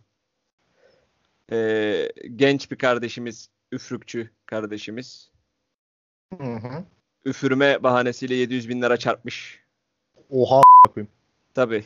Ee, 1.51 2.09
genç 2.35 2.71
bir 2.71 2.77
kardeşimiz, 2.77 3.49
üfrükçü 3.71 4.29
kardeşimiz. 4.45 5.31
Hı 6.37 6.43
hı. 6.43 6.85
Üfürme 7.25 7.83
bahanesiyle 7.83 8.35
700 8.35 8.69
bin 8.69 8.81
lira 8.81 8.97
çarpmış. 8.97 9.59
Oha 10.29 10.61
koyayım. 10.93 11.11
Tabii. 11.53 11.83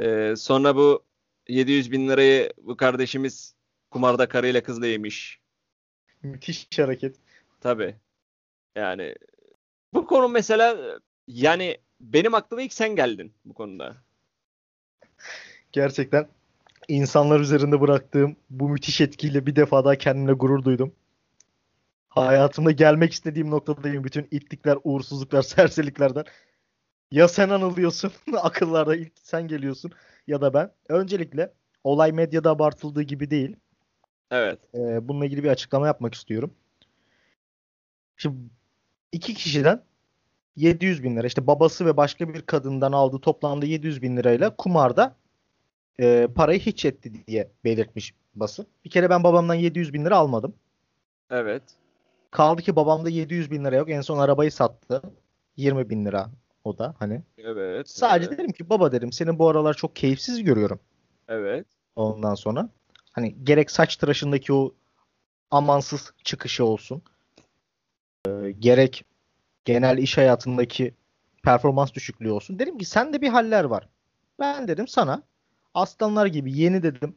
Ee, 0.00 0.34
sonra 0.36 0.76
bu 0.76 1.04
700 1.48 1.92
bin 1.92 2.08
lirayı 2.08 2.52
bu 2.62 2.76
kardeşimiz 2.76 3.54
kumarda 3.90 4.28
karıyla 4.28 4.62
kızla 4.62 4.86
yemiş. 4.86 5.40
Müthiş 6.22 6.78
hareket. 6.78 7.16
Tabii. 7.60 7.96
Yani 8.76 9.14
bu 9.94 10.06
konu 10.06 10.28
mesela 10.28 10.98
yani 11.28 11.78
benim 12.00 12.34
aklıma 12.34 12.62
ilk 12.62 12.72
sen 12.72 12.96
geldin 12.96 13.34
bu 13.44 13.54
konuda. 13.54 14.03
Gerçekten 15.74 16.28
insanlar 16.88 17.40
üzerinde 17.40 17.80
bıraktığım 17.80 18.36
bu 18.50 18.68
müthiş 18.68 19.00
etkiyle 19.00 19.46
bir 19.46 19.56
defa 19.56 19.84
daha 19.84 19.96
kendimle 19.96 20.32
gurur 20.32 20.64
duydum. 20.64 20.94
Hayatımda 22.08 22.70
gelmek 22.70 23.12
istediğim 23.12 23.50
noktadayım. 23.50 24.04
Bütün 24.04 24.28
itlikler, 24.30 24.78
uğursuzluklar, 24.84 25.42
serseriliklerden. 25.42 26.24
Ya 27.10 27.28
sen 27.28 27.48
anılıyorsun, 27.48 28.12
akıllarda 28.42 28.96
ilk 28.96 29.12
sen 29.22 29.48
geliyorsun 29.48 29.92
ya 30.26 30.40
da 30.40 30.54
ben. 30.54 30.70
Öncelikle 30.88 31.52
olay 31.84 32.12
medyada 32.12 32.50
abartıldığı 32.50 33.02
gibi 33.02 33.30
değil. 33.30 33.56
Evet. 34.30 34.58
Ee, 34.74 35.08
bununla 35.08 35.26
ilgili 35.26 35.44
bir 35.44 35.48
açıklama 35.48 35.86
yapmak 35.86 36.14
istiyorum. 36.14 36.54
Şimdi 38.16 38.36
iki 39.12 39.34
kişiden 39.34 39.82
700 40.56 41.02
bin 41.02 41.16
lira 41.16 41.26
işte 41.26 41.46
babası 41.46 41.86
ve 41.86 41.96
başka 41.96 42.34
bir 42.34 42.42
kadından 42.42 42.92
aldığı 42.92 43.18
toplamda 43.18 43.66
700 43.66 44.02
bin 44.02 44.16
lirayla 44.16 44.56
kumarda 44.56 45.16
e, 46.00 46.28
parayı 46.34 46.60
hiç 46.60 46.84
etti 46.84 47.26
diye 47.26 47.50
belirtmiş 47.64 48.14
basın. 48.34 48.66
Bir 48.84 48.90
kere 48.90 49.10
ben 49.10 49.24
babamdan 49.24 49.54
700 49.54 49.92
bin 49.92 50.04
lira 50.04 50.16
almadım. 50.16 50.54
Evet. 51.30 51.62
Kaldı 52.30 52.62
ki 52.62 52.76
babamda 52.76 53.08
700 53.10 53.50
bin 53.50 53.64
lira 53.64 53.76
yok. 53.76 53.90
En 53.90 54.00
son 54.00 54.18
arabayı 54.18 54.52
sattı. 54.52 55.02
20 55.56 55.90
bin 55.90 56.04
lira 56.04 56.30
o 56.64 56.78
da 56.78 56.94
hani. 56.98 57.22
Evet. 57.38 57.88
Sadece 57.88 58.28
evet, 58.28 58.38
dedim 58.38 58.52
ki 58.52 58.70
baba 58.70 58.92
dedim 58.92 59.12
senin 59.12 59.38
bu 59.38 59.48
aralar 59.48 59.74
çok 59.74 59.96
keyifsiz 59.96 60.44
görüyorum. 60.44 60.80
Evet. 61.28 61.66
Ondan 61.96 62.34
sonra 62.34 62.68
hani 63.12 63.44
gerek 63.44 63.70
saç 63.70 63.96
tıraşındaki 63.96 64.52
o 64.52 64.74
amansız 65.50 66.12
çıkışı 66.24 66.64
olsun. 66.64 67.02
e, 68.28 68.50
gerek 68.58 69.04
genel 69.64 69.98
iş 69.98 70.18
hayatındaki 70.18 70.94
performans 71.42 71.94
düşüklüğü 71.94 72.30
olsun. 72.30 72.58
Dedim 72.58 72.78
ki 72.78 72.84
sende 72.84 73.20
bir 73.20 73.28
haller 73.28 73.64
var. 73.64 73.88
Ben 74.38 74.68
dedim 74.68 74.88
sana 74.88 75.22
aslanlar 75.74 76.26
gibi 76.26 76.58
yeni 76.58 76.82
dedim 76.82 77.14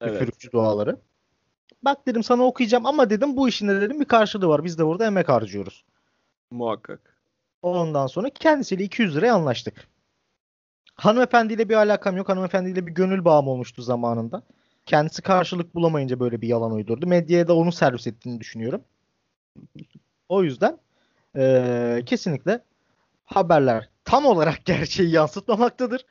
Evet. 0.00 0.14
üfürükçü 0.14 0.52
duaları. 0.52 0.96
Bak 1.82 2.06
dedim 2.06 2.22
sana 2.22 2.42
okuyacağım 2.42 2.86
ama 2.86 3.10
dedim 3.10 3.36
bu 3.36 3.48
işin 3.48 3.68
de 3.68 3.80
dedim 3.80 4.00
bir 4.00 4.04
karşılığı 4.04 4.48
var. 4.48 4.64
Biz 4.64 4.78
de 4.78 4.86
burada 4.86 5.06
emek 5.06 5.28
harcıyoruz. 5.28 5.84
Muhakkak. 6.50 7.16
Ondan 7.62 8.06
sonra 8.06 8.30
kendisiyle 8.30 8.84
200 8.84 9.16
liraya 9.16 9.34
anlaştık. 9.34 9.88
Hanımefendiyle 10.94 11.68
bir 11.68 11.74
alakam 11.74 12.16
yok. 12.16 12.28
Hanımefendiyle 12.28 12.86
bir 12.86 12.92
gönül 12.92 13.24
bağım 13.24 13.48
olmuştu 13.48 13.82
zamanında. 13.82 14.42
Kendisi 14.86 15.22
karşılık 15.22 15.74
bulamayınca 15.74 16.20
böyle 16.20 16.40
bir 16.40 16.48
yalan 16.48 16.72
uydurdu. 16.72 17.06
Medyaya 17.06 17.48
da 17.48 17.56
onu 17.56 17.72
servis 17.72 18.06
ettiğini 18.06 18.40
düşünüyorum. 18.40 18.82
O 20.28 20.42
yüzden 20.42 20.78
eee, 21.36 22.02
kesinlikle 22.06 22.60
haberler 23.24 23.88
tam 24.04 24.26
olarak 24.26 24.60
gerçeği 24.64 25.10
yansıtmamaktadır. 25.10 26.06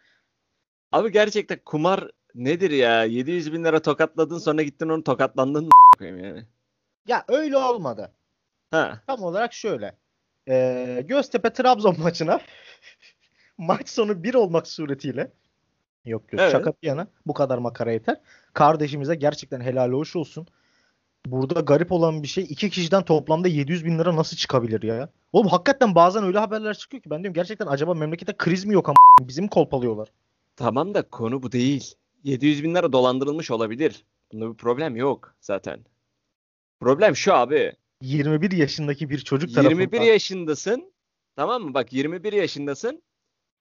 Abi 0.92 1.12
gerçekten 1.12 1.60
kumar 1.66 2.12
nedir 2.36 2.72
ya? 2.72 3.04
700 3.04 3.54
bin 3.54 3.64
lira 3.64 3.82
tokatladın 3.82 4.38
sonra 4.38 4.62
gittin 4.64 4.90
onu 4.90 5.04
tokatlandın 5.04 5.70
yani. 6.02 6.46
Ya 7.08 7.26
öyle 7.28 7.58
olmadı. 7.58 8.12
Ha. 8.72 9.02
Tam 9.08 9.24
olarak 9.24 9.54
şöyle. 9.54 9.96
Eee 10.48 11.02
Göztepe 11.02 11.54
Trabzon 11.54 11.96
maçına 12.00 12.42
maç 13.58 13.90
sonu 13.90 14.24
1 14.24 14.34
olmak 14.34 14.68
suretiyle 14.68 15.32
yok 16.06 16.34
yok 16.34 16.42
Evet. 16.42 16.52
şaka 16.52 16.72
bir 16.72 16.88
yana 16.88 17.08
bu 17.26 17.34
kadar 17.34 17.58
makara 17.58 17.92
yeter. 17.92 18.22
Kardeşimize 18.54 19.16
gerçekten 19.16 19.62
helal 19.62 19.92
hoş 19.92 20.16
olsun. 20.16 20.48
Burada 21.26 21.60
garip 21.60 21.92
olan 21.92 22.24
bir 22.24 22.28
şey 22.28 22.44
iki 22.44 22.70
kişiden 22.70 23.04
toplamda 23.04 23.48
700 23.48 23.86
bin 23.86 24.00
lira 24.00 24.16
nasıl 24.16 24.38
çıkabilir 24.38 24.84
ya? 24.84 25.10
Oğlum 25.34 25.48
hakikaten 25.48 25.96
bazen 25.96 26.24
öyle 26.24 26.40
haberler 26.40 26.74
çıkıyor 26.74 27.04
ki 27.04 27.10
ben 27.10 27.20
diyorum 27.24 27.34
gerçekten 27.34 27.68
acaba 27.68 27.94
memlekette 27.94 28.38
kriz 28.38 28.66
mi 28.66 28.74
yok 28.74 28.90
ama 28.90 28.98
bizim 29.22 29.48
kolpalıyorlar. 29.48 30.12
Tamam 30.62 30.94
da 30.94 31.10
konu 31.10 31.44
bu 31.44 31.52
değil. 31.52 31.96
700 32.24 32.64
bin 32.64 32.76
lira 32.76 32.94
dolandırılmış 32.94 33.52
olabilir. 33.52 34.06
Bunda 34.32 34.50
bir 34.50 34.58
problem 34.58 34.96
yok 34.96 35.36
zaten. 35.40 35.86
Problem 36.80 37.16
şu 37.16 37.34
abi. 37.34 37.74
21 38.02 38.52
yaşındaki 38.52 39.10
bir 39.10 39.20
çocuk 39.20 39.50
21 39.50 39.64
tarafından 39.64 40.04
yaşındasın. 40.04 40.94
Tamam 41.36 41.64
mı? 41.64 41.74
Bak 41.74 41.94
21 41.94 42.34
yaşındasın. 42.34 43.04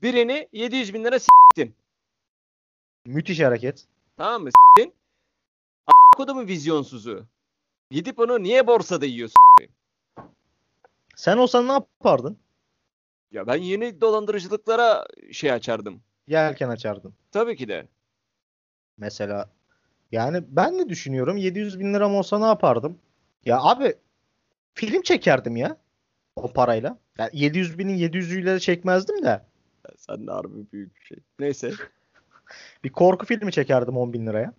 Birini 0.03 0.49
700 0.53 0.95
bin 0.95 1.05
lira 1.05 1.19
s**tin. 1.19 1.75
müthiş 3.07 3.41
hareket. 3.41 3.87
Tamam 4.17 4.43
mı? 4.43 4.51
S**tin. 4.51 4.95
A** 5.87 6.17
kodumu 6.17 6.47
vizyonsuzu. 6.47 7.27
Gidip 7.91 8.19
onu 8.19 8.43
niye 8.43 8.67
borsada 8.67 9.07
yiyorsun? 9.07 9.37
Sen 11.17 11.37
olsan 11.37 11.69
ne 11.69 11.73
yapardın? 11.73 12.39
Ya 13.33 13.47
ben 13.47 13.57
yeni 13.57 14.01
dolandırıcılıklara 14.01 15.07
şey 15.33 15.53
açardım. 15.53 16.03
Yelken 16.31 16.69
açardın. 16.69 17.15
Tabii 17.33 17.57
ki 17.57 17.69
de. 17.69 17.89
Mesela 18.97 19.51
yani 20.13 20.45
ben 20.49 20.79
de 20.79 20.89
düşünüyorum 20.89 21.37
700 21.37 21.81
bin 21.81 21.95
liram 21.95 22.15
olsa 22.15 22.39
ne 22.39 22.45
yapardım? 22.45 22.99
Ya 23.45 23.63
abi 23.63 23.95
film 24.75 25.03
çekerdim 25.03 25.57
ya 25.57 25.77
o 26.37 26.53
parayla. 26.53 26.99
Yani 27.19 27.31
700 27.33 27.79
binin 27.79 27.99
700'üyle 27.99 28.61
çekmezdim 28.61 29.23
de 29.23 29.43
Sen 29.97 30.27
de 30.27 30.31
harbi 30.31 30.73
büyük 30.73 30.97
bir 30.97 31.05
şey. 31.05 31.19
Neyse. 31.39 31.73
bir 32.85 32.93
korku 32.93 33.27
filmi 33.27 33.53
çekerdim 33.53 33.97
10 33.97 34.13
bin 34.13 34.27
liraya. 34.27 34.55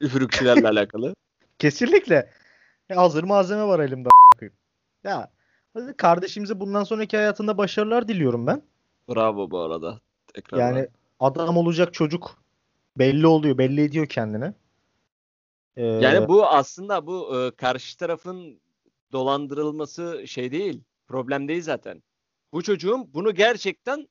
Üfürükçülerle 0.00 0.68
alakalı. 0.68 1.14
Kesinlikle. 1.58 2.30
Ya 2.88 2.96
hazır 2.96 3.24
malzeme 3.24 3.62
var 3.62 3.80
elimde. 3.80 4.08
Ya 5.04 5.30
kardeşimize 5.96 6.60
bundan 6.60 6.84
sonraki 6.84 7.16
hayatında 7.16 7.58
başarılar 7.58 8.08
diliyorum 8.08 8.46
ben. 8.46 8.62
Bravo 9.08 9.50
bu 9.50 9.60
arada. 9.60 10.00
Tekrar. 10.34 10.58
Yani 10.58 10.88
adam 11.20 11.56
olacak 11.56 11.94
çocuk 11.94 12.42
belli 12.98 13.26
oluyor, 13.26 13.58
belli 13.58 13.80
ediyor 13.80 14.06
kendini. 14.06 14.54
Ee, 15.76 15.82
Yani 15.84 16.28
bu 16.28 16.46
aslında 16.46 17.06
bu 17.06 17.40
e, 17.40 17.50
karşı 17.50 17.98
tarafın 17.98 18.60
dolandırılması 19.12 20.24
şey 20.26 20.52
değil. 20.52 20.82
Problem 21.06 21.48
değil 21.48 21.62
zaten. 21.62 22.02
Bu 22.52 22.62
çocuğun 22.62 23.14
bunu 23.14 23.34
gerçekten 23.34 24.08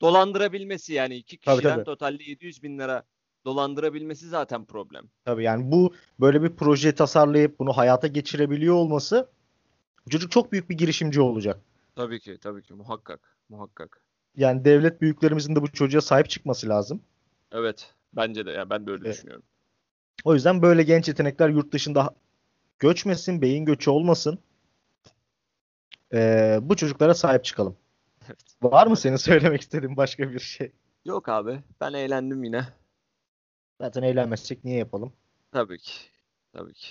dolandırabilmesi 0.00 0.92
yani 0.92 1.16
iki 1.16 1.38
kişiden 1.38 1.74
tabii. 1.74 1.84
totalde 1.84 2.24
700 2.24 2.62
bin 2.62 2.78
lira 2.78 3.02
dolandırabilmesi 3.44 4.28
zaten 4.28 4.64
problem. 4.64 5.04
Tabii 5.24 5.44
yani 5.44 5.72
bu 5.72 5.94
böyle 6.20 6.42
bir 6.42 6.56
proje 6.56 6.94
tasarlayıp 6.94 7.58
bunu 7.58 7.72
hayata 7.72 8.06
geçirebiliyor 8.06 8.74
olması 8.74 9.30
bu 10.06 10.10
çocuk 10.10 10.30
çok 10.30 10.52
büyük 10.52 10.70
bir 10.70 10.78
girişimci 10.78 11.20
olacak. 11.20 11.60
Tabii 11.96 12.20
ki 12.20 12.38
tabii 12.40 12.62
ki 12.62 12.74
muhakkak 12.74 13.36
muhakkak. 13.48 14.02
Yani 14.38 14.64
devlet 14.64 15.00
büyüklerimizin 15.00 15.56
de 15.56 15.62
bu 15.62 15.72
çocuğa 15.72 16.00
sahip 16.00 16.30
çıkması 16.30 16.68
lazım. 16.68 17.02
Evet 17.52 17.94
bence 18.12 18.46
de 18.46 18.50
ya 18.50 18.70
ben 18.70 18.86
de 18.86 18.90
öyle 18.90 19.02
Evet. 19.06 19.16
düşünüyorum. 19.16 19.42
O 20.24 20.34
yüzden 20.34 20.62
böyle 20.62 20.82
genç 20.82 21.08
yetenekler 21.08 21.48
yurt 21.48 21.72
dışında 21.72 22.14
göçmesin, 22.78 23.42
beyin 23.42 23.64
göçü 23.64 23.90
olmasın. 23.90 24.38
Ee, 26.14 26.58
bu 26.62 26.76
çocuklara 26.76 27.14
sahip 27.14 27.44
çıkalım. 27.44 27.76
Evet. 28.26 28.38
Var 28.62 28.86
mı 28.86 28.96
senin 28.96 29.16
söylemek 29.16 29.60
istediğin 29.60 29.96
başka 29.96 30.30
bir 30.32 30.38
şey? 30.38 30.72
Yok 31.04 31.28
abi 31.28 31.60
ben 31.80 31.92
eğlendim 31.92 32.44
yine. 32.44 32.68
Zaten 33.80 34.02
eğlenmezsek 34.02 34.64
niye 34.64 34.78
yapalım? 34.78 35.12
Tabii 35.52 35.78
ki. 35.78 35.92
Tabii 36.52 36.72
ki. 36.72 36.88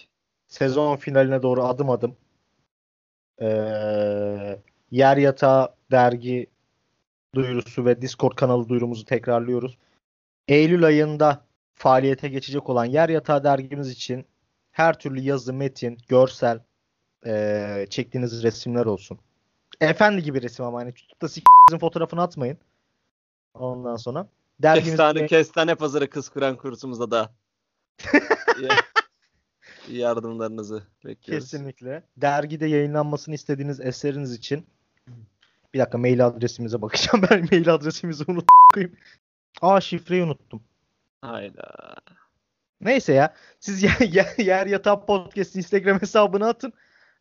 Sezon 0.47 0.95
finaline 0.95 1.41
doğru 1.41 1.63
adım 1.63 1.89
adım. 1.89 2.17
Ee, 3.41 4.59
yer 4.91 5.17
yatağı 5.17 5.75
dergi 5.91 6.47
duyurusu 7.35 7.85
ve 7.85 8.01
Discord 8.01 8.35
kanalı 8.35 8.69
duyurumuzu 8.69 9.05
tekrarlıyoruz. 9.05 9.77
Eylül 10.47 10.85
ayında 10.85 11.45
faaliyete 11.75 12.27
geçecek 12.27 12.69
olan 12.69 12.85
Yer 12.85 13.09
Yatağı 13.09 13.43
dergimiz 13.43 13.89
için 13.89 14.25
her 14.71 14.99
türlü 14.99 15.19
yazı, 15.19 15.53
metin, 15.53 15.97
görsel 16.07 16.59
ee, 17.25 17.87
çektiğiniz 17.89 18.43
resimler 18.43 18.85
olsun. 18.85 19.19
Efendi 19.81 20.23
gibi 20.23 20.41
resim 20.41 20.65
ama 20.65 20.79
hani 20.79 20.93
tutup 20.93 21.21
da 21.21 21.27
s*****in 21.29 21.77
fotoğrafını 21.77 22.21
atmayın. 22.21 22.57
Ondan 23.53 23.95
sonra 23.95 24.27
dergimiz 24.59 24.89
Kestane, 24.89 25.25
kestane 25.27 25.75
pazarı 25.75 26.09
kız 26.09 26.29
kuran 26.29 26.57
kursumuza 26.57 27.11
da 27.11 27.33
ya- 28.61 28.75
yardımlarınızı 29.89 30.83
bekliyoruz. 31.05 31.51
Kesinlikle. 31.51 32.03
Dergide 32.17 32.65
yayınlanmasını 32.65 33.35
istediğiniz 33.35 33.79
eseriniz 33.79 34.33
için 34.33 34.67
bir 35.77 35.81
dakika 35.81 35.97
mail 35.97 36.25
adresimize 36.25 36.81
bakacağım. 36.81 37.25
Ben 37.31 37.47
mail 37.51 37.73
adresimizi 37.73 38.23
unuttum. 38.27 38.91
Aa 39.61 39.81
şifreyi 39.81 40.23
unuttum. 40.23 40.61
Hayda. 41.21 41.95
Neyse 42.81 43.13
ya. 43.13 43.33
Siz 43.59 43.83
yer, 43.83 43.99
yer, 43.99 44.37
yer 44.37 44.67
yatağı 44.67 45.05
podcast 45.05 45.55
Instagram 45.55 46.01
hesabına 46.01 46.49
atın. 46.49 46.73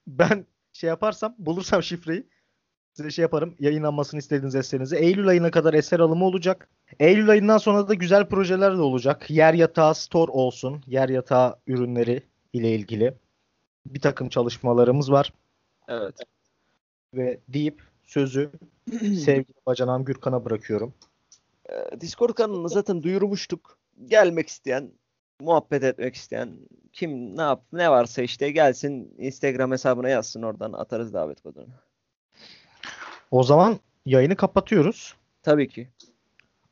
Ben 0.06 0.46
şey 0.72 0.88
yaparsam 0.88 1.34
bulursam 1.38 1.82
şifreyi 1.82 2.26
size 2.92 3.10
şey 3.10 3.22
yaparım. 3.22 3.54
Yayınlanmasını 3.60 4.20
istediğiniz 4.20 4.54
eserinizi. 4.54 4.96
Eylül 4.96 5.28
ayına 5.28 5.50
kadar 5.50 5.74
eser 5.74 6.00
alımı 6.00 6.24
olacak. 6.24 6.68
Eylül 7.00 7.30
ayından 7.30 7.58
sonra 7.58 7.88
da 7.88 7.94
güzel 7.94 8.28
projeler 8.28 8.76
de 8.76 8.80
olacak. 8.80 9.30
Yer 9.30 9.54
yatağı 9.54 9.94
store 9.94 10.32
olsun. 10.32 10.82
Yer 10.86 11.08
yatağı 11.08 11.58
ürünleri 11.66 12.22
ile 12.52 12.74
ilgili 12.74 13.14
bir 13.86 14.00
takım 14.00 14.28
çalışmalarımız 14.28 15.12
var. 15.12 15.32
Evet. 15.88 16.14
Ve 17.14 17.40
deyip 17.48 17.82
sözü 18.06 18.50
sevgili 19.00 19.56
bacanağım 19.66 20.04
Gürkan'a 20.04 20.44
bırakıyorum. 20.44 20.94
Ee, 21.70 22.00
Discord 22.00 22.34
kanalını 22.34 22.68
zaten 22.68 23.02
duyurmuştuk. 23.02 23.78
Gelmek 24.04 24.48
isteyen, 24.48 24.92
muhabbet 25.40 25.84
etmek 25.84 26.14
isteyen 26.14 26.58
kim 26.92 27.36
ne 27.36 27.42
yap 27.42 27.62
ne 27.72 27.90
varsa 27.90 28.22
işte 28.22 28.50
gelsin 28.50 29.14
Instagram 29.18 29.72
hesabına 29.72 30.08
yazsın 30.08 30.42
oradan 30.42 30.72
atarız 30.72 31.14
davet 31.14 31.40
kodunu. 31.40 31.66
O 33.30 33.42
zaman 33.42 33.80
yayını 34.06 34.36
kapatıyoruz. 34.36 35.14
Tabii 35.42 35.68
ki. 35.68 35.88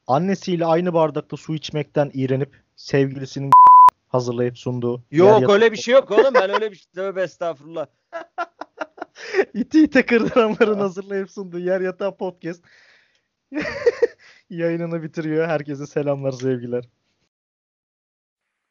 Annesiyle 0.07 0.67
aynı 0.67 0.95
bardakta 0.95 1.37
su 1.37 1.55
içmekten 1.55 2.11
iğrenip 2.15 2.63
sevgilisinin 2.77 3.51
hazırlayıp 4.09 4.59
sunduğu. 4.59 5.03
Yok 5.11 5.51
öyle 5.51 5.73
bir 5.73 5.77
şey 5.77 5.95
yok 5.95 6.11
oğlum 6.11 6.35
ben 6.35 6.51
öyle 6.51 6.71
bir 6.71 6.77
şey 6.77 6.87
tövbe 6.95 7.23
estağfurullah. 7.23 7.87
İti 9.55 9.85
ite 9.85 10.07
kırdıranların 10.07 10.79
hazırlayıp 10.79 11.31
sunduğu 11.31 11.59
yer 11.59 11.81
yatağı 11.81 12.17
podcast. 12.17 12.65
Yayınını 14.51 15.03
bitiriyor. 15.03 15.47
Herkese 15.47 15.87
selamlar 15.87 16.33
sevgiler. 16.33 16.85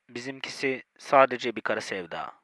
Bizimkisi 0.09 0.83
sadece 0.97 1.55
bir 1.55 1.61
kara 1.61 1.81
sevda. 1.81 2.42